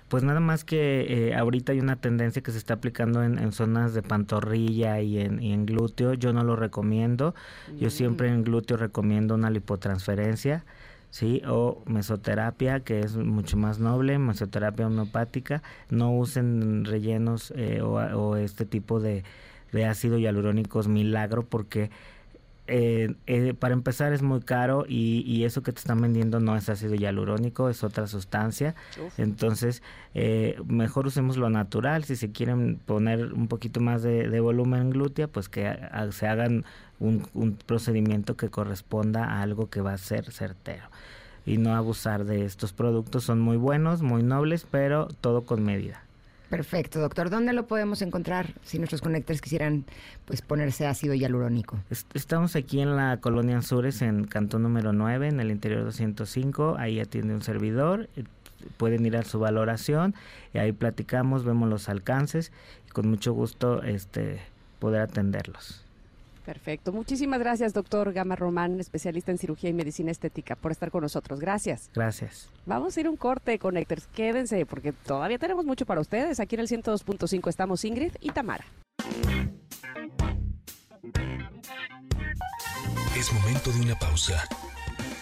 [0.10, 3.52] Pues nada más que eh, ahorita hay una tendencia que se está aplicando en, en
[3.52, 6.14] zonas de pantorrilla y en, y en glúteo.
[6.16, 7.34] Yo no lo recomiendo.
[7.80, 10.66] Yo siempre en glúteo recomiendo una lipotransferencia,
[11.12, 11.42] ¿sí?
[11.48, 15.64] O mesoterapia, que es mucho más noble, mesoterapia homeopática.
[15.90, 19.24] No usen rellenos eh, o, o este tipo de,
[19.72, 21.90] de ácido hialurónicos milagro porque
[22.74, 26.56] eh, eh, para empezar es muy caro y, y eso que te están vendiendo no
[26.56, 28.76] es ácido hialurónico, es otra sustancia.
[29.18, 29.84] Entonces,
[30.14, 32.06] eh, mejor usemos lo natural.
[32.06, 35.78] Si se quieren poner un poquito más de, de volumen glútea, pues que
[36.12, 36.64] se hagan
[37.00, 40.86] un, un procedimiento que corresponda a algo que va a ser certero.
[41.46, 43.26] Y no abusar de estos productos.
[43.26, 46.04] Son muy buenos, muy nobles, pero todo con medida.
[46.52, 47.30] Perfecto, doctor.
[47.30, 49.86] ¿Dónde lo podemos encontrar si nuestros conectores quisieran
[50.26, 51.80] pues ponerse ácido hialurónico?
[51.90, 56.76] Est- Estamos aquí en la colonia Anzures, en Cantón número 9, en el interior 205.
[56.78, 58.10] Ahí atiende un servidor.
[58.78, 60.14] Pueden ir a su valoración
[60.54, 62.52] y ahí platicamos, vemos los alcances
[62.88, 64.40] y con mucho gusto este,
[64.80, 65.84] poder atenderlos.
[66.46, 66.92] Perfecto.
[66.92, 71.40] Muchísimas gracias, doctor Gama Román, especialista en cirugía y medicina estética, por estar con nosotros.
[71.40, 71.90] Gracias.
[71.94, 72.50] Gracias.
[72.66, 74.08] Vamos a ir a un corte, Connectors.
[74.08, 76.40] Quédense, porque todavía tenemos mucho para ustedes.
[76.40, 78.66] Aquí en el 102.5 estamos Ingrid y Tamara.
[83.18, 84.44] Es momento de una pausa.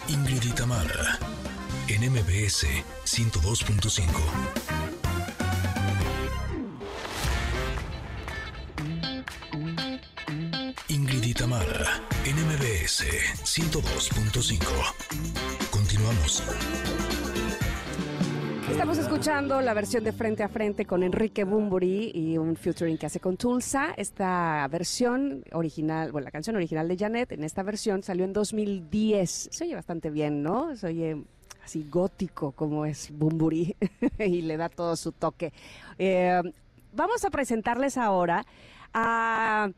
[0.08, 1.20] Ingrid y Tamara,
[1.88, 2.66] en MBS
[3.06, 4.79] 102.5.
[11.50, 13.06] Tamara, en MBS
[13.44, 14.60] 102.5.
[15.72, 16.44] Continuamos.
[18.70, 23.08] Estamos escuchando la versión de Frente a Frente con Enrique Bumburi y un featuring que
[23.08, 23.96] hace con Tulsa.
[23.98, 29.50] Esta versión original, bueno, la canción original de Janet, en esta versión salió en 2010.
[29.52, 30.76] Se oye bastante bien, ¿no?
[30.76, 31.18] Se oye
[31.66, 33.76] así gótico como es Bumburi
[34.20, 35.52] y le da todo su toque.
[35.98, 36.44] Eh,
[36.94, 38.46] vamos a presentarles ahora
[38.94, 39.72] a...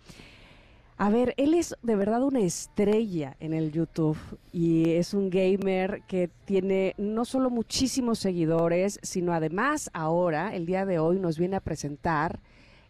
[1.01, 4.19] A ver, él es de verdad una estrella en el YouTube
[4.51, 10.85] y es un gamer que tiene no solo muchísimos seguidores, sino además ahora, el día
[10.85, 12.39] de hoy, nos viene a presentar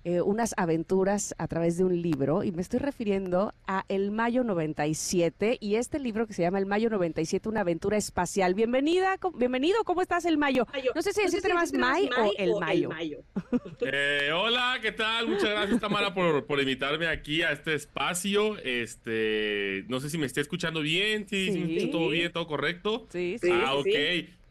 [0.04, 4.44] eh, unas aventuras a través de un libro y me estoy refiriendo a El Mayo
[4.44, 8.54] 97 y este libro que se llama El Mayo 97, una aventura espacial.
[8.56, 10.66] Bienvenida, bienvenido, ¿cómo estás El Mayo?
[10.96, 12.90] No sé si decirte más May o El Mayo.
[13.84, 15.28] Eh, hola, ¿qué tal?
[15.28, 18.58] Muchas gracias, Tamara, por, por invitarme aquí a este espacio.
[18.60, 21.78] Este, no sé si me está escuchando bien, si, si me Sí.
[21.78, 23.08] escucho todo bien, todo correcto.
[23.12, 23.50] Sí, sí.
[23.52, 23.88] ah, ok.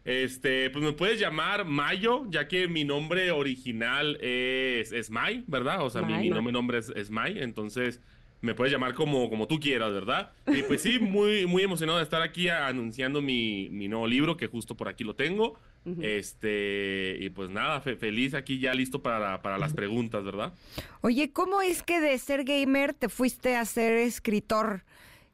[0.04, 5.82] Este, pues me puedes llamar Mayo, ya que mi nombre original es, es May, ¿verdad?
[5.84, 8.00] O sea, mi, mi nombre, es, es May, entonces
[8.40, 10.32] me puedes llamar como, como tú quieras, ¿verdad?
[10.46, 14.46] Y pues sí, muy, muy emocionado de estar aquí anunciando mi, mi nuevo libro, que
[14.46, 15.58] justo por aquí lo tengo.
[16.02, 20.52] Este, y pues nada, fe- feliz aquí ya listo para, para las preguntas, ¿verdad?
[21.00, 24.84] Oye, ¿cómo es que de ser gamer te fuiste a ser escritor?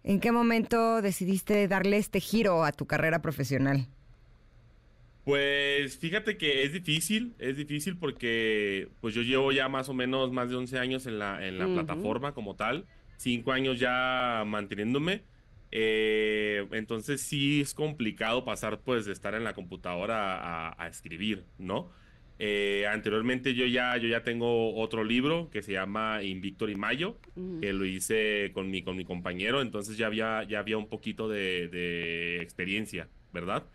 [0.05, 3.87] ¿En qué momento decidiste darle este giro a tu carrera profesional?
[5.27, 10.31] Pues fíjate que es difícil, es difícil porque pues yo llevo ya más o menos
[10.31, 11.75] más de 11 años en la, en la Ujú.
[11.75, 12.87] plataforma como tal,
[13.17, 15.25] 5 años ya manteniéndome,
[15.73, 21.45] eh, entonces sí es complicado pasar pues de estar en la computadora a, a escribir,
[21.59, 21.91] ¿no?
[22.39, 27.19] Eh, anteriormente yo ya, yo ya tengo otro libro que se llama Invictor y Mayo,
[27.61, 31.29] que lo hice con mi, con mi compañero, entonces ya había, ya había un poquito
[31.29, 33.67] de, de experiencia, ¿verdad?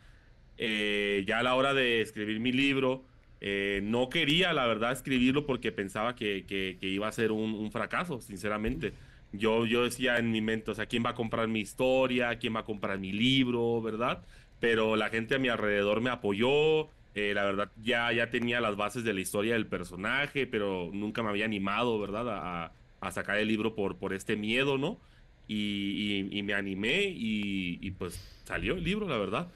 [0.64, 3.08] Eh, ya a la hora de escribir mi libro,
[3.40, 7.54] eh, no quería, la verdad, escribirlo porque pensaba que, que- que iba a ser un,
[7.56, 8.94] un fracaso, sinceramente.
[9.32, 12.38] Yo, yo decía en mi mente, o sea, ¿quién va a comprar mi historia?
[12.38, 13.82] ¿Quién va a comprar mi libro?
[13.82, 14.24] ¿Verdad?
[14.60, 16.90] Pero la gente a mi alrededor me apoyó.
[17.14, 21.22] eh, la verdad, ya, ya tenía las bases de la historia del personaje, pero nunca
[21.24, 22.30] me había animado, ¿verdad?
[22.30, 25.02] A, a- sacar el libro por, por este miedo, ¿no?
[25.48, 28.14] Y, y- y me animé y, y, pues
[28.46, 29.52] salió el libro, la verdad.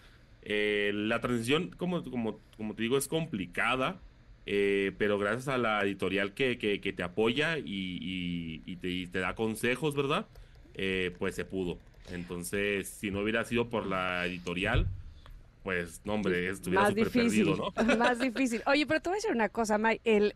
[0.46, 4.00] Eh, la transición, como, como, como te digo, es complicada,
[4.46, 8.90] eh, pero gracias a la editorial que, que, que te apoya y, y- y te,
[8.90, 10.28] y te da consejos, ¿verdad?
[10.76, 11.80] Eh, pues se pudo.
[12.12, 14.88] Entonces, si no hubiera sido por la editorial,
[15.64, 17.74] pues, no, hombre, estuviera súper perdido, ¿no?
[17.98, 18.62] más difícil.
[18.68, 20.36] Oye, pero te voy a decir una cosa, May, el,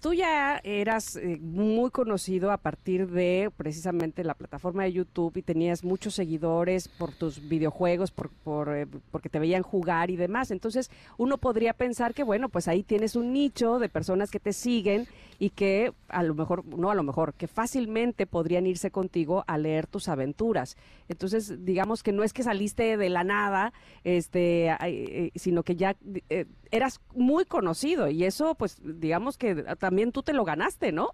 [0.00, 5.42] tú ya eras eh, muy conocido a partir de precisamente la plataforma de YouTube y
[5.42, 10.50] tenías muchos seguidores por tus videojuegos, por, por, eh, porque te veían jugar y demás.
[10.50, 14.52] Entonces, uno podría pensar que, bueno, pues ahí tienes un nicho de personas que te
[14.52, 15.06] siguen
[15.38, 19.58] y que a lo mejor, no a lo mejor, que fácilmente podrían irse contigo a
[19.58, 20.76] leer tus aventuras.
[21.08, 23.72] Entonces, digamos que no es que saliste de la nada,
[24.04, 25.96] este, eh, sino que ya
[26.30, 31.10] eh, eras muy conocido y eso, pues, digamos que también tú te lo ganaste, ¿no?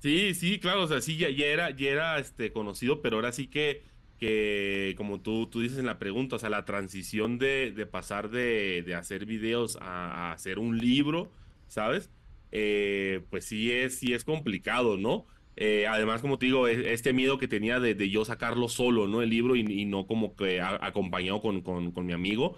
[0.00, 3.32] Sí, sí, claro, o sea, sí, ya, ya era, ya era este, conocido, pero ahora
[3.32, 3.84] sí que,
[4.18, 8.28] que como tú, tú dices en la pregunta, o sea, la transición de, de pasar
[8.28, 11.30] de, de hacer videos a hacer un libro,
[11.68, 12.10] ¿sabes?
[12.56, 15.26] Eh, pues sí es, sí es complicado, ¿no?
[15.56, 19.08] Eh, además, como te digo, e- este miedo que tenía de, de yo sacarlo solo,
[19.08, 19.22] ¿no?
[19.22, 22.56] El libro y, y no como que a- acompañado con, con, con mi amigo.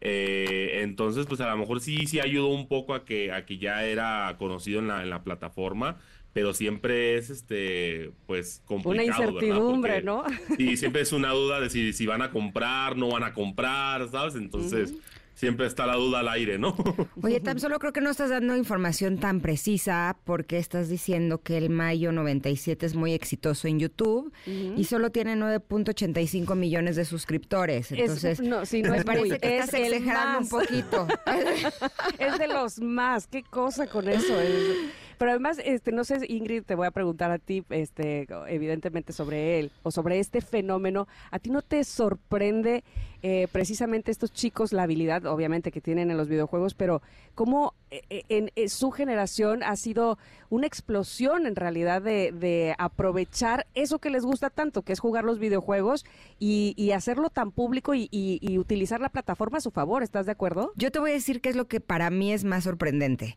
[0.00, 3.58] Eh, entonces, pues a lo mejor sí, sí ayudó un poco a que, a que
[3.58, 5.98] ya era conocido en la, en la plataforma,
[6.32, 10.24] pero siempre es, este, pues, complicado, Una incertidumbre, ¿no?
[10.58, 14.08] y siempre es una duda de si, si van a comprar, no van a comprar,
[14.10, 14.34] ¿sabes?
[14.34, 14.92] Entonces,
[15.36, 16.74] siempre está la duda al aire, ¿no?
[17.22, 21.56] Oye, Tam, solo creo que no estás dando información tan precisa porque estás diciendo que
[21.58, 27.92] el Mayo 97 es muy exitoso en YouTube y solo tiene 9.85 millones de suscriptores.
[27.92, 31.06] Es- Entonces, no, sí, no me es parece muy, que es estás exagerando un poquito.
[32.18, 34.40] es de los más, qué cosa con eso.
[34.40, 34.76] es-
[35.18, 39.58] Pero además, este, no sé, Ingrid, te voy a preguntar a ti, este, evidentemente sobre
[39.60, 41.08] él o sobre este fenómeno.
[41.30, 42.84] ¿A ti no te sorprende
[43.28, 47.02] eh, precisamente estos chicos la habilidad, obviamente, que tienen en los videojuegos, pero
[47.34, 50.16] cómo eh, eh, en, su generación ha sido
[50.48, 55.24] una explosión en realidad de, de aprovechar eso que les gusta tanto, que es jugar
[55.24, 56.04] los videojuegos
[56.38, 60.02] y, y hacerlo tan público y, y- y utilizar la plataforma a su favor?
[60.04, 60.72] ¿Estás de acuerdo?
[60.76, 63.36] Yo te voy a decir qué es lo que para mí es más sorprendente.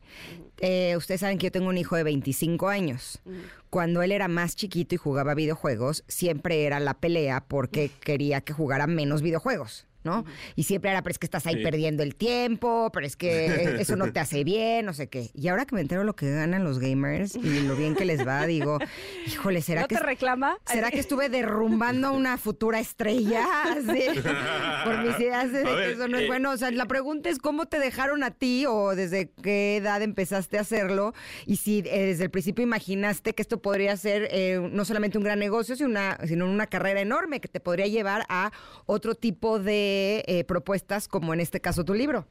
[0.62, 3.22] Eh, ustedes saben que yo tengo un hijo de 25 años.
[3.70, 8.52] Cuando él era más chiquito y jugaba videojuegos, siempre era la pelea porque quería que
[8.52, 9.86] jugara menos videojuegos.
[10.04, 10.24] ¿No?
[10.56, 11.64] Y siempre era, pero es que estás ahí Sí.
[11.64, 15.30] perdiendo el tiempo, pero es que eso no te hace bien, no sé qué.
[15.34, 18.26] Y ahora que me entero lo que ganan los gamers y lo bien que les
[18.26, 18.80] va, digo,
[19.28, 20.58] híjole, ¿será ¿No que te reclama?
[20.66, 23.46] ¿Será que estuve derrumbando a una futura estrella?
[24.86, 26.52] Por mis ideas de que eso no es eh, bueno.
[26.52, 30.58] O sea, la pregunta es cómo te dejaron a ti o desde qué edad empezaste
[30.58, 31.14] a hacerlo
[31.46, 35.24] y si eh, desde el principio imaginaste que esto podría ser eh, no solamente un
[35.24, 38.52] gran negocio, sino una, sino una carrera enorme que te podría llevar a
[38.86, 39.89] otro tipo de
[40.28, 42.28] eh, propuestas como en este caso tu libro.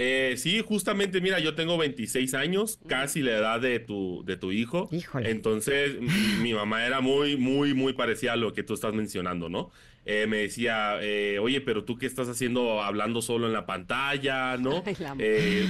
[0.00, 4.52] Eh, sí, justamente, mira, yo tengo 26 años, casi la edad de tu, de tu
[4.52, 4.88] hijo.
[4.92, 5.28] Híjole.
[5.28, 5.96] Entonces,
[6.40, 9.72] mi mamá era muy, muy, muy parecida a lo que tú estás mencionando, ¿no?
[10.10, 14.56] Eh, me decía, eh, oye, pero tú qué estás haciendo hablando solo en la pantalla,
[14.56, 14.82] ¿no?
[14.86, 15.66] Ay, la Eh,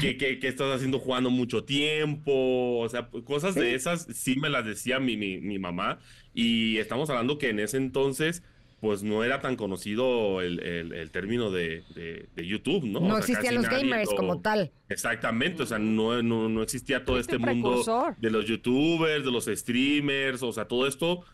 [0.00, 2.78] ¿qué, qué, qué estás haciendo jugando mucho tiempo?
[2.78, 5.98] O sea, cosas de esas sí me las decía mi, mi, mi mamá.
[6.34, 8.44] Y estamos hablando que en ese entonces,
[8.80, 13.00] pues no era tan conocido el, el- el término de, de- de YouTube, ¿no?
[13.00, 14.70] No O sea, existían los gamers lo- como tal.
[14.88, 17.82] Exactamente, o sea, no, no, no existía todo Fuiste este mundo
[18.18, 21.24] de los youtubers, de los streamers, o sea, todo esto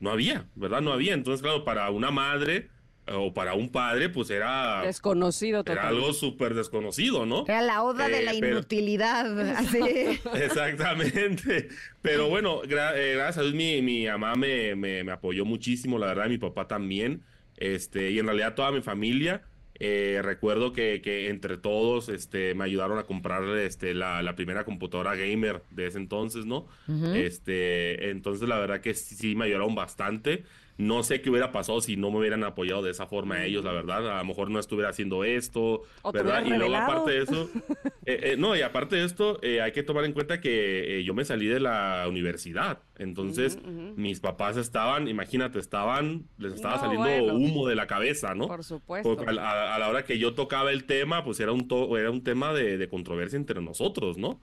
[0.00, 0.80] no había, ¿verdad?
[0.80, 1.14] No había.
[1.14, 2.68] Entonces, claro, para una madre
[3.12, 7.44] o para un padre, pues era, Desconocido era algo súper desconocido, ¿no?
[7.46, 9.40] Era la oda de Eh, la pero- inutilidad.
[9.56, 9.78] Así.
[10.34, 11.68] Exactamente.
[12.02, 15.98] Pero bueno, gra- eh, gracias a Dios mi, mi mamá me, me, me apoyó muchísimo,
[15.98, 17.22] la verdad, mi papá también.
[17.56, 19.42] Este, y en realidad toda mi familia.
[19.80, 24.64] Eh, recuerdo que, que entre todos este, me ayudaron a comprar este, la, la primera
[24.64, 26.66] computadora gamer de ese entonces, ¿no?
[27.14, 30.42] este, entonces la verdad que sí, sí me ayudaron bastante.
[30.78, 33.72] No sé qué hubiera pasado si no me hubieran apoyado de esa forma ellos, la
[33.72, 34.10] verdad.
[34.16, 36.44] A lo mejor no estuviera haciendo esto, O ¿verdad?
[36.46, 37.50] Y luego aparte de eso,
[38.06, 41.04] eh, eh, no, y aparte de esto, eh, hay que tomar en cuenta que eh,
[41.04, 42.78] yo me salí de la universidad.
[42.96, 43.58] Entonces,
[43.96, 47.34] mis papás estaban, imagínate, estaban, les estaba No, saliendo bueno.
[47.34, 48.46] humo de la cabeza, ¿no?
[48.46, 49.08] Por supuesto.
[49.16, 51.98] Porque a, la- a la hora que yo tocaba el tema, pues era un, to-
[51.98, 54.40] era un tema de, de controversia entre nosotros, ¿no?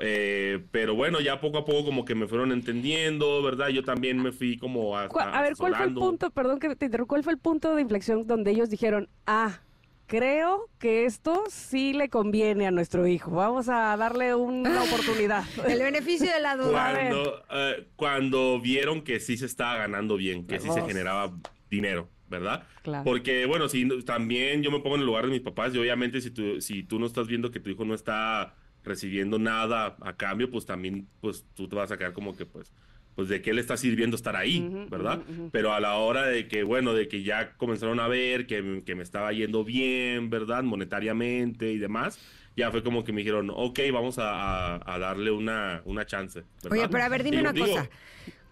[0.00, 3.68] Eh, pero bueno, ya poco a poco como que me fueron entendiendo, ¿verdad?
[3.68, 6.86] Yo también me fui como a, A ver, ¿cuál fue el punto, perdón que te
[6.86, 9.60] interrumpa, cuál fue el punto de inflexión donde ellos dijeron, ah,
[10.06, 15.44] creo que esto sí le conviene a nuestro hijo, vamos a darle una oportunidad?
[15.66, 16.92] El beneficio de la duda.
[16.92, 21.34] Cuando, eh, cuando vieron que sí se estaba ganando bien, que sí se generaba
[21.70, 22.64] dinero, ¿verdad?
[22.82, 23.04] Claro.
[23.04, 26.22] Porque, bueno, si también yo me pongo en el lugar de mis papás y obviamente
[26.22, 30.16] si tú, si tú no estás viendo que tu hijo no está recibiendo nada a
[30.16, 32.72] cambio, pues también, pues tú te vas a quedar como que, pues,
[33.14, 35.22] pues de qué le está sirviendo estar ahí, ¿verdad?
[35.50, 38.94] Pero a la hora de que, bueno, de que ya comenzaron a ver que, que
[38.94, 40.62] me estaba yendo bien, ¿verdad?
[40.62, 42.18] Monetariamente y demás,
[42.56, 46.44] ya fue como que me dijeron, ok, vamos a, a- a darle una, una chance.
[46.62, 46.70] ¿verdad?
[46.72, 47.90] Oye, pero a ver, dime Y una digo, cosa.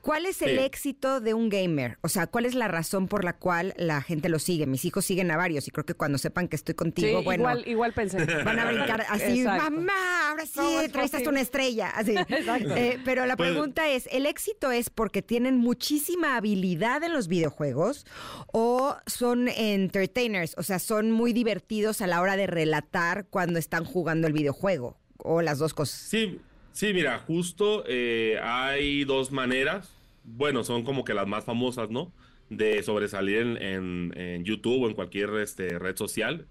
[0.02, 0.64] ¿Cuál es el Sí.
[0.64, 1.98] éxito de un gamer?
[2.00, 4.66] O sea, ¿cuál es la razón por la cual la gente lo sigue?
[4.66, 7.42] Mis hijos siguen a varios y creo que cuando sepan que estoy contigo, Sí, bueno,
[7.42, 8.24] igual, igual pensé.
[8.44, 9.70] van a brincar así, Exacto.
[9.70, 11.90] mamá, ahora sí, ¿Cómo es traes hasta una estrella.
[11.90, 12.14] Así.
[12.80, 17.28] Eh, pero la Pues- pregunta es, ¿el éxito es porque tienen muchísima habilidad en los
[17.28, 18.06] videojuegos
[18.52, 20.54] o son entertainers?
[20.56, 24.96] O sea, son muy divertidos a la hora de relatar cuando están jugando el videojuego.
[25.18, 25.98] O las dos cosas.
[26.00, 26.40] Sí,
[26.72, 29.92] sí, mira, justo eh, hay dos maneras,
[30.24, 32.12] bueno, son como que las más famosas, ¿no?
[32.48, 36.46] De sobresalir en, en- en YouTube o en cualquier este, red social.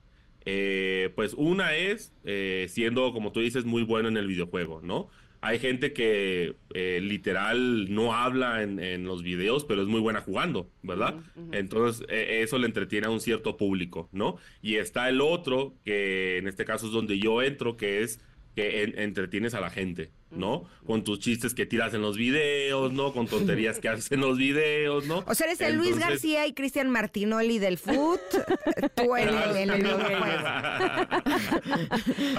[0.45, 5.09] Eh, pues una es eh, siendo, como tú dices, muy bueno en el videojuego, ¿no?
[5.41, 10.19] Hay gente que eh, literal no habla en, en los videos, pero es muy buena
[10.21, 11.15] jugando, ¿verdad?
[11.53, 14.35] Entonces, eh, eso le entretiene a un cierto público, ¿no?
[14.61, 18.19] Y está el otro, que en este caso es donde yo entro, que es
[18.59, 20.65] que en- entretienes a la gente, ¿no?
[20.85, 23.13] Con tus chistes que tiras en los videos, ¿no?
[23.13, 25.23] Con tonterías que haces en los videos, ¿no?
[25.27, 28.19] O sea, eres el Luis García y Cristian Martinoli del foot,
[28.95, 29.83] tú en el, en el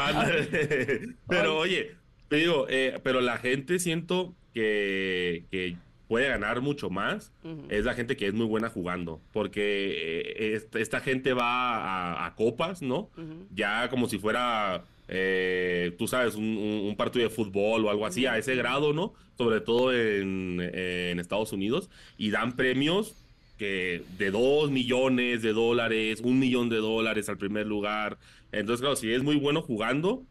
[1.28, 1.94] pero oye,
[2.28, 5.76] te digo, eh, pero la gente siento que, que
[6.08, 7.32] puede ganar mucho más.
[7.68, 9.20] Es la gente que es muy buena jugando.
[9.32, 13.10] Porque eh, est- esta gente va a, a copas, ¿no?
[13.54, 18.38] Ya como si fuera, eh, tú sabes, un, partido de fútbol o algo así, a
[18.38, 19.12] ese grado, ¿no?
[19.36, 21.90] Sobre todo en, en Estados Unidos.
[22.16, 23.16] Y dan premios
[23.58, 28.18] que de 2 millones de dólares, un millón de dólares al primer lugar.
[28.52, 30.24] Entonces, claro, si es muy bueno jugando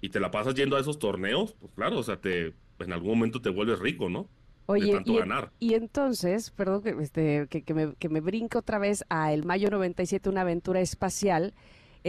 [0.00, 3.10] y te la pasas yendo a esos torneos, pues claro, o sea, te, en algún
[3.10, 4.28] momento te vuelves rico, ¿no?
[4.66, 5.52] Oye, de tanto y, ganar.
[5.60, 9.44] y entonces, perdón que, este, que, que me, que me brinco otra vez a El
[9.44, 11.54] Mayo 97, una aventura espacial,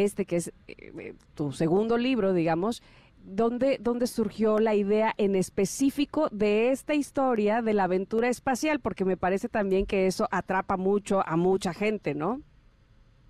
[0.03, 2.81] este que es eh, eh, tu segundo libro, digamos,
[3.23, 8.79] ¿dónde, ¿dónde surgió la idea en específico de esta historia de la aventura espacial?
[8.79, 12.41] Porque me parece también que eso atrapa mucho a mucha gente, ¿no?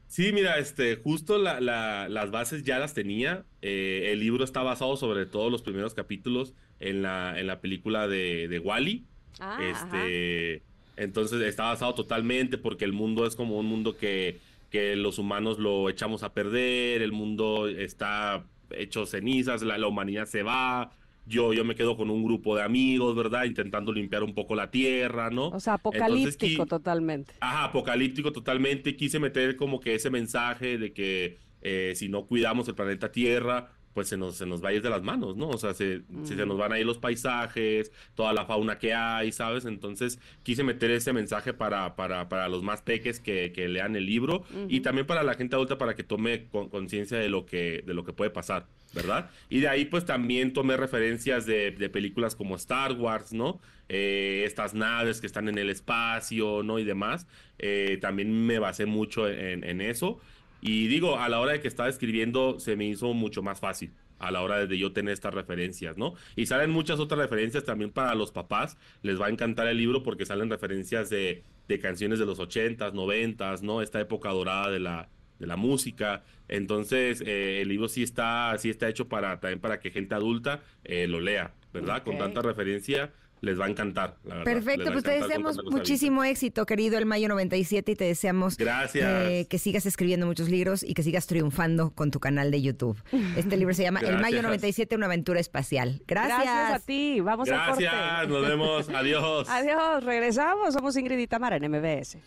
[0.08, 3.44] Sí, mira, este, justo la- la- las bases ya las tenía.
[3.62, 8.08] Eh, el libro está basado sobre todo los primeros capítulos en la, en la película
[8.08, 9.06] de, de Wally.
[9.40, 10.64] Ah, este,
[10.96, 14.40] entonces está basado totalmente porque el mundo es como un mundo que,
[14.70, 20.26] que los humanos lo echamos a perder, el mundo está hecho cenizas, la, la humanidad
[20.26, 20.92] se va.
[21.26, 23.44] Yo, yo me quedo con un grupo de amigos, ¿verdad?
[23.44, 25.50] Intentando limpiar un poco la tierra, ¿no?
[25.50, 27.34] O sea, apocalíptico totalmente.
[27.42, 28.96] Ajá, apocalíptico totalmente.
[28.96, 33.72] Quise meter como que ese mensaje de que eh, si no cuidamos el planeta Tierra,
[33.98, 35.50] pues se nos, se nos va a ir de las manos, ¿no?
[35.50, 38.94] O sea, se, se, se nos van a ir los paisajes, toda la fauna que
[38.94, 39.66] hay, ¿sabes?
[39.66, 44.06] Entonces quise meter ese mensaje para, para, para los más peques que, que lean el
[44.06, 47.84] libro y también para la gente adulta para que tome con- conciencia de, lo que,
[47.88, 49.32] de lo que puede pasar, ¿verdad?
[49.50, 53.60] Y de ahí pues también tomé referencias de, de películas como Star Wars, ¿no?
[53.90, 56.78] Eh, estas naves que están en el espacio, ¿no?
[56.78, 57.26] Y demás.
[57.58, 60.20] Eh, también me basé mucho en, en eso.
[60.62, 63.92] Y digo, a la hora de que estaba escribiendo se me hizo mucho más fácil
[64.20, 66.16] a la hora de yo tener estas referencias, ¿no?
[66.36, 68.78] Y salen muchas otras referencias también para los papás.
[69.04, 72.94] Les va a encantar el libro porque salen referencias de, de canciones de los 80s,
[72.94, 73.82] 90s, ¿no?
[73.82, 75.10] Esta época dorada de la,
[75.40, 76.24] de la música.
[76.48, 80.62] Entonces, eh, el libro sí está, sí está hecho para, también para que gente adulta
[80.84, 82.04] eh, lo lea, ¿verdad?
[82.04, 83.12] Con tanta referencia
[83.42, 84.54] les va a encantar, la verdad.
[84.54, 88.64] Perfecto, a pues te deseamos muchísimo éxito, querido el Mayo 97, y te deseamos eh,
[88.64, 89.48] Gracias.
[89.48, 92.98] que sigas escribiendo muchos libros y que sigas triunfando con tu canal de YouTube.
[93.36, 94.44] Este libro se llama El Mayo Gracias.
[94.44, 96.02] 97, una aventura espacial.
[96.08, 96.44] Gracias.
[96.44, 97.20] Gracias a ti.
[97.22, 97.84] Vamos al corte.
[97.84, 99.48] Gracias, nos vemos, adiós.
[99.50, 100.74] Adiós, regresamos.
[100.74, 102.18] Somos Ingrid y Tamara en MBS.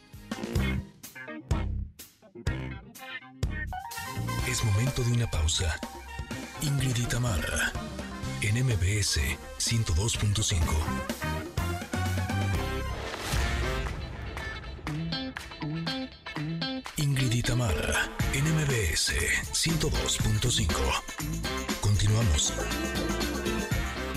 [4.49, 5.77] Es momento de una pausa.
[6.62, 7.73] Ingrid y Tamara,
[8.43, 9.21] en MBS
[9.59, 10.61] 102.5.
[16.97, 19.12] Ingrid y Tamara, en MBS
[19.53, 20.69] 102.5.
[21.81, 22.53] Continuamos.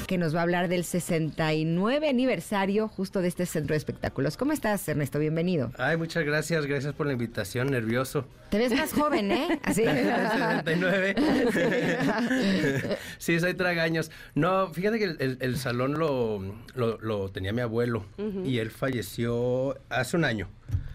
[0.08, 4.38] Que nos va a hablar del 69 aniversario justo de este centro de espectáculos.
[4.38, 5.18] ¿Cómo estás, Ernesto?
[5.18, 5.72] Bienvenido.
[5.78, 8.26] Ay, muchas gracias, gracias por la invitación, nervioso.
[8.50, 9.60] Te ves más joven, ¿eh?
[9.64, 9.84] Así.
[9.86, 11.16] 79.
[13.18, 14.12] sí, soy tragaños.
[14.36, 16.40] No, fíjate que el, el- el salón lo,
[16.76, 18.06] lo- lo tenía mi abuelo
[18.46, 20.48] y él falleció hace un año.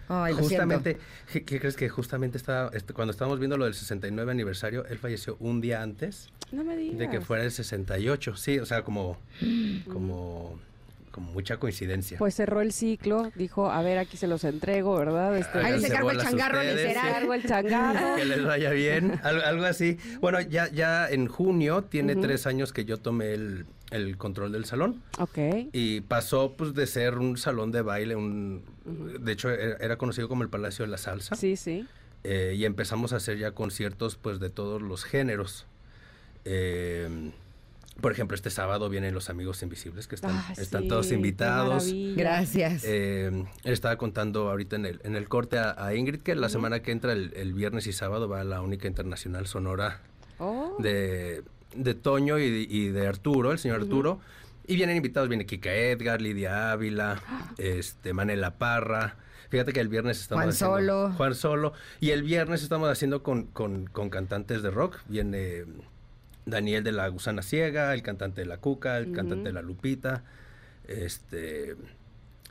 [0.09, 0.97] Ay, justamente,
[1.31, 4.99] ¿qué, qué crees que justamente estaba, este, cuando estábamos viendo lo del 69 aniversario, él
[4.99, 6.99] falleció un día antes No me digas.
[6.99, 8.36] de que fuera el 68.
[8.36, 9.19] Sí, o sea, como,
[9.93, 10.59] como,
[11.11, 12.16] como mucha coincidencia.
[12.16, 15.36] Pues cerró el ciclo, dijo, a ver, aquí se los entrego, ¿verdad?
[15.36, 18.16] Este, Ahí se cargó el changarro ustedes, cargo el changarro.
[18.16, 19.99] que les vaya bien, algo, algo así.
[20.20, 24.65] Bueno, ya, ya en junio tiene tres años que yo tomé el, el control del
[24.66, 25.39] salón Ok.
[25.73, 28.62] y pasó pues de ser un salón de baile, un,
[29.20, 31.86] de hecho era, era conocido como el Palacio de la Salsa Sí, sí.
[32.24, 35.66] eh, y empezamos a hacer ya conciertos pues de todos los géneros.
[36.44, 37.32] Eh,
[38.01, 41.93] por ejemplo, este sábado vienen los Amigos Invisibles que están, Ah, están sí, todos invitados.
[42.15, 42.85] Gracias.
[42.86, 46.81] Eh, estaba contando ahorita en el, en el corte a, a Ingrid que la semana
[46.81, 50.01] que entra, el, el viernes y sábado, va a la única internacional sonora
[50.40, 51.43] Oh, de,
[51.74, 54.20] de Toño y, de- y de Arturo, el señor Arturo.
[54.66, 57.23] Y vienen invitados, viene Kika Edgar, Lidia Ávila,
[57.57, 59.16] este, Manela Parra.
[59.49, 61.12] Fíjate que el viernes estamos Juan haciendo- Solo.
[61.16, 61.73] Juan Solo.
[62.01, 64.99] Y el viernes estamos haciendo con, con- con cantantes de rock.
[65.09, 65.65] Viene
[66.45, 70.23] Daniel de la Gusana Ciega, el cantante de la Cuca, el cantante de la Lupita.
[70.86, 71.77] Este.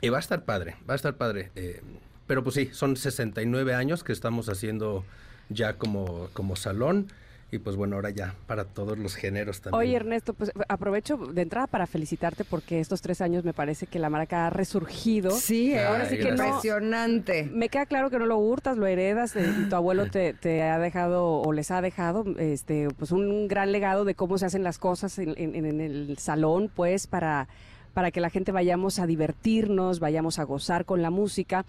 [0.00, 1.50] Y va a estar padre, va a estar padre.
[1.56, 1.82] eh,
[2.26, 5.04] pero pues sí, son 69 años que estamos haciendo
[5.48, 7.06] ya como, como salón.
[7.50, 9.80] Y pues bueno, ahora ya para todos los géneros también.
[9.80, 13.98] Oye, Ernesto, pues aprovecho de entrada para felicitarte porque estos tres años me parece que
[13.98, 15.30] la marca ha resurgido.
[15.30, 16.46] Sí, Ay, ahora sí que gracias.
[16.46, 17.44] impresionante.
[17.50, 20.62] Me queda claro que no lo hurtas, lo heredas eh, y tu abuelo te, te
[20.62, 24.62] ha dejado o les ha dejado este pues un gran legado de cómo se hacen
[24.62, 27.48] las cosas en, en- en el salón, pues para,
[27.94, 31.64] para que la gente vayamos a divertirnos, vayamos a gozar con la música.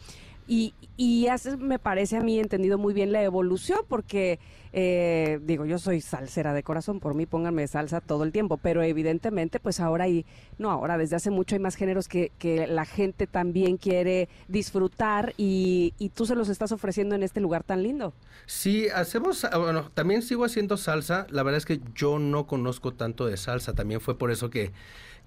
[0.45, 4.39] Y, y has, me parece a mí, entendido muy bien la evolución, porque,
[4.73, 8.81] eh, digo, yo soy salsera de corazón, por mí pónganme salsa todo el tiempo, pero
[8.83, 10.25] evidentemente, pues ahora hay,
[10.57, 15.33] no ahora, desde hace mucho hay más géneros que, que la gente también quiere disfrutar
[15.37, 18.13] y, y tú se los estás ofreciendo en este lugar tan lindo.
[18.45, 21.27] Sí, hacemos, ah, bueno, también sigo haciendo salsa.
[21.29, 23.73] La verdad es que yo no conozco tanto de salsa.
[23.73, 24.71] También fue por eso que,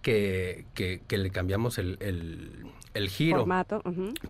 [0.03, 3.39] que, que- que le cambiamos el, el- el giro.
[3.39, 3.83] Formato.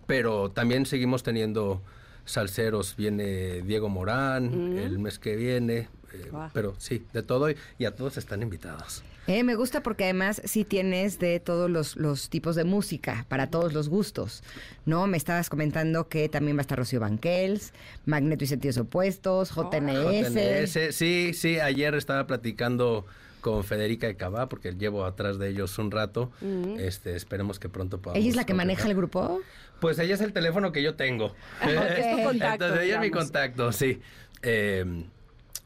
[0.07, 1.81] Pero también seguimos teniendo
[2.25, 2.95] salseros.
[2.95, 5.89] Viene Diego Morán el mes que viene.
[6.13, 6.31] eh.
[6.53, 9.03] Pero sí, de todo y, y a todos están invitados.
[9.25, 13.49] Eh, me gusta porque además sí tienes de todos los, los tipos de música, para
[13.49, 14.43] todos los gustos,
[14.85, 15.07] ¿no?
[15.07, 17.71] Me estabas comentando que también va a estar Rocío Banquels,
[18.05, 20.33] Magneto y Sentidos Opuestos, JNS.
[20.33, 23.05] JNS, sí, sí, ayer estaba platicando
[23.43, 26.31] con Federica de Cabá, porque llevo atrás de ellos un rato.
[26.79, 28.19] este, esperemos que pronto podamos.
[28.19, 29.41] ¿Ella es la que maneja el grupo?
[29.81, 31.35] Pues ella es el teléfono que yo tengo.
[31.61, 33.99] Es tu contacto, Entonces ella es mi contacto, sí.
[34.41, 35.03] Eh,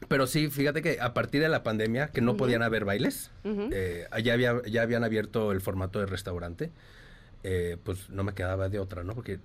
[0.07, 4.07] pero sí, fíjate que a partir de la pandemia, que no podían haber bailes, eh,
[4.23, 6.71] ya, había, ya habían abierto el formato de restaurante,
[7.43, 9.13] eh, pues no me quedaba de otra, ¿no?
[9.13, 9.39] Porque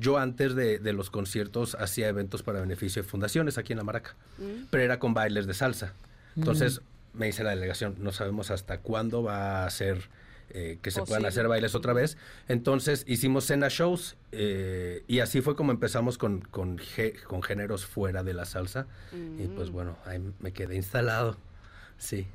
[0.00, 3.84] yo antes de, de los conciertos hacía eventos para beneficio de fundaciones aquí en La
[3.84, 4.14] Maraca,
[4.70, 5.92] pero era con bailes de salsa.
[6.36, 6.80] Entonces
[7.16, 10.08] me dice la delegación, no sabemos hasta cuándo va a ser
[10.50, 12.16] eh, que se puedan hacer bailes otra vez.
[12.48, 16.80] Entonces hicimos cena shows eh, y así fue como empezamos con, con,
[17.26, 18.86] con géneros fuera de la salsa.
[19.12, 21.36] Y pues bueno, ahí me quedé instalado.
[21.98, 22.26] Sí.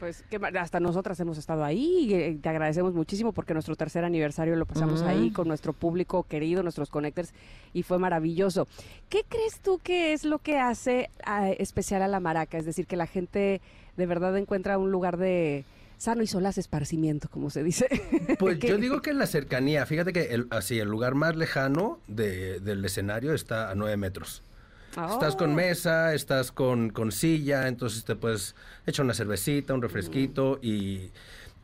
[0.00, 4.04] Pues que hasta nosotras hemos estado ahí y eh, te agradecemos muchísimo porque nuestro tercer
[4.04, 7.32] aniversario lo pasamos ahí con nuestro público querido, nuestros connectors
[7.74, 8.66] y fue maravilloso.
[9.10, 12.56] ¿Qué crees tú que es lo que hace ah, especial a la maraca?
[12.58, 13.60] Es decir, que la gente
[13.96, 15.64] de verdad encuentra un lugar de
[15.98, 17.86] sano y solaz esparcimiento, como se dice.
[18.38, 22.58] Pues yo digo que la cercanía, fíjate que el, así el lugar más lejano de-
[22.60, 24.42] del escenario está a nueve metros.
[24.90, 25.54] Estás con Oh.
[25.54, 28.54] mesa, estás con, con silla, entonces te puedes
[28.86, 31.10] echar una cervecita, un refresquito y,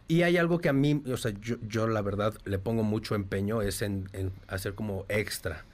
[0.09, 3.15] y hay algo que a mí, o sea, yo, yo la verdad le pongo mucho
[3.16, 5.65] empeño, es en, en hacer como extra,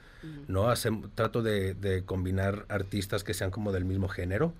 [0.47, 0.69] ¿no?
[0.71, 4.53] Hacer- trato de, de combinar artistas que sean como del mismo género.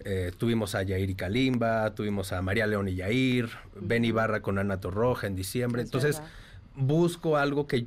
[0.00, 3.50] Eh, tuvimos a Yair y Kalimba, tuvimos a María León y Yair,
[3.80, 5.82] Ben Ibarra con Ana Torroja en diciembre.
[5.82, 6.30] Es Entonces, verdad.
[6.74, 7.86] busco algo que,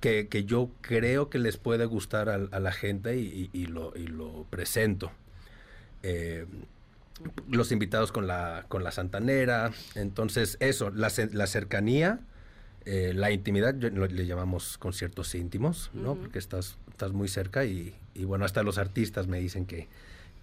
[0.00, 3.66] que, que yo creo que les puede gustar a, a la gente y, y- y
[3.66, 5.12] lo, y lo presento.
[6.02, 6.46] Eh,
[7.50, 9.72] los invitados con la, con la santanera.
[9.94, 12.20] Entonces, eso, la, la cercanía,
[12.86, 16.14] eh, la intimidad, yo- le llamamos conciertos íntimos, ¿no?
[16.14, 19.88] Porque estás, estás muy cerca y, y bueno, hasta los artistas me dicen que,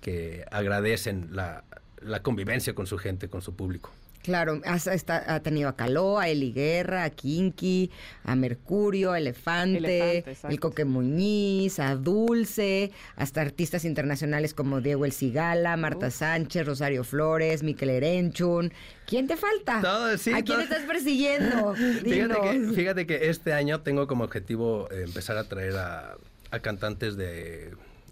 [0.01, 1.63] que agradecen la,
[2.01, 3.91] la convivencia con su gente, con su público.
[4.27, 7.89] Claro, has- está- ha tenido a Caló, a Eli Guerra, a Kinky,
[8.25, 9.77] a Mercurio, a Elefante,
[10.25, 16.65] Elefante, el Coque Muñiz, a Dulce, hasta artistas internacionales como Diego El Cigala, Marta Sánchez,
[16.65, 18.73] Rosario Flores, Miquel Erenchun.
[19.05, 19.79] ¿Quién te falta?
[19.79, 20.59] Todo, sí, ¿A quién todo.
[20.59, 21.73] estás persiguiendo?
[22.03, 26.17] Fíjate que, fíjate que este año tengo como objetivo empezar a traer a,
[26.51, 27.71] a cantantes de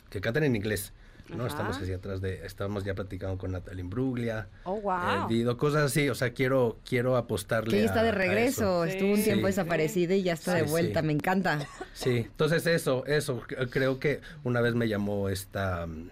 [0.10, 0.94] que cantan en inglés.
[1.30, 1.38] ¿No?
[1.46, 1.48] Ajá.
[1.48, 5.28] Estamos así atrás de, estamos ya platicando con Natalie Imbruglia, Oh, eh, wow.
[5.28, 8.86] Dido, cosas así, o sea, quiero, quiero apostarle Que está a- de regreso, eso.
[8.86, 9.24] estuvo un Sí.
[9.24, 11.08] tiempo desaparecida y ya está de vuelta, sí.
[11.08, 11.68] me encanta.
[11.94, 13.42] Sí, entonces eso, eso,
[13.72, 16.10] creo que una vez me llamó esta mm,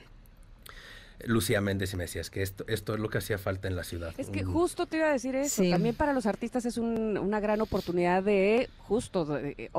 [1.25, 3.75] Lucía Méndez y me decía, es que esto, esto es lo que hacía falta en
[3.77, 4.13] la ciudad.
[4.17, 5.63] Es que justo te iba a decir eso.
[5.63, 5.69] Sí.
[5.69, 9.69] También para los artistas es un- una gran oportunidad de justo de-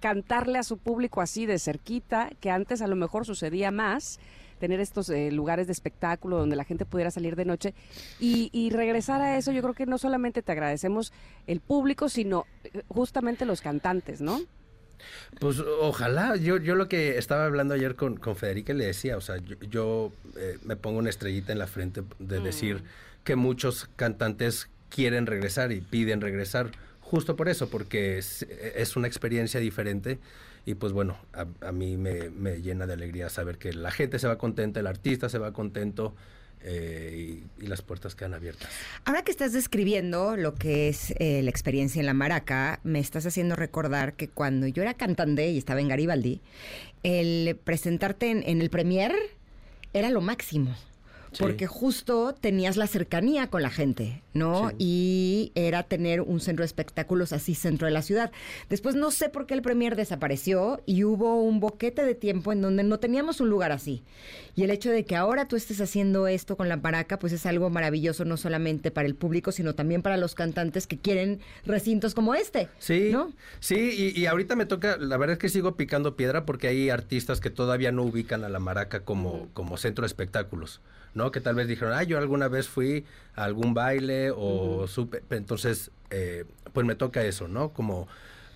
[0.00, 4.18] cantarle a su público así de cerquita, que antes a lo mejor sucedía más
[4.62, 7.74] tener estos eh, lugares de espectáculo donde la gente pudiera salir de noche.
[8.20, 11.12] Y, y regresar a eso, yo creo que no solamente te agradecemos
[11.48, 14.40] el público, sino eh, justamente los cantantes, ¿no?
[15.40, 19.20] Pues ojalá, yo, yo lo que estaba hablando ayer con, con Federica le decía, o
[19.20, 22.84] sea, yo, yo, eh, me pongo una estrellita en la frente de decir
[23.24, 26.70] que muchos cantantes quieren regresar y piden regresar,
[27.00, 28.44] justo por eso, porque es,
[28.76, 30.20] es una experiencia diferente
[30.64, 34.18] y pues bueno, a, a mí me, me llena de alegría saber que la gente
[34.18, 36.14] se va contenta, el artista se va contento
[36.64, 38.68] eh, y, las puertas quedan abiertas.
[39.04, 43.26] Ahora que estás describiendo lo que es eh, la experiencia en la maraca, me estás
[43.26, 46.40] haciendo recordar que cuando yo era cantante y estaba en Garibaldi,
[47.02, 49.12] el presentarte en, en el premier
[49.92, 50.74] era lo máximo.
[51.32, 51.38] Sí.
[51.42, 54.70] Porque justo tenías la cercanía con la gente, ¿no?
[54.70, 54.76] Sí.
[54.78, 58.30] Y era tener un centro de espectáculos así centro de la ciudad.
[58.68, 62.60] Después no sé por qué el Premier desapareció y hubo un boquete de tiempo en
[62.60, 64.02] donde no teníamos un lugar así.
[64.54, 67.46] Y el hecho de que ahora tú estés haciendo esto con la Paraca, pues es
[67.46, 72.14] algo maravilloso no solamente para el público, sino también para los cantantes que quieren recintos
[72.14, 72.68] como este.
[72.78, 73.32] Sí, ¿no?
[73.60, 76.90] sí, y, y ahorita me toca, la verdad es que sigo picando piedra porque hay
[76.90, 80.80] artistas que todavía no ubican a la Maraca como, como centro de espectáculos,
[81.14, 81.30] ¿no?
[81.30, 85.90] Que tal vez dijeron, ah, yo alguna vez fui a algún baile o supe, entonces,
[86.10, 87.70] eh, pues me toca eso, ¿no?
[87.70, 88.08] Como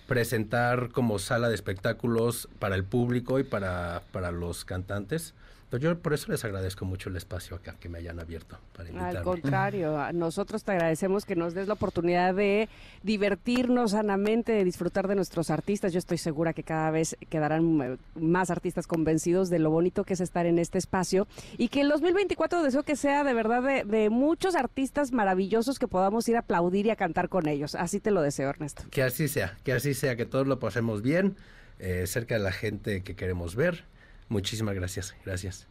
[0.07, 5.35] presentar como sala de espectáculos para el público y para, para los cantantes.
[5.77, 9.19] Yo por eso les agradezco mucho el espacio acá que me hayan abierto para invitarme.
[9.19, 12.69] Al contrario, a nosotros te agradecemos que nos des la oportunidad de
[13.03, 15.93] divertirnos sanamente, de disfrutar de nuestros artistas.
[15.93, 20.15] Yo estoy segura que cada vez quedarán eh, más artistas convencidos de lo bonito que
[20.15, 21.27] es estar en este espacio
[21.59, 25.89] y que el 2024 deseo que sea de verdad de, de muchos artistas maravillosos que
[25.89, 27.75] podamos ir a aplaudir y a cantar con ellos.
[27.75, 28.85] Así te lo deseo, Ernesto.
[28.91, 31.37] Que así sea, que así sea, que todos lo pasemos bien,
[31.79, 33.85] eh, cerca de la gente que queremos ver.
[34.29, 35.67] Muchísimas gracias, gracias.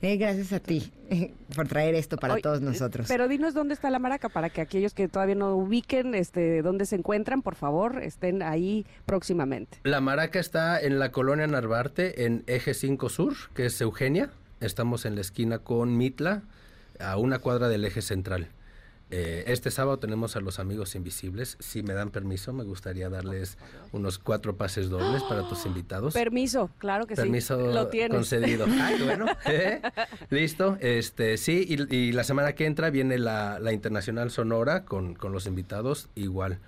[0.00, 3.08] Eh, gracias a ti eh, por traer esto para todos nosotros.
[3.08, 6.86] Pero dinos dónde está la maraca para que aquellos que todavía no ubiquen este, dónde
[6.86, 9.78] se encuentran, por favor, estén ahí próximamente.
[9.82, 14.30] La Maraca está en la colonia Narvarte, en Eje 5 Sur, que es Eugenia.
[14.60, 16.42] Estamos en la esquina con Mitla,
[17.00, 18.48] a una cuadra del eje central.
[19.10, 21.56] Eh, este sábado tenemos a los amigos invisibles.
[21.60, 23.56] Si me dan permiso, me gustaría darles
[23.92, 26.12] unos cuatro pases dobles para tus invitados.
[26.12, 27.74] Permiso, claro que Permiso sí.
[27.74, 28.14] Lo tienes.
[28.14, 28.66] concedido.
[28.80, 29.24] Ay, bueno.
[29.46, 29.80] ¿eh?
[30.30, 30.76] Listo.
[30.80, 35.32] Este, sí, y, y la semana que entra viene la, la Internacional Sonora con, con
[35.32, 36.08] los invitados.
[36.14, 36.58] Igual.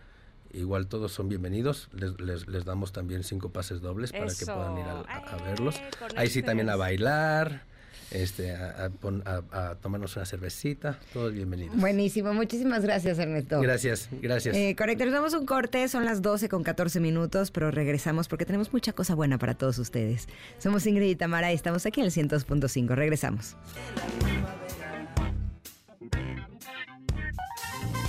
[0.53, 1.89] Igual todos son bienvenidos.
[1.93, 5.39] Les, les, les damos también cinco pases dobles para que puedan ir a, a- a
[5.39, 5.81] ¡Eh, verlos.
[6.17, 7.67] Ahí sí también a bailar,
[8.11, 10.99] este, a, a pon- a- a tomarnos una cervecita.
[11.13, 11.77] Todos bienvenidos.
[11.77, 13.61] Buenísimo, muchísimas gracias, Ernesto.
[13.61, 14.57] Gracias, gracias.
[14.57, 18.45] Eh, correcto, nos damos un corte, son las 12 con 14 minutos, pero regresamos porque
[18.45, 20.29] tenemos mucha cosa buena para todos ustedes.
[20.59, 22.95] Somos Ingrid y Tamara y estamos aquí en el 102.5.
[22.95, 23.57] Regresamos.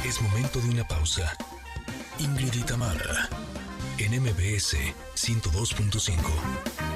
[0.05, 1.31] Es momento de una pausa.
[2.19, 3.29] Ingrid y Tamara,
[3.97, 4.75] en MBS
[5.15, 6.90] 102.5.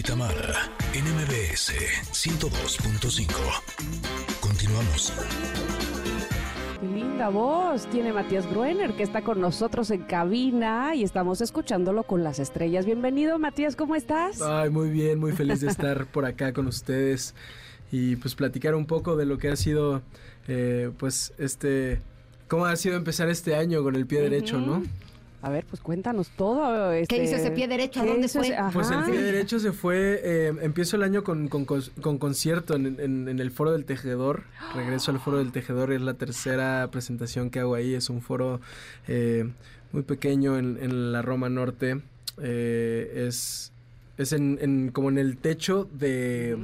[0.00, 1.72] y Tamara, en MBS MBS
[2.12, 3.26] 102.5.
[4.40, 5.12] Continuamos.
[6.80, 12.04] Qué linda voz tiene Matías Gruener, que está con nosotros en cabina y estamos escuchándolo
[12.04, 12.86] con las estrellas.
[12.86, 14.40] Bienvenido, Matías, ¿cómo estás?
[14.40, 17.34] Ay, muy bien, muy feliz de estar por acá con ustedes
[17.92, 20.00] y pues platicar un poco de lo que ha sido,
[20.48, 22.00] eh, pues, este,
[22.48, 24.82] cómo ha sido empezar este año con el pie derecho, ¿no?
[25.42, 26.90] A ver, pues cuéntanos todo.
[26.90, 28.00] ¿Qué este, hizo ese pie derecho?
[28.00, 28.42] ¿A ¿qué dónde fue?
[28.42, 32.18] ese- Pues el pie derecho se fue, eh, empiezo el año con, con, con- con
[32.18, 34.42] concierto en, en- en el Foro del Tejedor,
[34.74, 38.60] regreso al Foro del Tejedor, es la tercera presentación que hago ahí, es un foro
[39.08, 39.48] eh,
[39.92, 42.00] muy pequeño en, en la Roma Norte,
[42.42, 43.72] eh, es,
[44.18, 46.58] es en, en- como en el techo de,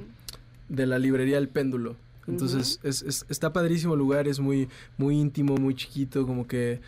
[0.68, 1.96] de la librería El Péndulo.
[2.28, 6.80] Entonces es, es- está padrísimo el lugar, es muy, muy íntimo, muy chiquito, como que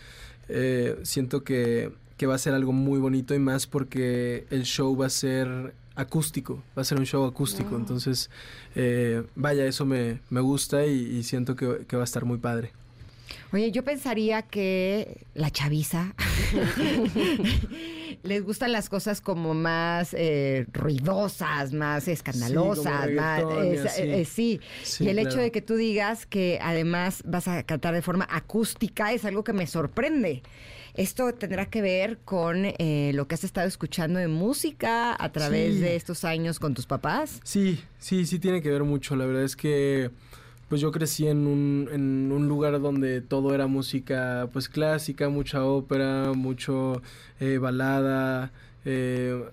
[0.48, 4.96] eh, siento que, que va a ser algo muy bonito y más porque el show
[4.96, 7.76] va a ser acústico, va a ser un show acústico.
[7.76, 8.30] Entonces,
[8.74, 12.38] eh, vaya, eso me, me gusta y, y siento que, que va a estar muy
[12.38, 12.72] padre.
[13.52, 16.14] Oye, yo pensaría que la chaviza
[18.22, 24.24] les gustan las cosas como más eh, ruidosas, más escandalosas, Sí, como más eh, eh,
[24.24, 24.60] sí.
[24.82, 28.26] Sí, y el hecho de que tú digas que además vas a cantar de forma
[28.30, 30.42] acústica es algo que me sorprende.
[30.94, 35.74] Esto tendrá que ver con eh, lo que has estado escuchando de música a través
[35.74, 35.80] Sí.
[35.80, 37.40] de estos años con tus papás.
[37.44, 39.14] Sí, sí, sí tiene que ver mucho.
[39.14, 40.10] La verdad es que
[40.68, 45.64] pues yo crecí en un, en un lugar donde todo era música pues clásica, mucha
[45.64, 47.00] ópera, mucho
[47.40, 48.52] eh, balada,
[48.84, 49.44] eh,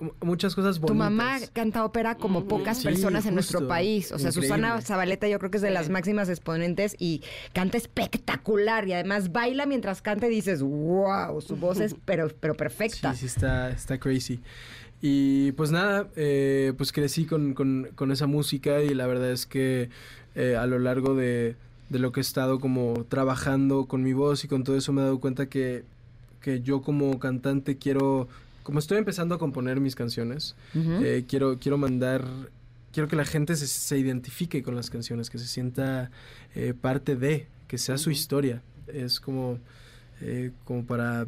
[0.00, 0.88] mu- muchas cosas bonitas.
[0.88, 4.10] Tu mamá canta ópera como pocas Sí, personas en nuestro país.
[4.12, 4.80] O sea, Susana.
[4.80, 7.22] Zabaleta yo creo que es de las máximas exponentes y
[7.52, 12.54] canta espectacular y además baila mientras canta y dices, wow, su voz es pero, pero
[12.54, 13.12] perfecta.
[13.14, 14.40] Sí, sí, está, está crazy.
[15.02, 19.44] Y pues nada, eh, pues crecí con, con- con esa música y la verdad es
[19.44, 19.90] que
[20.34, 21.56] eh, a lo largo de,
[21.88, 25.00] de lo que he estado como trabajando con mi voz y con todo eso me
[25.00, 25.84] he dado cuenta que,
[26.40, 28.28] que yo como cantante quiero,
[28.62, 32.24] como estoy empezando a componer mis canciones, eh, quiero, quiero mandar,
[32.92, 36.10] quiero que la gente se, se identifique con las canciones, que se sienta
[36.54, 38.62] eh, parte de, que sea su historia.
[38.86, 39.58] Es como,
[40.20, 41.26] eh, como para,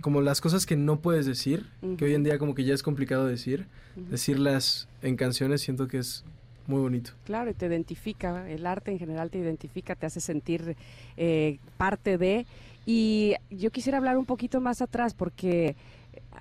[0.00, 2.82] como las cosas que no puedes decir, que hoy en día como que ya es
[2.82, 3.66] complicado decir,
[4.10, 6.24] decirlas en canciones siento que es
[6.66, 7.12] muy bonito.
[7.24, 10.76] Claro, y te identifica, el arte en general te identifica, te hace sentir
[11.16, 12.46] eh, parte de.
[12.86, 15.76] Y yo quisiera hablar un poquito más atrás porque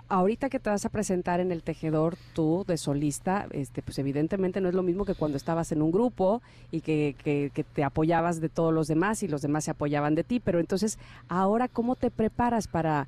[0.08, 4.62] ahorita que te vas a presentar en el tejedor tú de solista, este, pues evidentemente
[4.62, 6.42] no es lo mismo que cuando estabas en un grupo
[6.72, 10.16] y que, que- que te apoyabas de todos los demás y los demás se apoyaban
[10.16, 10.98] de ti, pero entonces
[11.28, 13.08] ahora cómo te preparas para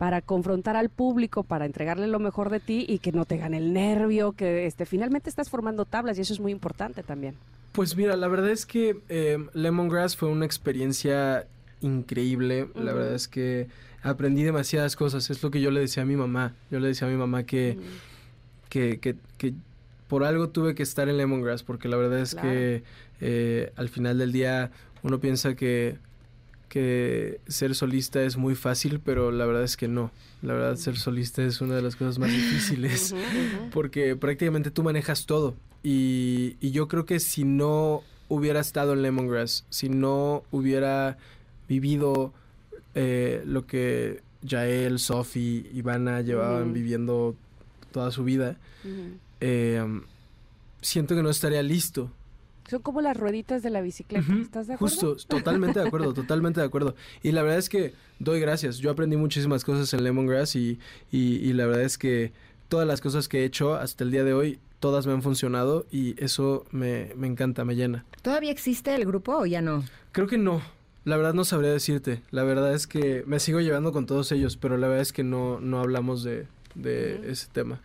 [0.00, 3.58] para confrontar al público, para entregarle lo mejor de ti y que no te gane
[3.58, 7.34] el nervio, que este, finalmente estás formando tablas y eso es muy importante también.
[7.72, 11.46] Pues mira, la verdad es que eh, Lemongrass fue una experiencia
[11.82, 12.68] increíble.
[12.74, 13.68] La verdad es que
[14.02, 15.28] aprendí demasiadas cosas.
[15.28, 16.54] Es lo que yo le decía a mi mamá.
[16.70, 17.76] Yo le decía a mi mamá que,
[18.70, 19.52] que, que, que
[20.08, 22.48] por algo tuve que estar en Lemongrass, porque la verdad es Claro.
[22.48, 22.82] que
[23.20, 24.70] eh, al final del día
[25.02, 25.98] uno piensa que,
[26.70, 30.10] que ser solista es muy fácil, pero la verdad es que no.
[30.40, 33.14] La verdad, ser solista es una de las cosas más difíciles
[33.72, 35.54] porque prácticamente tú manejas todo.
[35.82, 41.18] Y, y yo creo que si no hubiera estado en Lemongrass, si no hubiera
[41.68, 42.32] vivido
[42.94, 47.34] eh, lo que Jael, Sophie, Ivana llevaban viviendo
[47.92, 48.56] toda su vida,
[49.40, 49.84] eh,
[50.80, 52.10] siento que no estaría listo.
[52.70, 54.94] Son como las rueditas de la bicicleta, ¿estás de acuerdo?
[54.94, 56.94] Justo, totalmente de acuerdo, totalmente de acuerdo.
[57.20, 58.78] Y la verdad es que doy gracias.
[58.78, 60.78] Yo aprendí muchísimas cosas en Lemongrass y,
[61.10, 62.32] y, y la verdad es que
[62.68, 65.84] todas las cosas que he hecho hasta el día de hoy, todas me han funcionado
[65.90, 68.04] y eso me, me encanta, me llena.
[68.22, 69.82] ¿Todavía existe el grupo o ya no?
[70.12, 70.62] Creo que no.
[71.04, 72.22] La verdad no sabría decirte.
[72.30, 75.24] La verdad es que me sigo llevando con todos ellos, pero la verdad es que
[75.24, 77.80] no, no hablamos de, de ese tema.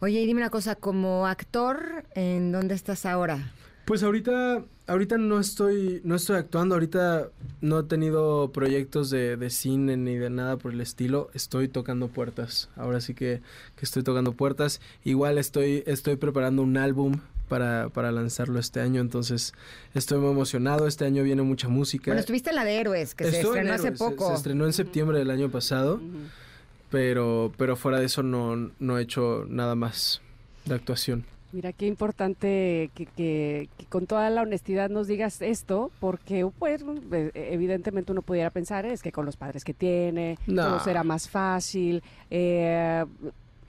[0.00, 3.52] Oye, y dime una cosa, como actor, ¿en dónde estás ahora?
[3.88, 7.30] Pues ahorita, ahorita no estoy, no estoy actuando, ahorita
[7.62, 11.30] no he tenido proyectos de, de cine ni de nada por el estilo.
[11.32, 12.68] Estoy tocando puertas.
[12.76, 13.40] Ahora sí que,
[13.76, 14.82] que estoy tocando puertas.
[15.04, 19.00] Igual estoy, estoy preparando un álbum para, para lanzarlo este año.
[19.00, 19.54] Entonces
[19.94, 20.86] estoy muy emocionado.
[20.86, 22.10] Este año viene mucha música.
[22.10, 24.28] Bueno, estuviste en la de Héroes, que se estrenó hace Héroes, poco.
[24.28, 25.98] Se, estrenó en septiembre del año pasado.
[26.90, 30.20] Pero, pero fuera de eso no, no he hecho nada más
[30.66, 31.24] de actuación.
[31.50, 36.84] Mira, qué importante que, que- que con toda la honestidad nos digas esto, porque pues
[37.12, 40.64] eh, evidentemente uno pudiera pensar es que con los padres que tiene, No.
[40.66, 42.02] todo será más fácil.
[42.30, 43.04] eh,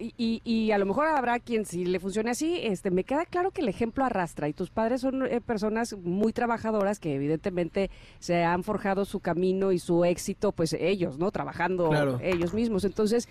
[0.01, 3.25] y, y- y a lo mejor habrá quien sí le funcione así, este, me queda
[3.25, 7.89] claro que el ejemplo arrastra y tus padres son eh, personas muy trabajadoras que evidentemente
[8.19, 11.31] se han forjado su camino y su éxito, pues ellos, ¿no?
[11.31, 12.17] Trabajando Claro.
[12.23, 12.85] ellos mismos.
[12.85, 13.27] Entonces,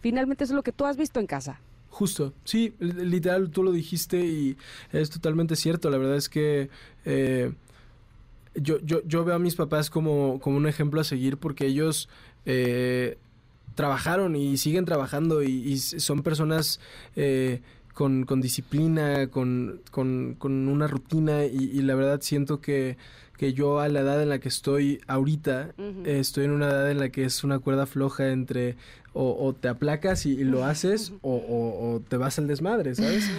[0.00, 1.60] finalmente eso es lo que tú has visto en casa.
[1.96, 4.58] Justo, sí, li- literal, tú lo dijiste y
[4.92, 5.88] es totalmente cierto.
[5.88, 6.68] La verdad es que
[7.06, 7.54] eh,
[8.54, 12.10] yo, yo, yo veo a mis papás como, como un ejemplo a seguir porque ellos
[12.44, 13.16] eh,
[13.74, 16.80] trabajaron y siguen trabajando y, son personas
[17.16, 17.62] eh,
[17.94, 22.98] con, con disciplina, con, con, con una rutina y la verdad siento que,
[23.36, 25.72] que yo a la edad en la que estoy ahorita,
[26.06, 28.76] eh, estoy en una edad en la que es una cuerda floja entre
[29.12, 32.94] o, o te aplacas y, y lo haces o, o- o te vas al desmadre,
[32.94, 33.30] ¿sabes?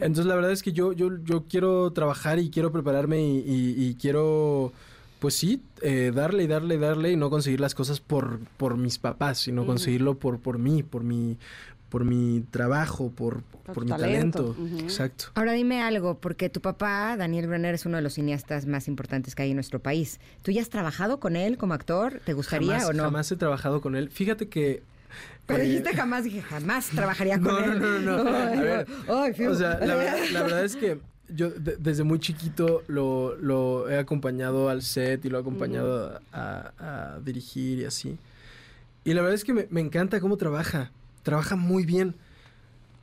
[0.00, 3.74] Entonces la verdad es que yo, yo, yo quiero trabajar y quiero prepararme y, y-
[3.88, 4.72] y quiero,
[5.18, 8.76] pues sí, eh, darle y darle y darle y no conseguir las cosas por, por
[8.76, 11.36] mis papás, sino conseguirlo por, por mí, por mi,
[11.94, 13.42] por mi trabajo, por,
[13.72, 14.56] por, mi talento.
[14.80, 15.26] Exacto.
[15.36, 19.36] Ahora dime algo, porque tu papá, Daniel Brenner, es uno de los cineastas más importantes
[19.36, 20.18] que hay en nuestro país.
[20.42, 22.20] ¿Tú ya has trabajado con él como actor?
[22.24, 23.04] ¿Te gustaría Jamás, o no?
[23.04, 24.10] jamás he trabajado con él.
[24.10, 24.82] Fíjate que...
[25.46, 28.04] Pero eh, dijiste jamás, dije, jamás trabajaría con No, no, él.
[28.04, 28.36] no, no, no.
[28.36, 28.62] Ay, A
[29.38, 29.48] ver.
[29.48, 30.98] O sea, la verdad, la verdad es que
[31.28, 36.20] yo de- desde muy chiquito lo, lo he acompañado al set y lo he acompañado
[36.32, 36.72] a,
[37.16, 38.18] a dirigir y así.
[39.04, 40.90] Y la verdad es que me, me encanta cómo trabaja.
[41.24, 42.14] Trabaja muy bien.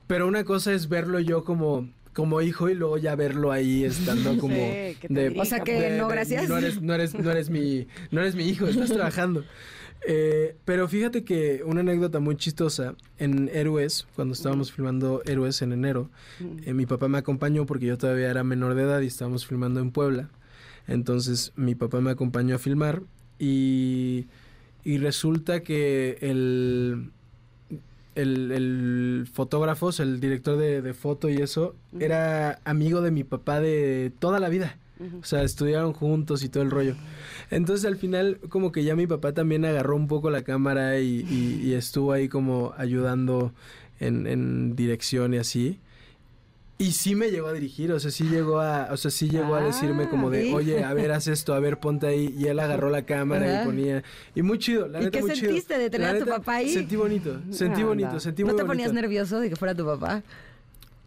[0.07, 4.37] Pero una cosa es verlo yo como, como hijo y luego ya verlo ahí estando
[4.39, 4.55] como...
[4.55, 6.47] Sí, que te de- dirija, O sea que no, gracias.
[6.47, 9.43] No eres, no, eres, no, eres mi, no eres mi hijo, estás trabajando.
[10.07, 15.73] Eh, pero fíjate que una anécdota muy chistosa, en Héroes, cuando estábamos filmando Héroes en
[15.73, 16.09] enero,
[16.65, 19.79] eh, mi papá me acompañó porque yo todavía era menor de edad y estábamos filmando
[19.79, 20.29] en Puebla.
[20.87, 23.03] Entonces mi papá me acompañó a filmar
[23.37, 24.25] y,
[24.83, 27.11] y resulta que el,
[28.15, 33.59] el, el fotógrafo, el director de, de foto y eso, era amigo de mi papá
[33.59, 34.77] de toda la vida.
[35.19, 36.95] O sea, estudiaron juntos y todo el rollo.
[37.49, 41.25] Entonces al final como que ya mi papá también agarró un poco la cámara y,
[41.27, 43.51] y- y estuvo ahí como ayudando
[43.99, 45.79] en, en dirección y así.
[46.81, 49.55] Y sí me llegó a dirigir, o sea, sí llegó a, o sea, sí llegó
[49.55, 52.33] a decirme como de, Ah, oye, a ver, haz esto, a ver, ponte ahí.
[52.37, 53.61] Y él agarró la cámara Ajá.
[53.61, 54.03] y ponía.
[54.35, 55.45] Y muy chido, la ¿Y neta, qué muy chido.
[55.47, 56.69] sentiste de tener La a tu neta, papá ahí?
[56.73, 57.85] Sentí bonito, sentí Anda.
[57.85, 59.01] bonito, sentí ¿No muy te ponías bonito.
[59.01, 60.23] nervioso de que fuera tu papá?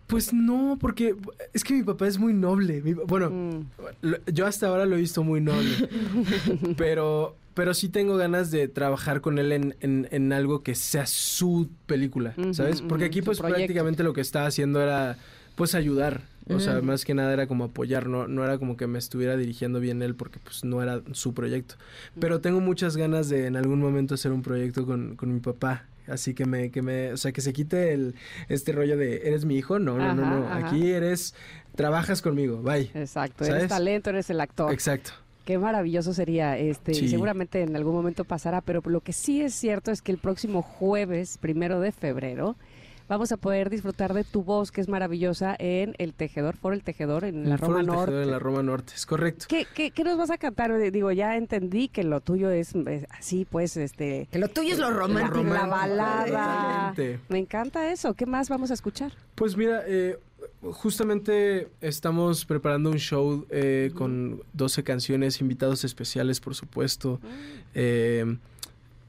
[0.07, 1.17] Pues no, porque
[1.55, 2.81] es que mi papá es muy noble.
[2.83, 3.67] Mi- bueno, Mm.
[4.03, 5.71] lo- yo hasta ahora lo he visto muy noble.
[6.77, 11.07] pero, pero sí tengo ganas de trabajar con él en, en- en algo que sea
[11.07, 12.81] su película, ¿sabes?
[12.83, 15.17] Porque aquí pues prácticamente lo que estaba haciendo era
[15.55, 16.23] pues ayudar.
[16.47, 19.35] O sea, más que nada era como apoyar, no, no era como que me estuviera
[19.35, 21.77] dirigiendo bien él porque pues no era su proyecto.
[22.21, 25.87] Pero tengo muchas ganas de en algún momento hacer un proyecto con, con mi papá.
[26.07, 28.15] Así que me, que me, o sea, que se quite el,
[28.51, 29.79] este rollo de, ¿eres mi hijo?
[29.79, 30.47] No, no, no, Ajá, no.
[30.47, 30.69] ajá.
[30.69, 31.35] Aquí eres,
[31.77, 32.91] trabajas conmigo, bye.
[32.93, 33.61] Exacto, ¿Sabes?
[33.61, 34.71] eres talento, eres el actor.
[34.71, 35.13] Exacto.
[35.47, 39.55] Qué maravilloso sería, este, y seguramente en algún momento pasará, pero lo que sí es
[39.55, 42.57] cierto es que el próximo jueves, primero de febrero,
[43.09, 46.83] vamos a poder disfrutar de tu voz, que es maravillosa, en El Tejedor, Foro El
[46.83, 48.23] Tejedor, en la El Foro Roma del Tejedor Norte.
[48.23, 49.47] En la Roma Norte, es correcto.
[49.49, 50.71] ¿Qué, qué, qué nos vas a cantar?
[50.73, 54.29] Eh, Digo, ya entendí que lo tuyo es, es así, pues, este...
[54.31, 55.45] Que lo tuyo es lo la- romántico.
[55.45, 56.27] La, balada.
[56.95, 57.21] Totalmente.
[57.29, 58.15] Me encanta eso.
[58.15, 59.13] ¿Qué más vamos a escuchar?
[59.35, 60.19] Pues mira, eh,
[60.63, 67.21] justamente estamos preparando un show eh, con 12 canciones, invitados especiales, por supuesto.
[67.75, 68.37] Eh,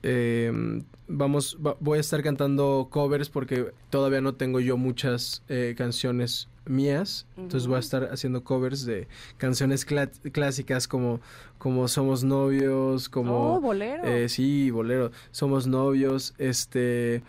[0.07, 5.73] eh, vamos, va- voy a estar cantando covers porque todavía no tengo yo muchas eh,
[5.77, 7.25] canciones mías.
[7.37, 9.07] Entonces voy a estar haciendo covers de
[9.37, 11.19] canciones clásicas como,
[11.57, 13.55] como Somos Novios, como...
[13.55, 14.03] oh, bolero.
[14.03, 15.11] Eh, sí, bolero.
[15.31, 17.21] Somos novios, este...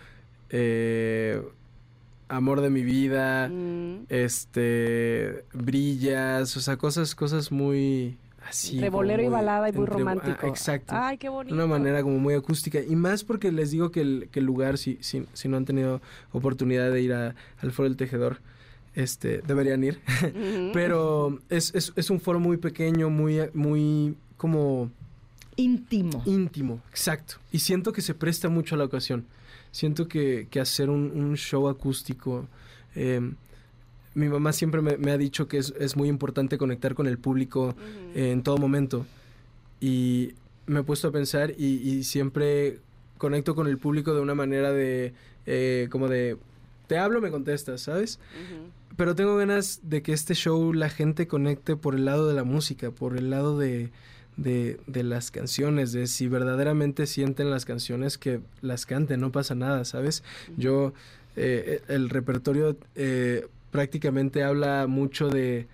[0.51, 1.43] eh,
[2.29, 4.07] amor de mi vida, Mm.
[4.09, 5.45] este...
[5.53, 8.17] Brillas, o sea, cosas, cosas muy
[8.49, 8.79] así.
[8.83, 8.91] Entre
[9.25, 10.47] y balada y muy entre- ah, romántico.
[10.47, 10.95] exacto.
[10.97, 11.55] Ay, qué bonito.
[11.55, 12.81] Una manera como muy acústica.
[12.81, 15.65] Y más porque les digo que el, que el lugar, si, si, si no han
[15.65, 16.01] tenido
[16.33, 18.41] oportunidad de ir a- al Foro del Tejedor,
[18.95, 20.01] este, deberían ir.
[20.73, 24.91] Pero es, es, es un foro muy pequeño, muy, muy como
[25.57, 26.23] Íntimo.
[26.27, 27.37] íntimo, exacto.
[27.53, 29.25] Y siento que se presta mucho a la ocasión.
[29.71, 32.47] Siento que, que hacer un, un show acústico.
[32.95, 33.33] eh,
[34.17, 37.19] mi mamá siempre me, me ha dicho que es, es muy importante conectar con el
[37.19, 37.77] público
[38.15, 39.05] eh, en todo momento.
[39.79, 40.33] Y
[40.67, 42.81] me he puesto a pensar y, y siempre
[43.19, 45.13] conecto con el público de una manera de,
[45.45, 46.39] eh, como de,
[46.87, 48.19] te hablo, me contestas, ¿sabes?
[48.97, 52.45] Pero tengo ganas de que este show la gente conecte por el lado de la
[52.45, 53.91] música, por el lado de,
[54.39, 59.55] de, de las canciones, de si verdaderamente sienten las canciones que las canten, no pasa
[59.55, 60.23] nada, ¿sabes?
[60.57, 60.95] Yo
[61.37, 65.67] eh, el repertorio eh, prácticamente habla mucho de,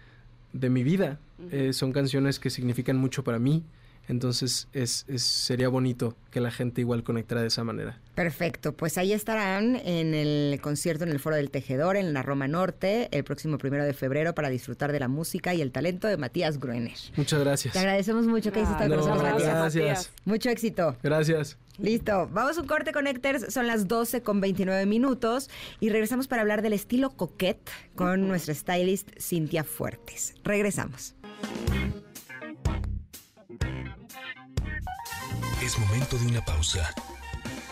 [0.53, 1.19] de mi vida.
[1.51, 3.65] Eh, son canciones que significan mucho para mí.
[4.09, 7.99] Entonces es, es- sería bonito que la gente igual conectara de esa manera.
[8.15, 12.49] Perfecto, pues ahí estarán en el concierto en el Foro del Tejedor en la Roma
[12.49, 16.17] Norte el próximo primero de febrero para disfrutar de la música y el talento de
[16.17, 16.97] Matías Gruener.
[17.17, 17.73] Muchas gracias.
[17.73, 19.55] Te agradecemos mucho que hayas estado No, con nosotros, Matías.
[19.75, 20.11] gracias.
[20.25, 20.97] Mucho éxito.
[21.03, 21.57] Gracias.
[21.79, 25.49] Listo, vamos a un corte Connectors, son las 12 con 29 minutos
[25.81, 30.35] y regresamos para hablar del estilo coquette con nuestra stylist Cintia Fuertes.
[30.45, 31.15] Regresamos.
[35.63, 36.93] Es momento de una pausa.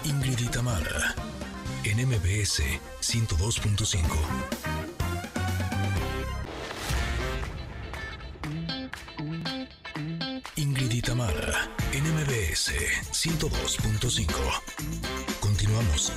[0.05, 1.13] Ingrid y Tamara,
[1.83, 2.63] en MBS
[3.01, 4.01] 102.5.
[10.55, 12.71] Ingrid y Tamara, en MBS
[13.11, 14.29] 102.5.
[15.41, 16.13] Continuamos.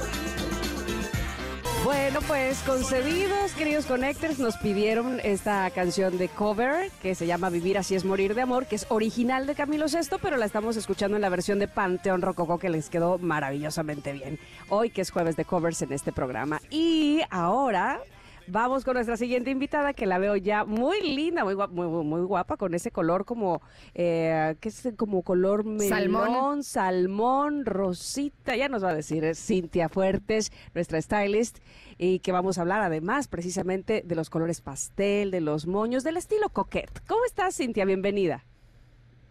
[1.83, 7.77] Bueno, pues concebidos, queridos Connectors, nos pidieron esta canción de cover que se llama Vivir
[7.77, 11.17] así es morir de amor, que es original de Camilo Sesto, pero la estamos escuchando
[11.17, 14.39] en la versión de Panteón Rococó que les quedó maravillosamente bien.
[14.69, 16.61] Hoy que es jueves de covers en este programa.
[16.69, 17.99] Y ahora
[18.47, 22.57] vamos con nuestra siguiente invitada que la veo ya muy linda, muy guapa, muy, guapa
[22.57, 23.61] con ese color como,
[23.93, 24.89] eh, ¿qué es?
[24.97, 26.63] Como color melón, Salmón.
[26.63, 31.59] salmón, rosita, ya nos va a decir es Cintia Fuertes, nuestra stylist,
[31.97, 36.17] y que vamos a hablar además precisamente de los colores pastel, de los moños, del
[36.17, 37.01] estilo coquette.
[37.07, 37.85] ¿Cómo estás, Cintia?
[37.85, 38.43] Bienvenida.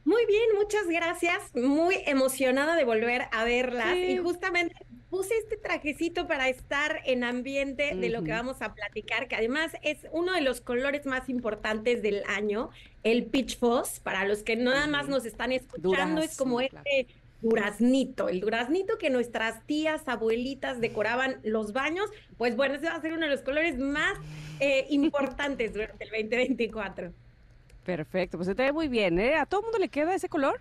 [0.05, 1.55] Muy bien, muchas gracias.
[1.55, 3.95] Muy emocionada de volver a verlas.
[3.95, 4.13] Sí.
[4.13, 4.75] Y justamente
[5.13, 9.73] puse este trajecito para estar en ambiente de lo que vamos a platicar, que además
[9.83, 12.71] es uno de los colores más importantes del año,
[13.03, 14.01] el peach fuzz.
[14.01, 17.09] Para los que nada más nos están escuchando, es como este
[17.43, 22.09] duraznito, el duraznito que nuestras tías, abuelitas decoraban los baños.
[22.39, 24.19] Pues bueno, ese va a ser uno de los colores más
[24.61, 27.13] eh, importantes durante el 2024.
[27.85, 29.35] Perfecto, pues se te ve muy bien, ¿eh?
[29.37, 30.61] ¿A todo el mundo le queda ese color?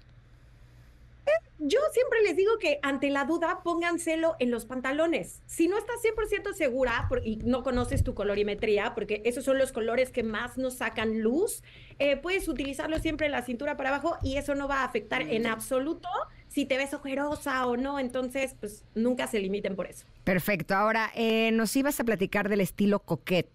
[1.63, 5.43] Yo siempre les digo que ante la duda pónganselo en los pantalones.
[5.45, 9.71] Si no estás 100% segura por- y no conoces tu colorimetría, porque esos son los
[9.71, 11.61] colores que más nos sacan luz,
[11.99, 15.21] eh, puedes utilizarlo siempre en la cintura para abajo y eso no va a afectar
[15.21, 16.09] en absoluto
[16.47, 17.99] si te ves ojerosa o no.
[17.99, 20.07] Entonces, pues nunca se limiten por eso.
[20.23, 23.51] Perfecto, ahora eh, nos ibas a platicar del estilo coquette.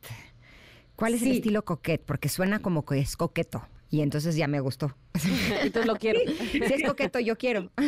[0.96, 2.02] ¿Cuál es el estilo coquette?
[2.04, 4.96] Porque suena como que es coqueto y entonces ya me gustó.
[5.62, 6.18] Entonces lo quiero.
[6.50, 7.70] Si es coqueto, yo quiero.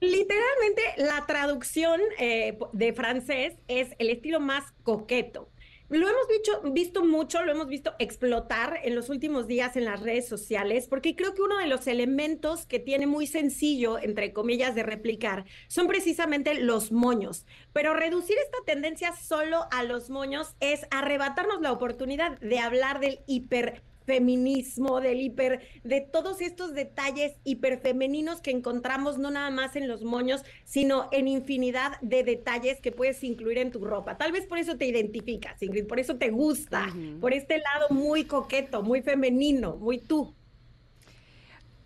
[0.00, 5.48] Literalmente, la traducción eh, de francés es el estilo más coqueto.
[5.88, 10.00] Lo hemos visto, visto mucho, lo hemos visto explotar en los últimos días en las
[10.00, 14.74] redes sociales, porque creo que uno de los elementos que tiene muy sencillo, entre comillas,
[14.74, 17.44] de replicar, son precisamente los moños.
[17.72, 23.20] Pero reducir esta tendencia solo a los moños es arrebatarnos la oportunidad de hablar del
[23.26, 29.88] hiper feminismo, del hiper, de todos estos detalles hiperfemeninos que encontramos no nada más en
[29.88, 34.16] los moños, sino en infinidad de detalles que puedes incluir en tu ropa.
[34.18, 36.86] Tal vez por eso te identificas, Ingrid, por eso te gusta,
[37.20, 40.34] por este lado muy coqueto, muy femenino, muy tú.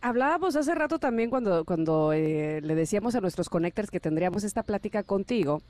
[0.00, 4.62] Hablábamos hace rato también cuando, cuando eh, le decíamos a nuestros connectors que tendríamos esta
[4.62, 5.62] plática contigo.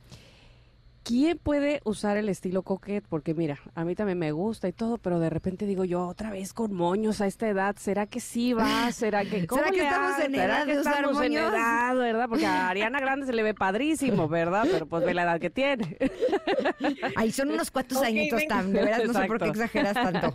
[1.06, 3.06] ¿Quién puede usar el estilo coquette?
[3.08, 6.30] Porque mira, a mí también me gusta y todo, pero de repente digo yo, otra
[6.32, 8.90] vez con moños a esta edad, ¿será que sí va?
[8.90, 11.52] ¿Será que cómo ¿Será que estamos en ¿Será edad que de usar estamos en moños?
[11.54, 12.28] edad, verdad?
[12.28, 14.66] Porque a Ariana Grande se le ve padrísimo, ¿verdad?
[14.68, 15.96] Pero pues ve la edad que tiene.
[17.14, 20.34] Ay, son unos cuantos añitos tan, de veras no sé por qué exageras tanto.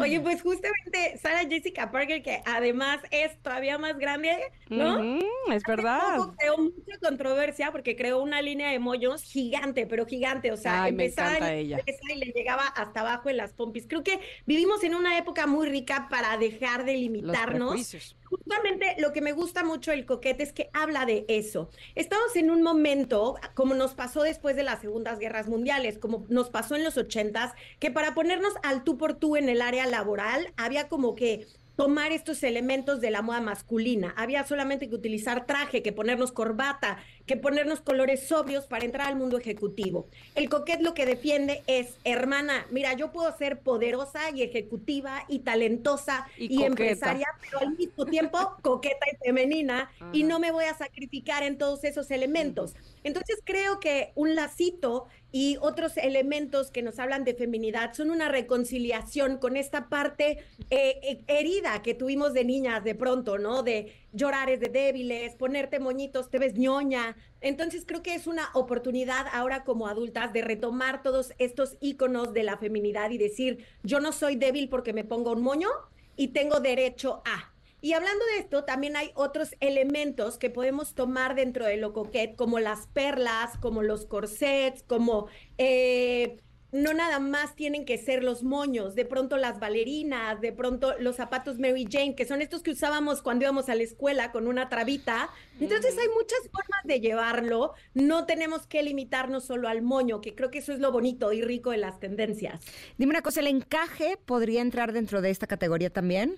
[0.00, 4.36] Oye, pues justamente Sarah Jessica Parker, que además es todavía más grande,
[4.68, 5.00] ¿no?
[5.00, 6.16] Es Hace verdad.
[6.16, 10.50] poco creó mucha controversia porque creó una línea de mollos gigante, pero gigante.
[10.52, 11.80] O sea, Ay, me empezaba en ella.
[11.86, 13.84] y le llegaba hasta abajo en las pompis.
[13.86, 17.94] Creo que vivimos en una época muy rica para dejar de limitarnos.
[18.24, 21.68] Justamente lo que me gusta mucho el coquete es que habla de eso.
[21.94, 26.48] Estamos en un momento, como nos pasó después de las segundas guerras mundiales, como nos
[26.48, 30.54] pasó en los ochentas, que para ponernos al tú por tú en el área laboral,
[30.56, 31.46] había como que
[31.76, 34.14] tomar estos elementos de la moda masculina.
[34.16, 39.16] Había solamente que utilizar traje, que ponernos corbata, que ponernos colores sobrios para entrar al
[39.16, 40.06] mundo ejecutivo.
[40.34, 45.40] El coquet lo que defiende es, hermana, mira, yo puedo ser poderosa y ejecutiva y
[45.40, 50.74] talentosa Y empresaria, pero al mismo tiempo coqueta y femenina y no me voy a
[50.74, 52.74] sacrificar en todos esos elementos.
[53.04, 58.28] Entonces creo que un lacito y otros elementos que nos hablan de feminidad son una
[58.28, 60.38] reconciliación con esta parte
[60.70, 63.62] eh, eh, herida que tuvimos de niñas de pronto, ¿no?
[63.62, 68.50] De llorar es de débiles, ponerte moñitos, te ves ñoña, Entonces creo que es una
[68.54, 74.00] oportunidad ahora como adultas de retomar todos estos íconos de la feminidad y decir, yo
[74.00, 75.68] no soy débil porque me pongo un moño
[76.16, 77.52] y tengo derecho a.
[77.80, 82.36] Y hablando de esto, también hay otros elementos que podemos tomar dentro de lo coquet,
[82.36, 85.26] como las perlas, como los corsets, como
[85.58, 86.36] eh,
[86.72, 91.16] no nada más tienen que ser los moños, de pronto las bailarinas, de pronto los
[91.16, 94.70] zapatos Mary Jane, que son estos que usábamos cuando íbamos a la escuela con una
[94.70, 95.28] trabita.
[95.60, 100.50] Entonces hay muchas formas de llevarlo, no tenemos que limitarnos solo al moño, que creo
[100.50, 102.64] que eso es lo bonito y rico de las tendencias.
[102.96, 106.36] Dime una cosa, ¿el encaje podría entrar dentro de esta categoría también?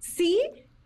[0.00, 0.40] Sí,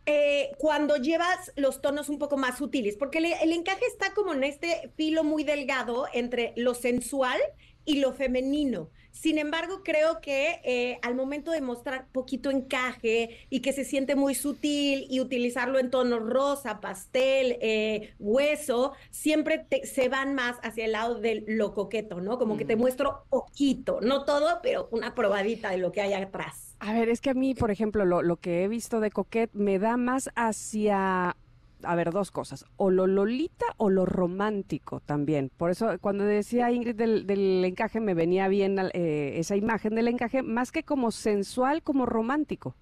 [0.05, 4.35] eh, cuando llevas los tonos un poco más sutiles, porque el, el encaje está como
[4.35, 7.41] en este filo muy delgado entre lo sensual
[7.85, 8.91] y lo femenino.
[9.11, 14.17] Sin embargo, creo que eh, al momento de mostrar poquito encaje y que se siente
[14.17, 20.57] muy sutil y utilizarlo en tonos rosa, pastel, eh, hueso, siempre te- se van más
[20.63, 22.39] hacia el lado de lo coqueto, ¿no?
[22.39, 26.75] Como que te muestro poquito, no todo, pero una probadita de lo que hay atrás.
[26.81, 29.53] A ver, es que a mí, por ejemplo, lo, lo que he visto de Coquette
[29.55, 31.37] me da más hacia,
[31.85, 35.51] a ver, dos cosas, o lo lolita o lo romántico también.
[35.57, 40.09] Por eso, cuando decía Ingrid del, del encaje, me venía bien eh, esa imagen del
[40.09, 42.75] encaje, más que como sensual, como romántico.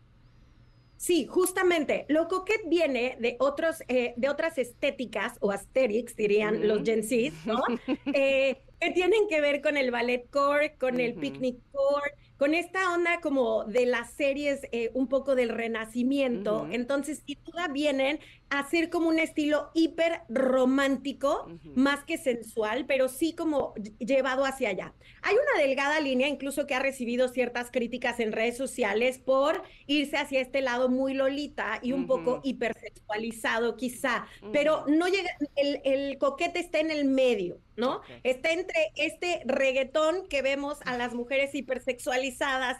[1.00, 6.82] Sí, justamente, lo coquet viene de otros, eh, de otras estéticas o aesthetics, dirían los
[6.82, 7.58] Gen Zs, ¿no?
[8.12, 12.94] Eh, que tienen que ver con el ballet core, con el picnic core, con esta
[12.94, 16.66] onda como de las series eh, un poco del renacimiento.
[16.72, 18.18] Entonces, sin duda vienen
[18.48, 24.46] a ser como un estilo hiper romántico, más que sensual, pero sí como ll- llevado
[24.46, 24.94] hacia allá.
[25.22, 30.16] Hay una delgada línea incluso que ha recibido ciertas críticas en redes sociales por irse
[30.16, 36.16] hacia este lado muy lolita y un poco hipersexualizado quizá, pero no llega, el, el
[36.18, 38.00] coquete está en el medio, ¿no?
[38.24, 42.29] Está entre este reggaetón que vemos a las mujeres hipersexualizadas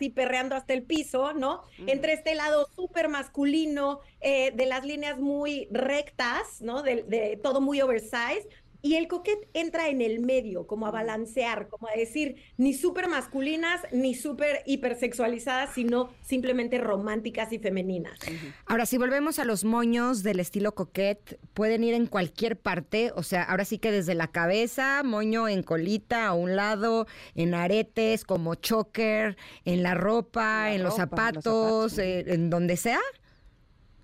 [0.00, 1.64] y perreando hasta el piso, ¿no?
[1.86, 6.82] Entre este lado súper masculino, eh, de las líneas muy rectas, ¿no?
[6.82, 8.48] De, de todo muy oversize.
[8.82, 13.08] Y el coquet entra en el medio, como a balancear, como a decir, ni súper
[13.08, 18.18] masculinas, ni súper hipersexualizadas, sino simplemente románticas y femeninas.
[18.66, 23.22] Ahora, si volvemos a los moños del estilo coquette, pueden ir en cualquier parte, o
[23.22, 28.24] sea, ahora sí que desde la cabeza, moño en colita, a un lado, en aretes,
[28.24, 31.98] como choker, en la ropa, En la en los ropa, en los zapatos, zapatos.
[31.98, 33.00] eh, en donde sea.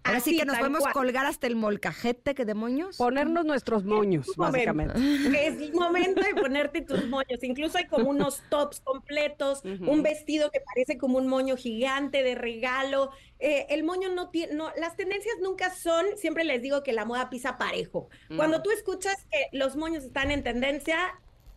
[0.07, 0.93] Ahora sí Así, que nos podemos cual.
[0.93, 2.97] colgar hasta el molcajete que de moños.
[2.97, 4.95] Ponernos nuestros moños, básicamente.
[5.47, 7.43] Es el momento de ponerte tus moños.
[7.43, 12.35] Incluso hay como unos tops completos, un vestido que parece como un moño gigante de
[12.35, 13.11] regalo.
[13.39, 17.05] Eh, el moño no tiene, no, las tendencias nunca son, siempre les digo que la
[17.05, 18.09] moda pisa parejo.
[18.35, 20.99] Cuando tú escuchas que los moños están en tendencia,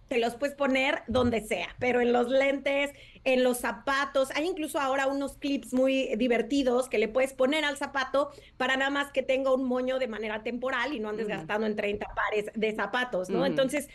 [0.10, 2.92] te los puedes poner donde sea, pero en los lentes,
[3.24, 7.78] en los zapatos, hay incluso ahora unos clips muy divertidos que le puedes poner al
[7.78, 11.68] zapato para nada más que tenga un moño de manera temporal y no andes gastando
[11.68, 13.46] en 30 pares de zapatos, ¿no?
[13.46, 13.88] Entonces,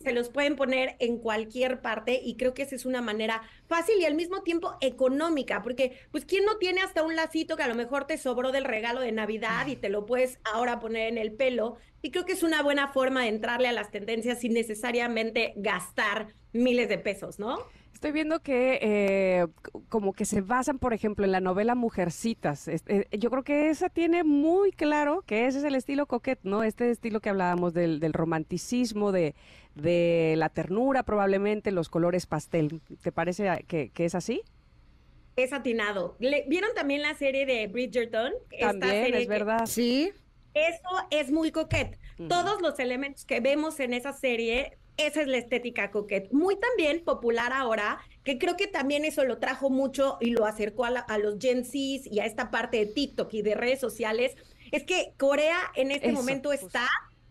[0.00, 3.96] se los pueden poner en cualquier parte y creo que esa es una manera fácil
[4.00, 7.68] y al mismo tiempo económica, porque pues quién no tiene hasta un lacito que a
[7.68, 11.18] lo mejor te sobró del regalo de Navidad y te lo puedes ahora poner en
[11.18, 14.52] el pelo y creo que es una buena forma de entrarle a las tendencias sin
[14.52, 17.58] necesariamente gastar miles de pesos, ¿no?
[17.98, 19.46] Estoy viendo que eh,
[19.88, 22.68] como que se basan, por ejemplo, en la novela Mujercitas.
[22.68, 26.62] Eh, yo creo que esa tiene muy claro que ese es el estilo coquet, ¿no?
[26.62, 29.34] Este estilo que hablábamos del, del romanticismo, de,
[29.74, 32.80] de la ternura probablemente, los colores pastel.
[33.02, 34.42] ¿Te parece a- que, que es así?
[35.34, 36.14] Es atinado.
[36.20, 38.30] Le- ¿Vieron también la serie de Bridgerton?
[38.52, 39.66] Esta También, serie es que- verdad.
[39.66, 40.12] Sí.
[40.54, 41.98] Eso es muy coquet.
[42.28, 46.30] Todos los elementos que vemos en esa serie, esa es la estética coquet.
[46.32, 50.84] Muy también popular ahora, que creo que también eso lo trajo mucho y lo acercó
[50.84, 53.80] a, la- a los Gen Zs y a esta parte de TikTok y de redes
[53.80, 54.36] sociales,
[54.72, 56.66] es que Corea en este Eso, momento justo.
[56.66, 56.86] está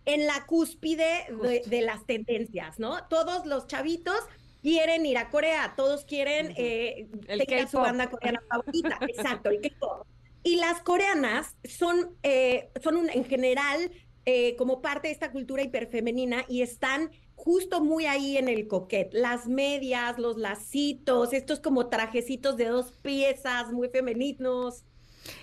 [0.05, 3.05] en la cúspide de, de las tendencias, ¿no?
[3.09, 4.17] Todos los chavitos
[4.63, 10.07] quieren ir a Corea, todos quieren eh, tener su banda coreana favorita, exacto, el K-pop.
[10.43, 13.91] Y las coreanas son, eh, son un- en general
[14.25, 19.13] eh, como parte de esta cultura hiperfemenina y están justo muy ahí en el coquet.
[19.13, 24.83] Las medias, los lacitos, estos como trajecitos de dos piezas muy femeninos.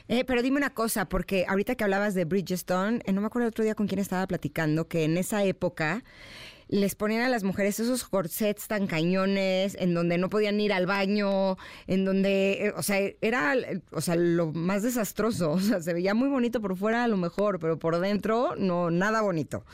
[0.08, 3.46] Eh, pero dime una cosa, porque ahorita que hablabas de Bridgestone, eh, no me acuerdo
[3.46, 6.04] el otro día con quién estaba platicando, que en esa época
[6.68, 10.86] les ponían a las mujeres esos corsets tan cañones, en donde no podían ir al
[10.86, 13.54] baño, en donde, eh, o sea, era
[13.90, 15.52] o sea, lo más desastroso.
[15.64, 18.90] O sea, se veía muy bonito por fuera a lo mejor, pero por dentro no,
[18.90, 19.64] nada bonito.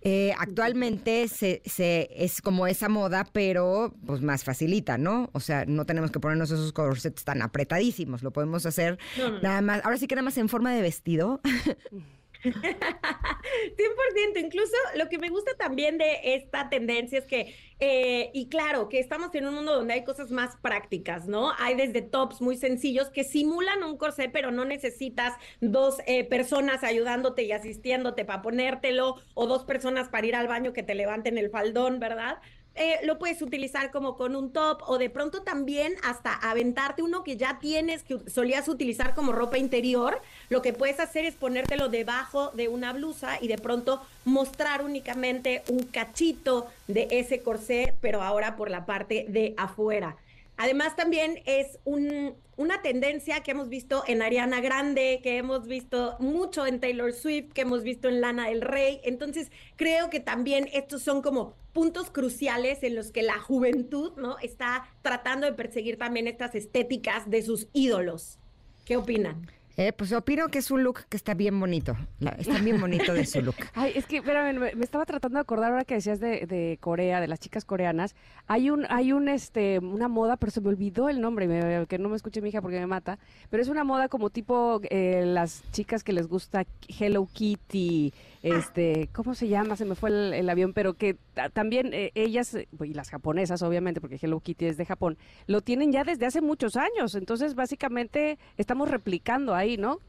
[0.00, 5.28] Eh, actualmente se, se, es como esa moda, pero pues más facilita, ¿no?
[5.32, 9.34] O sea, no tenemos que ponernos esos corsets tan apretadísimos, lo podemos hacer No, no,
[9.36, 9.42] no.
[9.42, 11.40] nada más, ahora sí que nada más en forma de vestido.
[13.76, 18.88] 100%, incluso lo que me gusta también de esta tendencia es que, eh, y claro,
[18.88, 21.52] que estamos en un mundo donde hay cosas más prácticas, ¿no?
[21.58, 26.84] Hay desde tops muy sencillos que simulan un corsé, pero no necesitas dos eh, personas
[26.84, 31.38] ayudándote y asistiéndote para ponértelo, o dos personas para ir al baño que te levanten
[31.38, 32.38] el faldón, ¿verdad?
[32.76, 37.22] Eh, lo puedes utilizar como con un top o de pronto también hasta aventarte uno
[37.22, 40.20] que ya tienes, que solías utilizar como ropa interior.
[40.48, 45.62] Lo que puedes hacer es ponértelo debajo de una blusa y de pronto mostrar únicamente
[45.68, 50.16] un cachito de ese corsé, pero ahora por la parte de afuera.
[50.56, 56.16] Además también es un- una tendencia que hemos visto en Ariana Grande, que hemos visto
[56.20, 59.00] mucho en Taylor Swift, que hemos visto en Lana del Rey.
[59.02, 64.38] Entonces creo que también estos son como puntos cruciales en los que la juventud ¿no?
[64.38, 68.38] está tratando de perseguir también estas estéticas de sus ídolos.
[68.84, 69.50] ¿Qué opinan?
[69.76, 71.96] Eh, pues opino que es un look que está bien bonito.
[72.38, 73.56] Está bien bonito de su look.
[73.74, 77.20] Ay, es que, espérame, me, me estaba tratando de acordar ahora que decías de, Corea,
[77.20, 78.14] de las chicas coreanas.
[78.46, 81.98] Hay un, hay un, este, una moda, pero se me olvidó el nombre, me- que
[81.98, 83.18] no me escuche mi hija porque me mata.
[83.50, 86.64] Pero es una moda como tipo eh, las chicas que les gusta
[87.00, 89.74] Hello Kitty, este, ¿cómo se llama?
[89.74, 94.00] Se me fue el, avión, pero que ta- también eh, ellas, y las japonesas obviamente,
[94.00, 97.14] porque Hello Kitty es de Japón, lo tienen ya desde hace muchos años.
[97.16, 100.02] Entonces, básicamente, estamos replicando ahí, ¿no?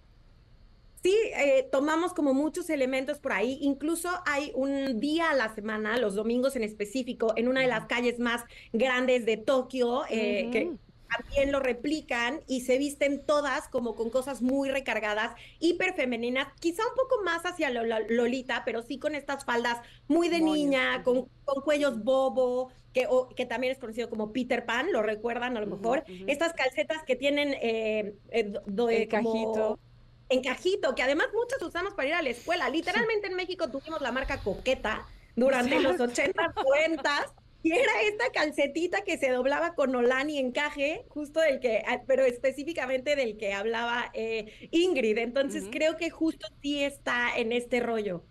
[1.04, 3.60] Sí, eh, tomamos como muchos elementos por ahí.
[3.62, 7.86] Incluso hay un día a la semana, los domingos en específico, en una de las
[7.86, 10.74] calles más grandes de Tokio, eh, que
[11.08, 16.82] también lo replican y se visten todas como con cosas muy recargadas, hiper femeninas, quizá
[16.88, 21.04] un poco más hacia lo- lo- Lolita, pero sí con estas faldas muy de niña,
[21.04, 22.72] con, con cuellos bobo.
[22.96, 26.06] Que, o- que también es conocido como Peter Pan, lo recuerdan a lo mejor.
[26.28, 29.80] Estas calcetas que tienen eh, eh, do- El como- cajito.
[30.30, 32.70] encajito, que además muchos usamos para ir a la escuela.
[32.70, 35.06] Literalmente en México tuvimos la marca Coqueta
[35.36, 37.26] durante los 80, 90
[37.66, 42.04] y era esta calcetita que se doblaba con olán y encaje, justo del que, ah,
[42.06, 45.18] pero específicamente del que hablaba eh, Ingrid.
[45.18, 48.24] Entonces creo que justo sí está en este rollo.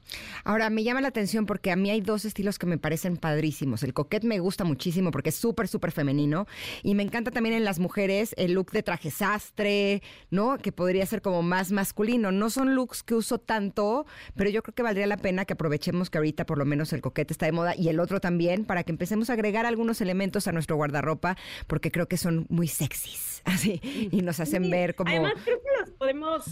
[0.45, 3.83] Ahora, me llama la atención porque a mí hay dos estilos que me parecen padrísimos.
[3.83, 6.47] El coquet me gusta muchísimo porque es súper, súper femenino.
[6.85, 10.01] Y me encanta también en las mujeres el look de traje sastre,
[10.31, 10.59] ¿no?
[10.59, 12.31] Que podría ser como más masculino.
[12.31, 14.07] No son looks que uso tanto,
[14.37, 17.01] pero yo creo que valdría la pena que aprovechemos que ahorita por lo menos el
[17.01, 20.49] coquete está de moda y el otro también para que empecemos a agregar algunos elementos
[20.49, 21.37] a nuestro guardarropa
[21.67, 23.43] porque creo que son muy sexys.
[23.45, 23.81] Así.
[24.11, 25.11] Y nos hacen Sí, ver como...
[25.11, 26.45] Además, creo que los podemos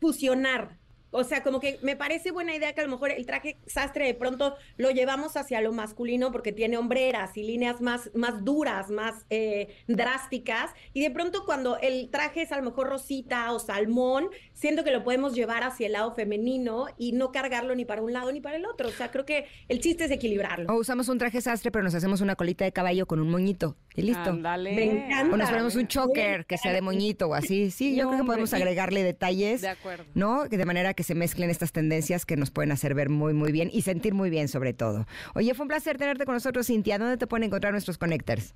[0.00, 0.70] fusionar.
[1.16, 4.04] O sea, como que me parece buena idea que a lo mejor el traje sastre
[4.04, 8.90] de pronto lo llevamos hacia lo masculino porque tiene hombreras y líneas más, más duras,
[8.90, 10.72] más eh, drásticas.
[10.92, 14.90] Y de pronto cuando el traje es a lo mejor rosita o salmón, siento que
[14.90, 18.42] lo podemos llevar hacia el lado femenino y no cargarlo ni para un lado ni
[18.42, 18.88] para el otro.
[18.88, 20.70] O sea, creo que el chiste es equilibrarlo.
[20.70, 23.76] O usamos un traje sastre, pero nos hacemos una colita de caballo con un moñito.
[23.94, 24.28] Y listo.
[24.30, 24.74] Ándale.
[24.74, 25.34] Me encanta.
[25.34, 27.70] O nos ponemos un choker que sea de moñito o así.
[27.70, 30.04] Sí, yo No, creo que podemos agregarle detalles, De acuerdo.
[30.14, 30.48] ¿no?
[30.50, 33.52] Que de manera que se mezclen estas tendencias que nos pueden hacer ver muy, muy
[33.52, 35.06] bien y sentir muy bien sobre todo.
[35.34, 36.98] Oye, fue un placer tenerte con nosotros, Cintia.
[36.98, 38.54] ¿Dónde te pueden encontrar nuestros connectors?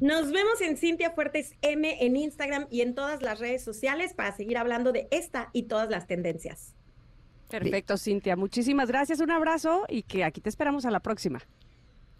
[0.00, 4.36] Nos vemos en Cintia Fuertes M en Instagram y en todas las redes sociales para
[4.36, 6.74] seguir hablando de esta y todas las tendencias.
[7.48, 8.36] Perfecto, Cintia.
[8.36, 11.40] Muchísimas gracias, un abrazo y que aquí te esperamos a la próxima.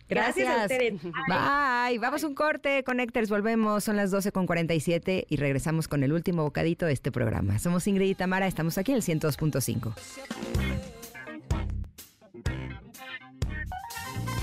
[0.08, 1.02] Gracias, a ustedes.
[1.02, 1.98] Bye.
[1.98, 3.28] Vamos un corte, Connectors.
[3.28, 3.84] Volvemos.
[3.84, 7.58] Son las 12 con 47 y regresamos con el último bocadito de este programa.
[7.58, 8.46] Somos Ingrid y Tamara.
[8.46, 9.92] Estamos aquí en el 102.5.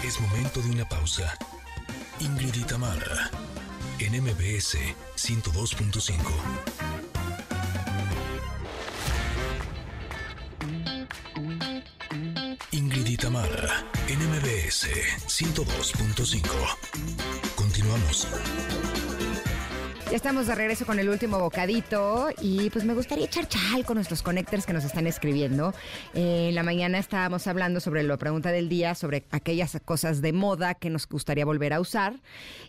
[0.06, 1.34] Es momento de una pausa.
[2.20, 3.30] Ingrid y Tamara,
[4.00, 4.78] en MBS
[5.16, 6.85] 102.5.
[13.26, 14.86] Tamara, en MBS
[15.26, 16.46] 102.5.
[17.56, 18.28] Continuamos.
[20.12, 23.96] Ya estamos de regreso con el último bocadito y pues me gustaría echar chal con
[23.96, 25.74] nuestros connectors que nos están escribiendo.
[26.14, 30.32] Eh, en la mañana estábamos hablando sobre la pregunta del día, sobre aquellas cosas de
[30.32, 32.22] moda que nos gustaría volver a usar.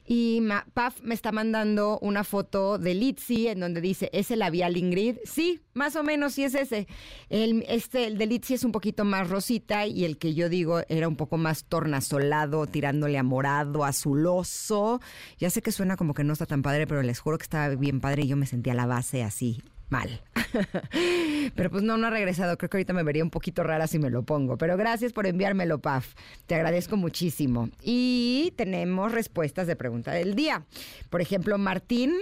[0.06, 4.38] Y ma- Paf me está mandando una foto de Litzy en donde dice, ¿es el
[4.38, 5.16] labial Ingrid?
[5.26, 6.88] Sí, más o menos sí es ese.
[7.28, 11.16] El, este, el es un poquito más rosita y el que yo digo era un
[11.16, 15.00] poco más tornasolado, tirándole a morado, azuloso.
[15.38, 17.68] Ya sé que suena como que no está tan padre, pero les juro que estaba
[17.74, 20.22] bien padre y yo me sentía la base así, mal.
[21.54, 22.56] Pero pues no, no ha regresado.
[22.56, 24.56] Creo que ahorita me vería un poquito rara si me lo pongo.
[24.56, 26.14] Pero gracias por enviármelo, Paf.
[26.46, 27.68] Te agradezco muchísimo.
[27.82, 30.64] Y tenemos respuestas de pregunta del día.
[31.10, 32.14] Por ejemplo, Martín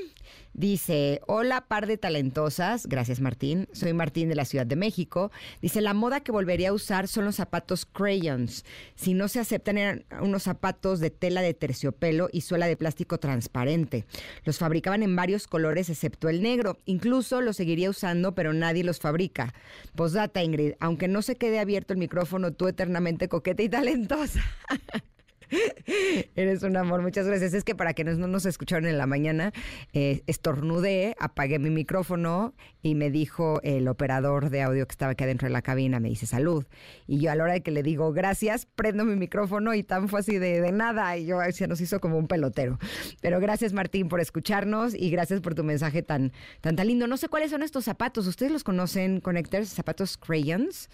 [0.55, 5.33] Dice, hola par de talentosas, gracias Martín, soy Martín de la Ciudad de México.
[5.61, 8.65] Dice, la moda que volvería a usar son los zapatos crayons.
[8.95, 13.19] Si no se aceptan eran unos zapatos de tela de terciopelo y suela de plástico
[13.19, 14.05] transparente.
[14.45, 16.79] Los fabricaban en varios colores excepto el negro.
[16.85, 19.53] Incluso los seguiría usando, pero nadie los fabrica.
[19.97, 24.41] Posdata Ingrid, aunque no se quede abierto el micrófono, tú eternamente coqueta y talentosa.
[26.37, 27.55] Eres un amor, muchas gracias.
[27.55, 29.53] Es que para quienes no nos escucharon en la mañana,
[29.93, 35.25] eh, estornudé, apagué mi micrófono y me dijo el operador de audio que estaba aquí
[35.25, 36.67] adentro de la cabina, me dice salud.
[37.07, 40.09] Y yo a la hora de que le digo gracias, prendo mi micrófono y tan
[40.09, 41.17] fue así de, de nada.
[41.17, 42.79] Y yo se nos hizo como un pelotero.
[43.21, 47.07] Pero gracias Martín por escucharnos y gracias por tu mensaje tan, tan, tan lindo.
[47.07, 48.27] No sé cuáles son estos zapatos.
[48.27, 49.69] ¿Ustedes los conocen, Connectors?
[49.69, 50.89] Zapatos crayons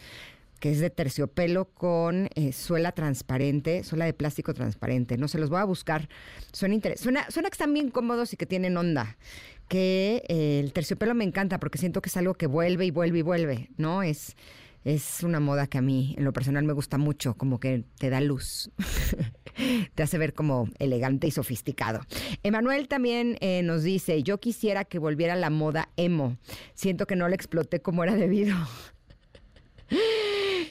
[0.61, 5.16] que es de terciopelo con eh, suela transparente, suela de plástico transparente.
[5.16, 6.09] No se los voy a buscar.
[6.53, 9.16] Suena, suena, suena que están bien cómodos y que tienen onda.
[9.69, 13.20] Que eh, el terciopelo me encanta porque siento que es algo que vuelve y vuelve
[13.20, 14.03] y vuelve, ¿no?
[14.03, 14.37] Es,
[14.85, 18.11] es una moda que a mí en lo personal me gusta mucho, como que te
[18.11, 18.70] da luz.
[19.95, 22.01] te hace ver como elegante y sofisticado.
[22.43, 26.37] Emanuel también eh, nos dice, yo quisiera que volviera la moda emo.
[26.74, 28.57] Siento que no la exploté como era debido.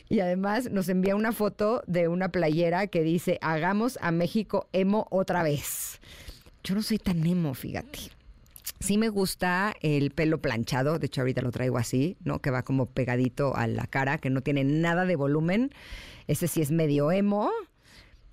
[0.09, 5.07] Y además nos envía una foto de una playera que dice, hagamos a México emo
[5.11, 5.99] otra vez.
[6.63, 7.99] Yo no soy tan emo, fíjate.
[8.79, 12.39] Sí me gusta el pelo planchado, de hecho ahorita lo traigo así, ¿no?
[12.39, 15.71] Que va como pegadito a la cara, que no tiene nada de volumen.
[16.27, 17.51] Ese sí es medio emo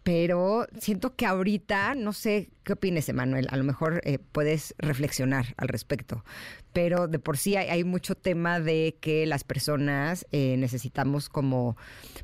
[0.07, 5.47] pero siento que ahorita, no sé qué opines, Emanuel, a lo mejor eh, puedes reflexionar
[5.57, 6.25] al respecto,
[6.73, 11.77] pero de por sí hay, mucho tema de que las personas eh, necesitamos como,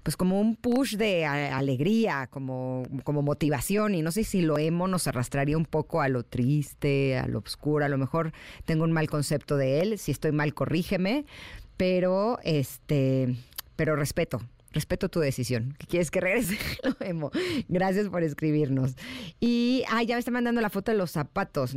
[0.04, 4.86] pues como un push de alegría, como, como motivación, y no sé si lo emo
[4.86, 8.32] nos arrastraría un poco a lo triste, a lo oscuro, a lo mejor
[8.64, 11.24] tengo un mal concepto de él, si estoy mal, corrígeme,
[11.76, 13.34] pero este,
[13.74, 14.40] pero respeto,
[14.72, 15.74] respeto tu decisión.
[15.78, 16.58] ¿Qué quieres que regrese?
[16.82, 17.30] Lo emo.
[17.68, 18.94] Gracias por escribirnos.
[19.40, 21.74] Y, ah, ya me está mandando la foto de los zapatos.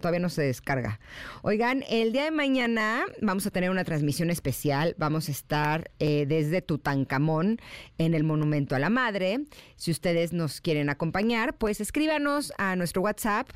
[0.00, 1.00] todavía no se descarga.
[1.42, 4.94] Oigan, el día de mañana vamos a tener una transmisión especial.
[4.98, 7.58] Vamos a estar eh, desde Tutankamón
[7.98, 9.40] en el Monumento a la Madre.
[9.76, 13.48] Si ustedes nos quieren acompañar, pues escríbanos a nuestro WhatsApp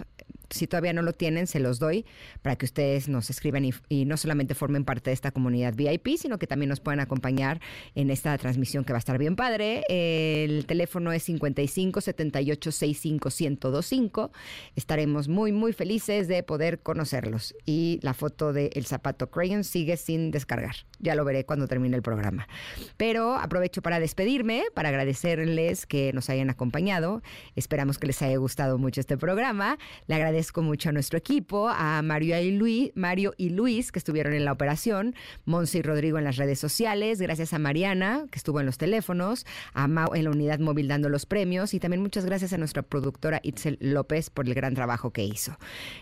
[0.51, 2.05] si todavía no lo tienen, se los doy
[2.43, 6.39] para que ustedes nos escriban y, no solamente formen parte de esta comunidad VIP, sino
[6.39, 7.61] que también nos puedan acompañar
[7.95, 9.85] en esta transmisión que va a estar bien padre.
[9.89, 14.33] El teléfono es 55 78 65 1025.
[14.75, 17.55] Estaremos muy, muy felices de poder conocerlos.
[17.65, 20.75] Y la foto del zapato Crayon sigue sin descargar.
[20.99, 22.49] Ya lo veré cuando termine el programa.
[22.97, 27.23] Pero aprovecho para despedirme, para agradecerles que nos hayan acompañado.
[27.55, 29.79] Esperamos que les haya gustado mucho este programa.
[30.07, 33.99] Le agradezco agradezco mucho a nuestro equipo, a Mario y Luis, Mario y Luis que
[33.99, 35.15] estuvieron en la operación,
[35.45, 39.45] Monse y Rodrigo en las redes sociales, gracias a Mariana que estuvo en los teléfonos,
[39.75, 42.81] a Mau en la unidad móvil dando los premios y también muchas gracias a nuestra
[42.81, 45.59] productora Itzel López por el gran trabajo que hizo.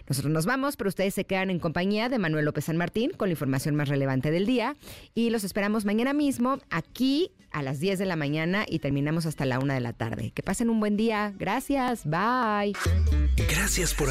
[0.09, 3.27] Nosotros nos vamos, pero ustedes se quedan en compañía de Manuel López San Martín con
[3.27, 4.77] la información más relevante del día
[5.17, 9.45] y los esperamos mañana mismo aquí a las 10 de la mañana y terminamos hasta
[9.47, 10.31] la 1 de la tarde.
[10.33, 11.33] Que pasen un buen día.
[11.37, 12.05] Gracias.
[12.05, 12.75] Bye.
[13.51, 14.11] Gracias por